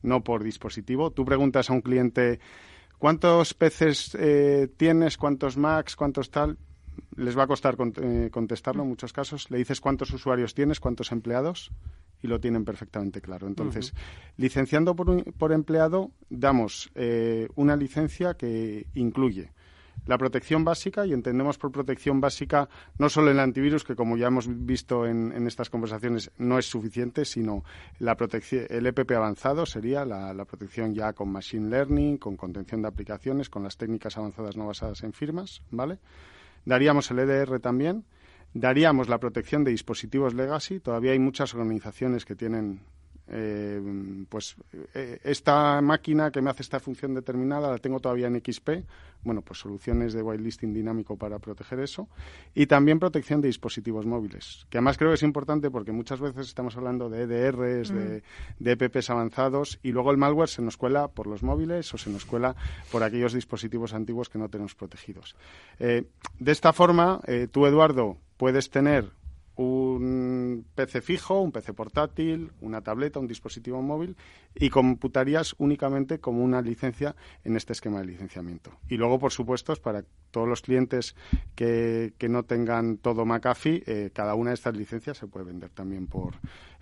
[0.02, 1.10] no por dispositivo.
[1.10, 2.40] Tú preguntas a un cliente,
[2.98, 5.16] ¿cuántos peces eh, tienes?
[5.16, 5.97] ¿Cuántos Macs?
[5.97, 6.59] ¿Cuántos tal?
[7.16, 9.51] les va a costar eh, contestarlo en muchos casos.
[9.51, 11.70] Le dices cuántos usuarios tienes, cuántos empleados
[12.22, 13.47] y lo tienen perfectamente claro.
[13.47, 13.94] Entonces,
[14.36, 19.52] licenciando por, por, empleado, damos eh, una licencia que incluye
[20.06, 22.68] la protección básica y entendemos por protección básica
[22.98, 27.24] no solo el antivirus, que como ya hemos visto en, estas conversaciones no es suficiente,
[27.24, 27.64] sino
[27.98, 28.16] la
[28.70, 33.50] el EPP avanzado sería la, la, protección ya con machine learning, con contención de aplicaciones,
[33.50, 35.98] con las técnicas avanzadas no basadas en firmas, ¿vale?
[36.64, 38.04] Daríamos el EDR también,
[38.52, 40.80] daríamos la protección de dispositivos legacy.
[40.80, 42.80] Todavía hay muchas organizaciones que tienen
[43.28, 43.80] eh,
[44.28, 44.56] pues
[44.94, 48.70] eh, esta máquina que me hace esta función determinada la tengo todavía en XP,
[49.24, 52.08] bueno, pues soluciones de whitelisting dinámico para proteger eso
[52.54, 56.46] y también protección de dispositivos móviles, que además creo que es importante porque muchas veces
[56.46, 58.22] estamos hablando de EDRs, de,
[58.60, 58.62] mm.
[58.62, 62.10] de, EPPs avanzados y luego el malware se nos cuela por los móviles o se
[62.10, 62.54] nos cuela
[62.92, 65.34] por aquellos dispositivos antiguos que no tenemos protegidos.
[65.80, 66.04] Eh,
[66.38, 67.20] de esta forma,
[67.50, 69.10] tú, Eduardo, puedes tener
[69.56, 74.16] un PC fijo, un PC portátil, una tableta, un dispositivo móvil
[74.54, 78.72] y computarías únicamente como una licencia en este esquema de licenciamiento.
[78.88, 81.16] Y luego, por supuesto, para todos los clientes
[81.54, 85.70] que, que no tengan todo McAfee, eh, cada una de estas licencias se puede vender
[85.70, 86.34] también por,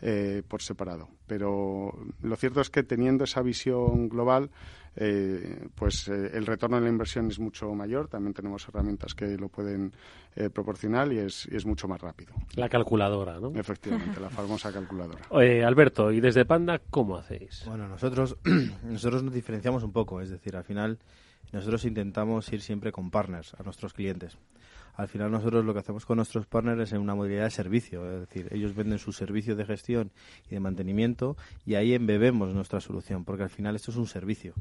[0.02, 1.08] eh, por separado.
[1.26, 4.50] Pero lo cierto es que teniendo esa visión global,
[4.96, 8.08] eh, pues eh, el retorno de la inversión es mucho mayor.
[8.08, 9.92] También tenemos herramientas que lo pueden
[10.36, 12.32] eh, proporcionar y es, es, mucho más rápido.
[12.54, 13.52] La calculadora, ¿no?
[13.54, 15.22] Efectivamente, la famosa calculadora.
[15.66, 17.64] Alberto, ¿y desde Panda cómo hacéis?
[17.66, 18.36] Bueno, nosotros,
[18.84, 20.98] nosotros nos diferenciamos un poco, es decir, al final
[21.52, 24.38] nosotros intentamos ir siempre con partners a nuestros clientes
[24.96, 28.10] al final nosotros lo que hacemos con nuestros partners es en una modalidad de servicio,
[28.10, 30.10] es decir, ellos venden su servicio de gestión
[30.48, 34.54] y de mantenimiento y ahí embebemos nuestra solución, porque al final esto es un servicio.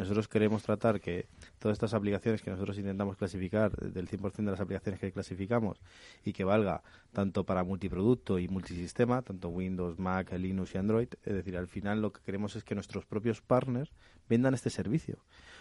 [0.00, 1.26] Nosotros queremos tratar que
[1.58, 5.80] todas estas aplicaciones que nosotros intentamos clasificar, del 100% de las aplicaciones que clasificamos,
[6.24, 6.82] y que valga
[7.12, 12.02] tanto para multiproducto y multisistema, tanto Windows, Mac, Linux y Android, es decir, al final
[12.02, 13.92] lo que queremos es que nuestros propios partners
[14.28, 15.18] vendan este servicio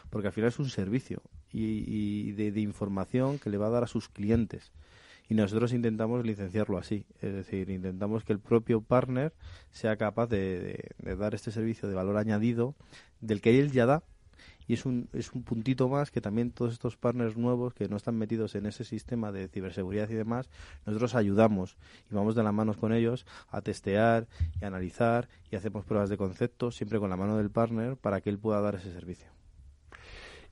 [0.09, 1.21] porque al final es un servicio
[1.51, 4.71] y, de, información que le va a dar a sus clientes.
[5.27, 9.33] Y nosotros intentamos licenciarlo así, es decir, intentamos que el propio partner
[9.71, 12.75] sea capaz de, dar este servicio de valor añadido
[13.21, 14.03] del que él ya da
[14.69, 17.97] y es un, es un puntito más que también todos estos partners nuevos que no
[17.97, 20.47] están metidos en ese sistema de ciberseguridad y demás,
[20.85, 21.75] nosotros ayudamos
[22.09, 24.27] y vamos de las manos con ellos a testear
[24.61, 28.29] y analizar y hacemos pruebas de concepto siempre con la mano del partner para que
[28.29, 29.31] él pueda dar ese servicio.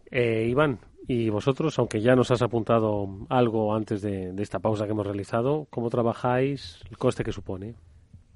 [0.09, 4.93] Eh, Iván, y vosotros, aunque ya nos has apuntado algo antes de, esta pausa que
[4.93, 6.79] hemos realizado, ¿cómo trabajáis?
[6.89, 7.75] ¿El coste que supone?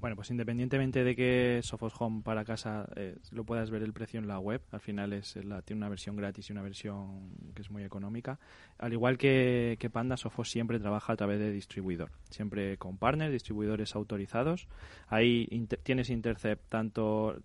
[0.02, 4.18] Bueno, pues independientemente de que Sophos Home para casa eh, lo puedas ver el precio
[4.18, 7.62] en la web, al final es la, tiene una versión gratis y una versión que
[7.62, 8.40] es muy económica.
[8.78, 13.30] Al igual que, que Panda, Sophos siempre trabaja a través de distribuidor, siempre con partners,
[13.30, 14.66] distribuidores autorizados.
[15.06, 15.46] Ahí
[15.84, 17.36] tienes Intercept tanto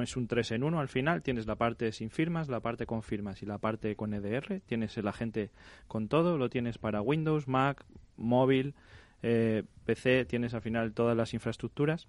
[0.00, 3.02] es un 3 en 1 al final, tienes la parte sin firmas, la parte con
[3.02, 5.50] firmas y la parte con EDR, tienes el agente
[5.86, 7.84] con todo, lo tienes para Windows, Mac,
[8.16, 8.74] móvil,
[9.28, 12.06] eh, PC, tienes al final todas las infraestructuras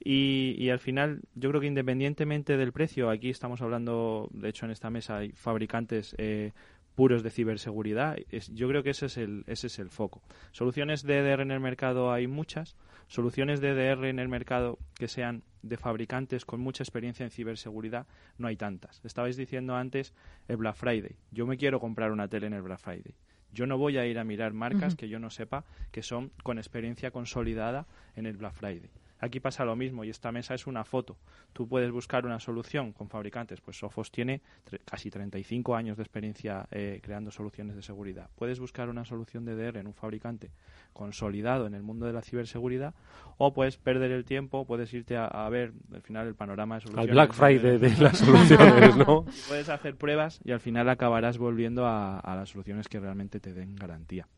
[0.00, 4.72] y, al final yo creo que independientemente del precio, aquí estamos hablando, de hecho en
[4.72, 6.50] esta mesa hay fabricantes eh,
[6.96, 8.16] puros de ciberseguridad.
[8.52, 10.22] yo creo que ese es, el, ese es el foco.
[10.50, 12.74] Soluciones de EDR en el mercado hay muchas.
[13.06, 18.08] Soluciones de EDR en el mercado que sean de fabricantes con mucha experiencia en ciberseguridad
[18.38, 19.00] no hay tantas.
[19.04, 20.14] Estabais diciendo antes
[20.48, 21.14] el Black Friday.
[21.30, 23.14] Yo me quiero comprar una tele en el Black Friday.
[23.52, 26.58] Yo no voy a ir a mirar marcas que yo no sepa que son con
[26.58, 28.90] experiencia consolidada en el Black Friday.
[29.18, 31.16] Aquí pasa lo mismo y esta mesa es una foto.
[31.52, 34.42] Tú puedes buscar una solución con fabricantes, pues Sophos tiene
[34.84, 38.28] casi 35 años de experiencia eh, creando soluciones de seguridad.
[38.36, 40.50] Puedes buscar una solución de DR en un fabricante
[40.92, 42.94] consolidado en el mundo de la ciberseguridad
[43.38, 47.08] o puedes perder el tiempo, puedes irte a, ver al final el panorama de soluciones.
[47.08, 49.24] Al Black Friday de, las soluciones, ¿no?
[49.48, 53.54] puedes hacer pruebas y al final acabarás volviendo a, a las soluciones que realmente te
[53.54, 54.28] den garantía.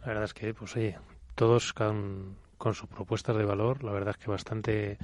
[0.00, 0.96] La verdad es que, pues oye,
[1.38, 4.98] todos con, con sus propuestas de valor, la verdad es que bastante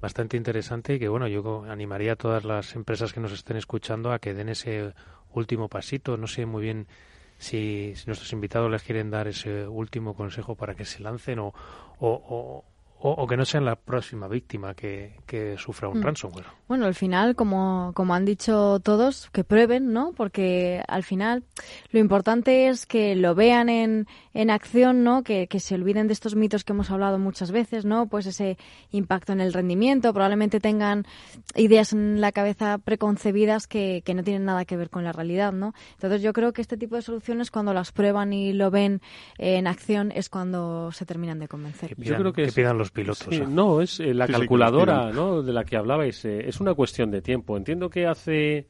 [0.00, 4.12] bastante interesante y que bueno, yo animaría a todas las empresas que nos estén escuchando
[4.12, 4.92] a que den ese
[5.32, 6.86] último pasito, no sé muy bien
[7.38, 11.54] si, nuestros invitados les quieren dar ese último consejo para que se lancen o,
[12.00, 12.64] o,
[12.98, 16.02] o, que no sean la próxima víctima que, que sufra un Mm.
[16.02, 16.46] ransomware.
[16.66, 20.12] Bueno, al final, como, como han dicho todos, que prueben, ¿no?
[20.16, 21.44] Porque al final
[21.90, 24.06] lo importante es que lo vean en,
[24.38, 25.22] en acción, ¿no?
[25.22, 28.06] Que, que se olviden de estos mitos que hemos hablado muchas veces, ¿no?
[28.06, 28.58] Pues ese
[28.92, 31.06] impacto en el rendimiento, probablemente tengan
[31.54, 35.52] ideas en la cabeza preconcebidas que, que no tienen nada que ver con la realidad,
[35.52, 35.72] ¿no?
[35.94, 39.00] Entonces yo creo que este tipo de soluciones cuando las prueban y lo ven
[39.38, 41.94] en acción es cuando se terminan de convencer.
[41.96, 43.26] Yo creo que, que es- pidan los pilotos.
[43.30, 45.14] Sí, no, es eh, la Sí, que calculadora pidan.
[45.16, 45.42] ¿no?
[45.42, 46.24] de la que hablabais.
[46.26, 47.56] eh, es una cuestión de tiempo.
[47.56, 48.66] Entiendo que hace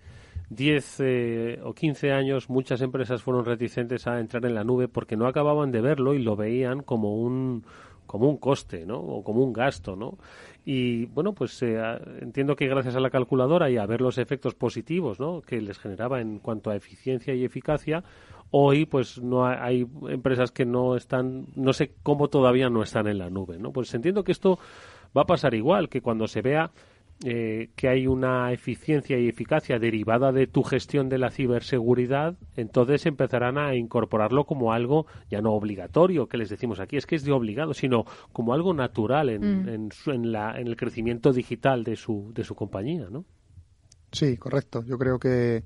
[0.48, 5.16] 10 eh, o 15 años muchas empresas fueron reticentes a entrar en la nube porque
[5.16, 7.64] no acababan de verlo y lo veían como un
[8.06, 8.98] como un coste, ¿no?
[9.00, 10.16] O como un gasto, ¿no?
[10.64, 11.76] Y bueno, pues eh,
[12.20, 15.42] entiendo que gracias a la calculadora y a ver los efectos positivos, ¿no?
[15.42, 18.04] Que les generaba en cuanto a eficiencia y eficacia,
[18.52, 23.08] hoy pues no ha- hay empresas que no están, no sé cómo todavía no están
[23.08, 23.72] en la nube, ¿no?
[23.72, 24.60] Pues entiendo que esto
[25.16, 26.70] va a pasar igual, que cuando se vea
[27.24, 33.06] eh, que hay una eficiencia y eficacia derivada de tu gestión de la ciberseguridad, entonces
[33.06, 37.24] empezarán a incorporarlo como algo ya no obligatorio, que les decimos aquí, es que es
[37.24, 39.68] de obligado, sino como algo natural en, Mm.
[39.68, 43.24] en, su- en la, en el crecimiento digital de su, de su compañía, ¿no?
[44.12, 44.82] Sí, correcto.
[44.84, 45.62] Yo creo que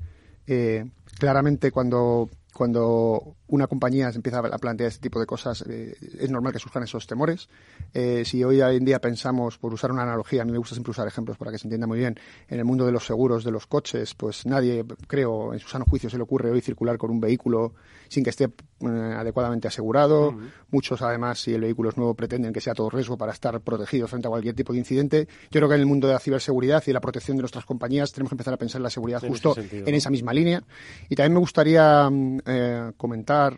[0.47, 0.85] eh,
[1.19, 6.31] claramente cuando, cuando una compañía se empieza a plantear este tipo de cosas, eh, es
[6.31, 7.49] normal que surjan esos temores.
[7.93, 10.93] Eh, si hoy en día pensamos, por usar una analogía, a mí me gusta siempre
[10.93, 12.19] usar ejemplos para que se entienda muy bien,
[12.49, 15.85] en el mundo de los seguros, de los coches, pues nadie, creo, en su sano
[15.85, 17.75] juicio se le ocurre hoy circular con un vehículo
[18.09, 20.37] sin que esté eh, adecuadamente asegurado.
[20.71, 24.09] Muchos, además, si el vehículo es nuevo, pretenden que sea todo riesgo para estar protegido
[24.09, 25.29] frente a cualquier tipo de incidente.
[25.51, 28.13] Yo creo que en el mundo de la ciberseguridad y la protección de nuestras compañías
[28.13, 29.97] tenemos que empezar a pensar en la seguridad En justo sentido, en ¿no?
[29.97, 30.63] esa misma línea.
[31.09, 32.41] Y también me gustaría mm,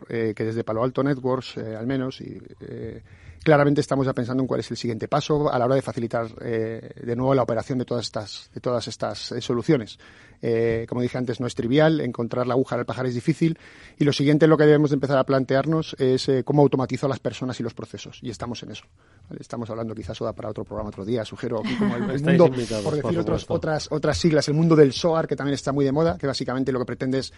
[0.09, 3.02] eh, que desde Palo Alto Networks, eh, al menos, y, eh,
[3.43, 6.27] claramente estamos ya pensando en cuál es el siguiente paso a la hora de facilitar
[6.40, 9.98] eh, de nuevo la operación de todas estas, de todas estas eh, soluciones.
[10.40, 13.59] Eh, como dije antes, no es trivial, encontrar la aguja en el pajar es difícil
[13.97, 17.20] y lo siguiente lo que debemos de empezar a plantearnos es cómo automatizo a las
[17.20, 18.85] personas y los procesos y estamos en eso.
[19.28, 19.40] ¿vale?
[19.40, 22.56] Estamos hablando quizás da para otro programa otro día, sugiero aquí como el, mundo, por
[22.56, 25.93] decir por otros- otras, otras siglas, el mundo del SOAR que también está muy de
[25.93, 27.32] moda, que básicamente lo que pretende es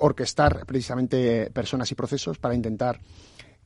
[0.00, 3.00] orquestar precisamente personas y procesos para intentar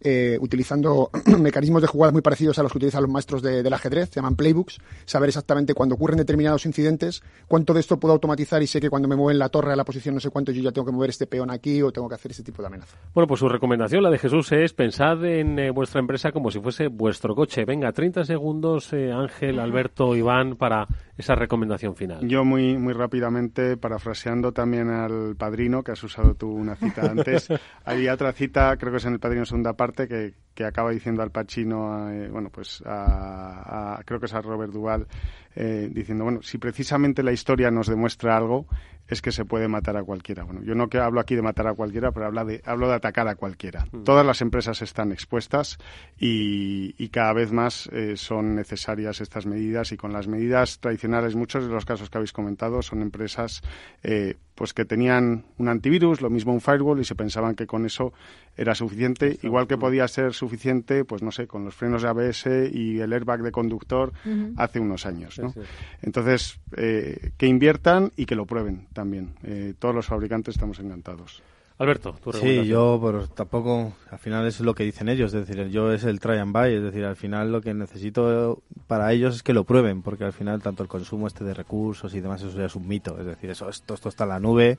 [0.01, 1.11] eh, utilizando
[1.41, 4.17] mecanismos de jugadas muy parecidos a los que utilizan los maestros de- del ajedrez, se
[4.17, 8.81] llaman playbooks, saber exactamente cuando ocurren determinados incidentes, cuánto de esto puedo automatizar y sé
[8.81, 10.87] que cuando me mueven la torre a la posición no sé cuánto yo ya tengo
[10.87, 12.97] que mover este peón aquí o tengo que hacer este tipo de amenaza.
[13.15, 16.61] Bueno, pues su recomendación, la de Jesús, es pensad en eh, vuestra empresa como si
[16.61, 17.65] fuese vuestro coche.
[17.65, 20.87] Venga, 30 segundos, eh, Ángel, Alberto, Iván, para
[21.17, 22.27] esa recomendación final.
[22.29, 27.49] Yo muy muy rápidamente, parafraseando también al Padrino, que has usado tú una cita antes,
[27.85, 31.23] hay otra cita, creo que es en el Padrino segunda parte, que, que acaba diciendo
[31.23, 35.07] al Pacino, eh, bueno, pues a, a- creo que es a Robert Duval,
[35.55, 38.67] eh, diciendo, bueno, si precisamente la historia nos demuestra algo,
[39.09, 40.45] es que se puede matar a cualquiera.
[40.45, 42.95] Bueno, yo no que hablo aquí de matar a cualquiera, pero habla de, hablo de
[42.95, 43.87] atacar a cualquiera.
[44.05, 45.79] Todas las empresas están expuestas
[46.19, 51.37] y, y cada vez más eh, son necesarias estas medidas y con las medidas tradicionales,
[51.37, 53.63] muchos de los casos que habéis comentado son empresas
[54.03, 57.85] eh, pues que tenían un antivirus, lo mismo un firewall y se pensaban que con
[57.85, 58.13] eso
[58.57, 62.47] era suficiente, igual que podía ser suficiente, pues no sé, con los frenos de ABS
[62.73, 64.13] y el airbag de conductor
[64.57, 65.51] hace unos años, ¿no?
[65.51, 65.67] Sí, sí.
[66.01, 69.35] Entonces, eh, que inviertan y que lo prueben también.
[69.45, 71.43] Eh, todos los fabricantes estamos encantados.
[71.79, 75.69] Alberto, tu Sí, yo, pero tampoco, al final es lo que dicen ellos, es decir,
[75.69, 79.37] yo es el try and buy, es decir, al final lo que necesito para ellos
[79.37, 82.41] es que lo prueben, porque al final tanto el consumo este de recursos y demás,
[82.41, 84.79] eso ya es un mito, es decir, eso, esto, esto está en la nube,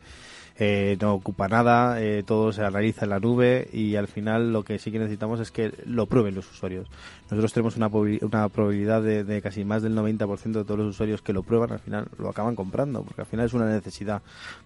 [0.59, 4.63] eh, no ocupa nada, eh, todo se analiza en la nube y al final lo
[4.63, 6.87] que sí que necesitamos es que lo prueben los usuarios.
[7.29, 11.21] Nosotros tenemos una, una probabilidad de, de casi más del 90% de todos los usuarios
[11.21, 14.21] que lo prueban, al final lo acaban comprando, porque al final es una necesidad,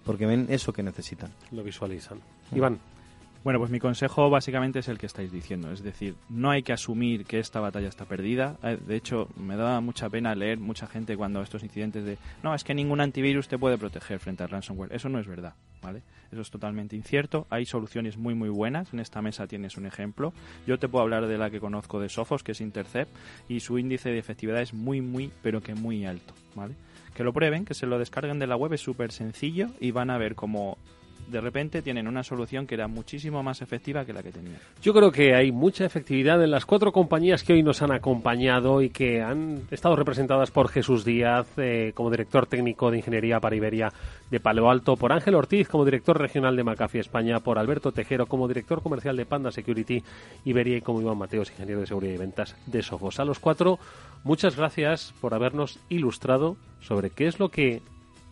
[0.06, 1.32] porque ven eso que necesitan.
[1.52, 2.20] Lo visualizan.
[2.54, 2.80] Iván.
[3.44, 6.74] Bueno, pues mi consejo básicamente es el que estáis diciendo, es decir, no hay que
[6.74, 8.58] asumir que esta batalla está perdida.
[8.62, 12.54] Eh, De hecho, me da mucha pena leer mucha gente cuando estos incidentes de, no,
[12.54, 14.94] es que ningún antivirus te puede proteger frente al ransomware.
[14.94, 16.04] Eso no es verdad, ¿vale?
[16.32, 17.48] Eso es totalmente incierto.
[17.50, 18.94] Hay soluciones muy muy buenas.
[18.94, 20.34] En esta mesa tienes un ejemplo.
[20.68, 23.12] Yo te puedo hablar de la que conozco de Sophos, que es Intercept,
[23.50, 26.76] y su índice de efectividad es muy muy, pero que muy alto, ¿vale?
[27.16, 30.12] Que lo prueben, que se lo descarguen de la web, es súper sencillo y van
[30.12, 30.78] a ver cómo
[31.32, 34.58] de repente tienen una solución que era muchísimo más efectiva que la que tenían.
[34.82, 38.82] Yo creo que hay mucha efectividad en las cuatro compañías que hoy nos han acompañado
[38.82, 43.56] y que han estado representadas por Jesús Díaz eh, como director técnico de Ingeniería para
[43.56, 43.94] Iberia
[44.30, 48.26] de Palo Alto, por Ángel Ortiz como director regional de McAfee España, por Alberto Tejero
[48.26, 50.04] como director comercial de Panda Security
[50.46, 53.20] Iberia y como Iván Mateos, ingeniero de seguridad y ventas de Sofos.
[53.20, 53.80] A los cuatro,
[54.24, 57.82] muchas gracias por habernos ilustrado sobre qué es lo que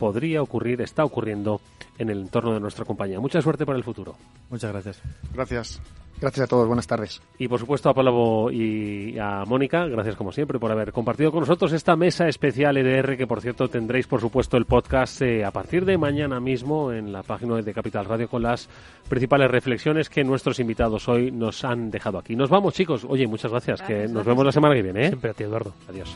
[0.00, 1.60] podría ocurrir, está ocurriendo
[1.98, 3.20] en el entorno de nuestra compañía.
[3.20, 4.16] Mucha suerte para el futuro.
[4.48, 5.02] Muchas gracias.
[5.34, 5.80] Gracias.
[6.20, 7.22] Gracias a todos, buenas tardes.
[7.38, 11.40] Y por supuesto a Pablo y a Mónica, gracias como siempre por haber compartido con
[11.40, 15.50] nosotros esta mesa especial EDR, que por cierto tendréis por supuesto el podcast eh, a
[15.50, 18.68] partir de mañana mismo en la página de Capital Radio con las
[19.08, 22.36] principales reflexiones que nuestros invitados hoy nos han dejado aquí.
[22.36, 25.06] Nos vamos chicos, oye, muchas gracias, que nos vemos la semana que viene.
[25.06, 25.08] ¿eh?
[25.08, 25.72] Siempre a ti Eduardo.
[25.88, 26.14] Adiós.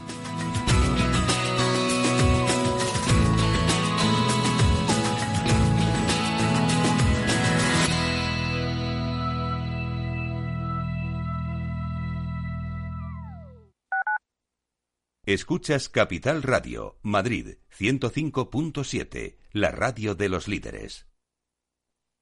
[15.26, 21.06] Escuchas Capital Radio, Madrid 105.7, la radio de los líderes.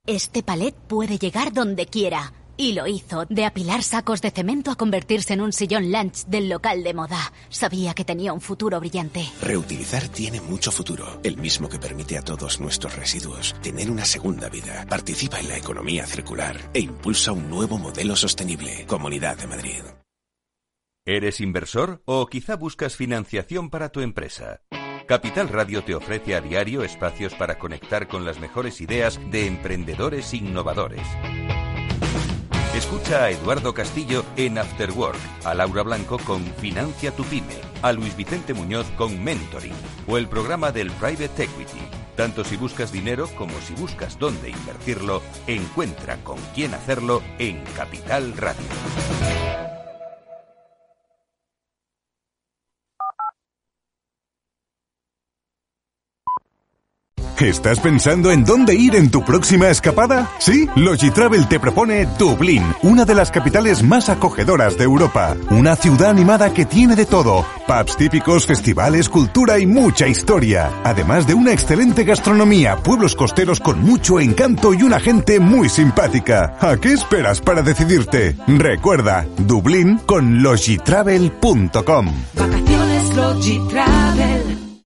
[0.07, 2.33] Este palet puede llegar donde quiera.
[2.57, 6.49] Y lo hizo, de apilar sacos de cemento a convertirse en un sillón lunch del
[6.49, 7.33] local de moda.
[7.49, 9.25] Sabía que tenía un futuro brillante.
[9.41, 14.49] Reutilizar tiene mucho futuro, el mismo que permite a todos nuestros residuos tener una segunda
[14.49, 14.87] vida.
[14.89, 18.87] Participa en la economía circular e impulsa un nuevo modelo sostenible.
[18.87, 19.83] Comunidad de Madrid.
[21.05, 24.61] ¿Eres inversor o quizá buscas financiación para tu empresa?
[25.09, 30.33] Capital Radio te ofrece a diario espacios para conectar con las mejores ideas de emprendedores
[30.33, 31.03] innovadores.
[32.77, 37.93] Escucha a Eduardo Castillo en After Work, a Laura Blanco con Financia tu Pyme, a
[37.93, 39.75] Luis Vicente Muñoz con Mentoring
[40.07, 41.81] o el programa del Private Equity.
[42.15, 48.37] Tanto si buscas dinero como si buscas dónde invertirlo, encuentra con quién hacerlo en Capital
[48.37, 48.63] Radio.
[57.43, 60.31] ¿Estás pensando en dónde ir en tu próxima escapada?
[60.39, 65.37] Sí, Logitravel te propone Dublín, una de las capitales más acogedoras de Europa.
[65.51, 70.71] Una ciudad animada que tiene de todo, pubs típicos, festivales, cultura y mucha historia.
[70.85, 76.57] Además de una excelente gastronomía, pueblos costeros con mucho encanto y una gente muy simpática.
[76.61, 78.37] ¿A qué esperas para decidirte?
[78.47, 82.07] Recuerda, Dublín con logitravel.com.
[82.35, 84.72] Vacaciones Logitravel.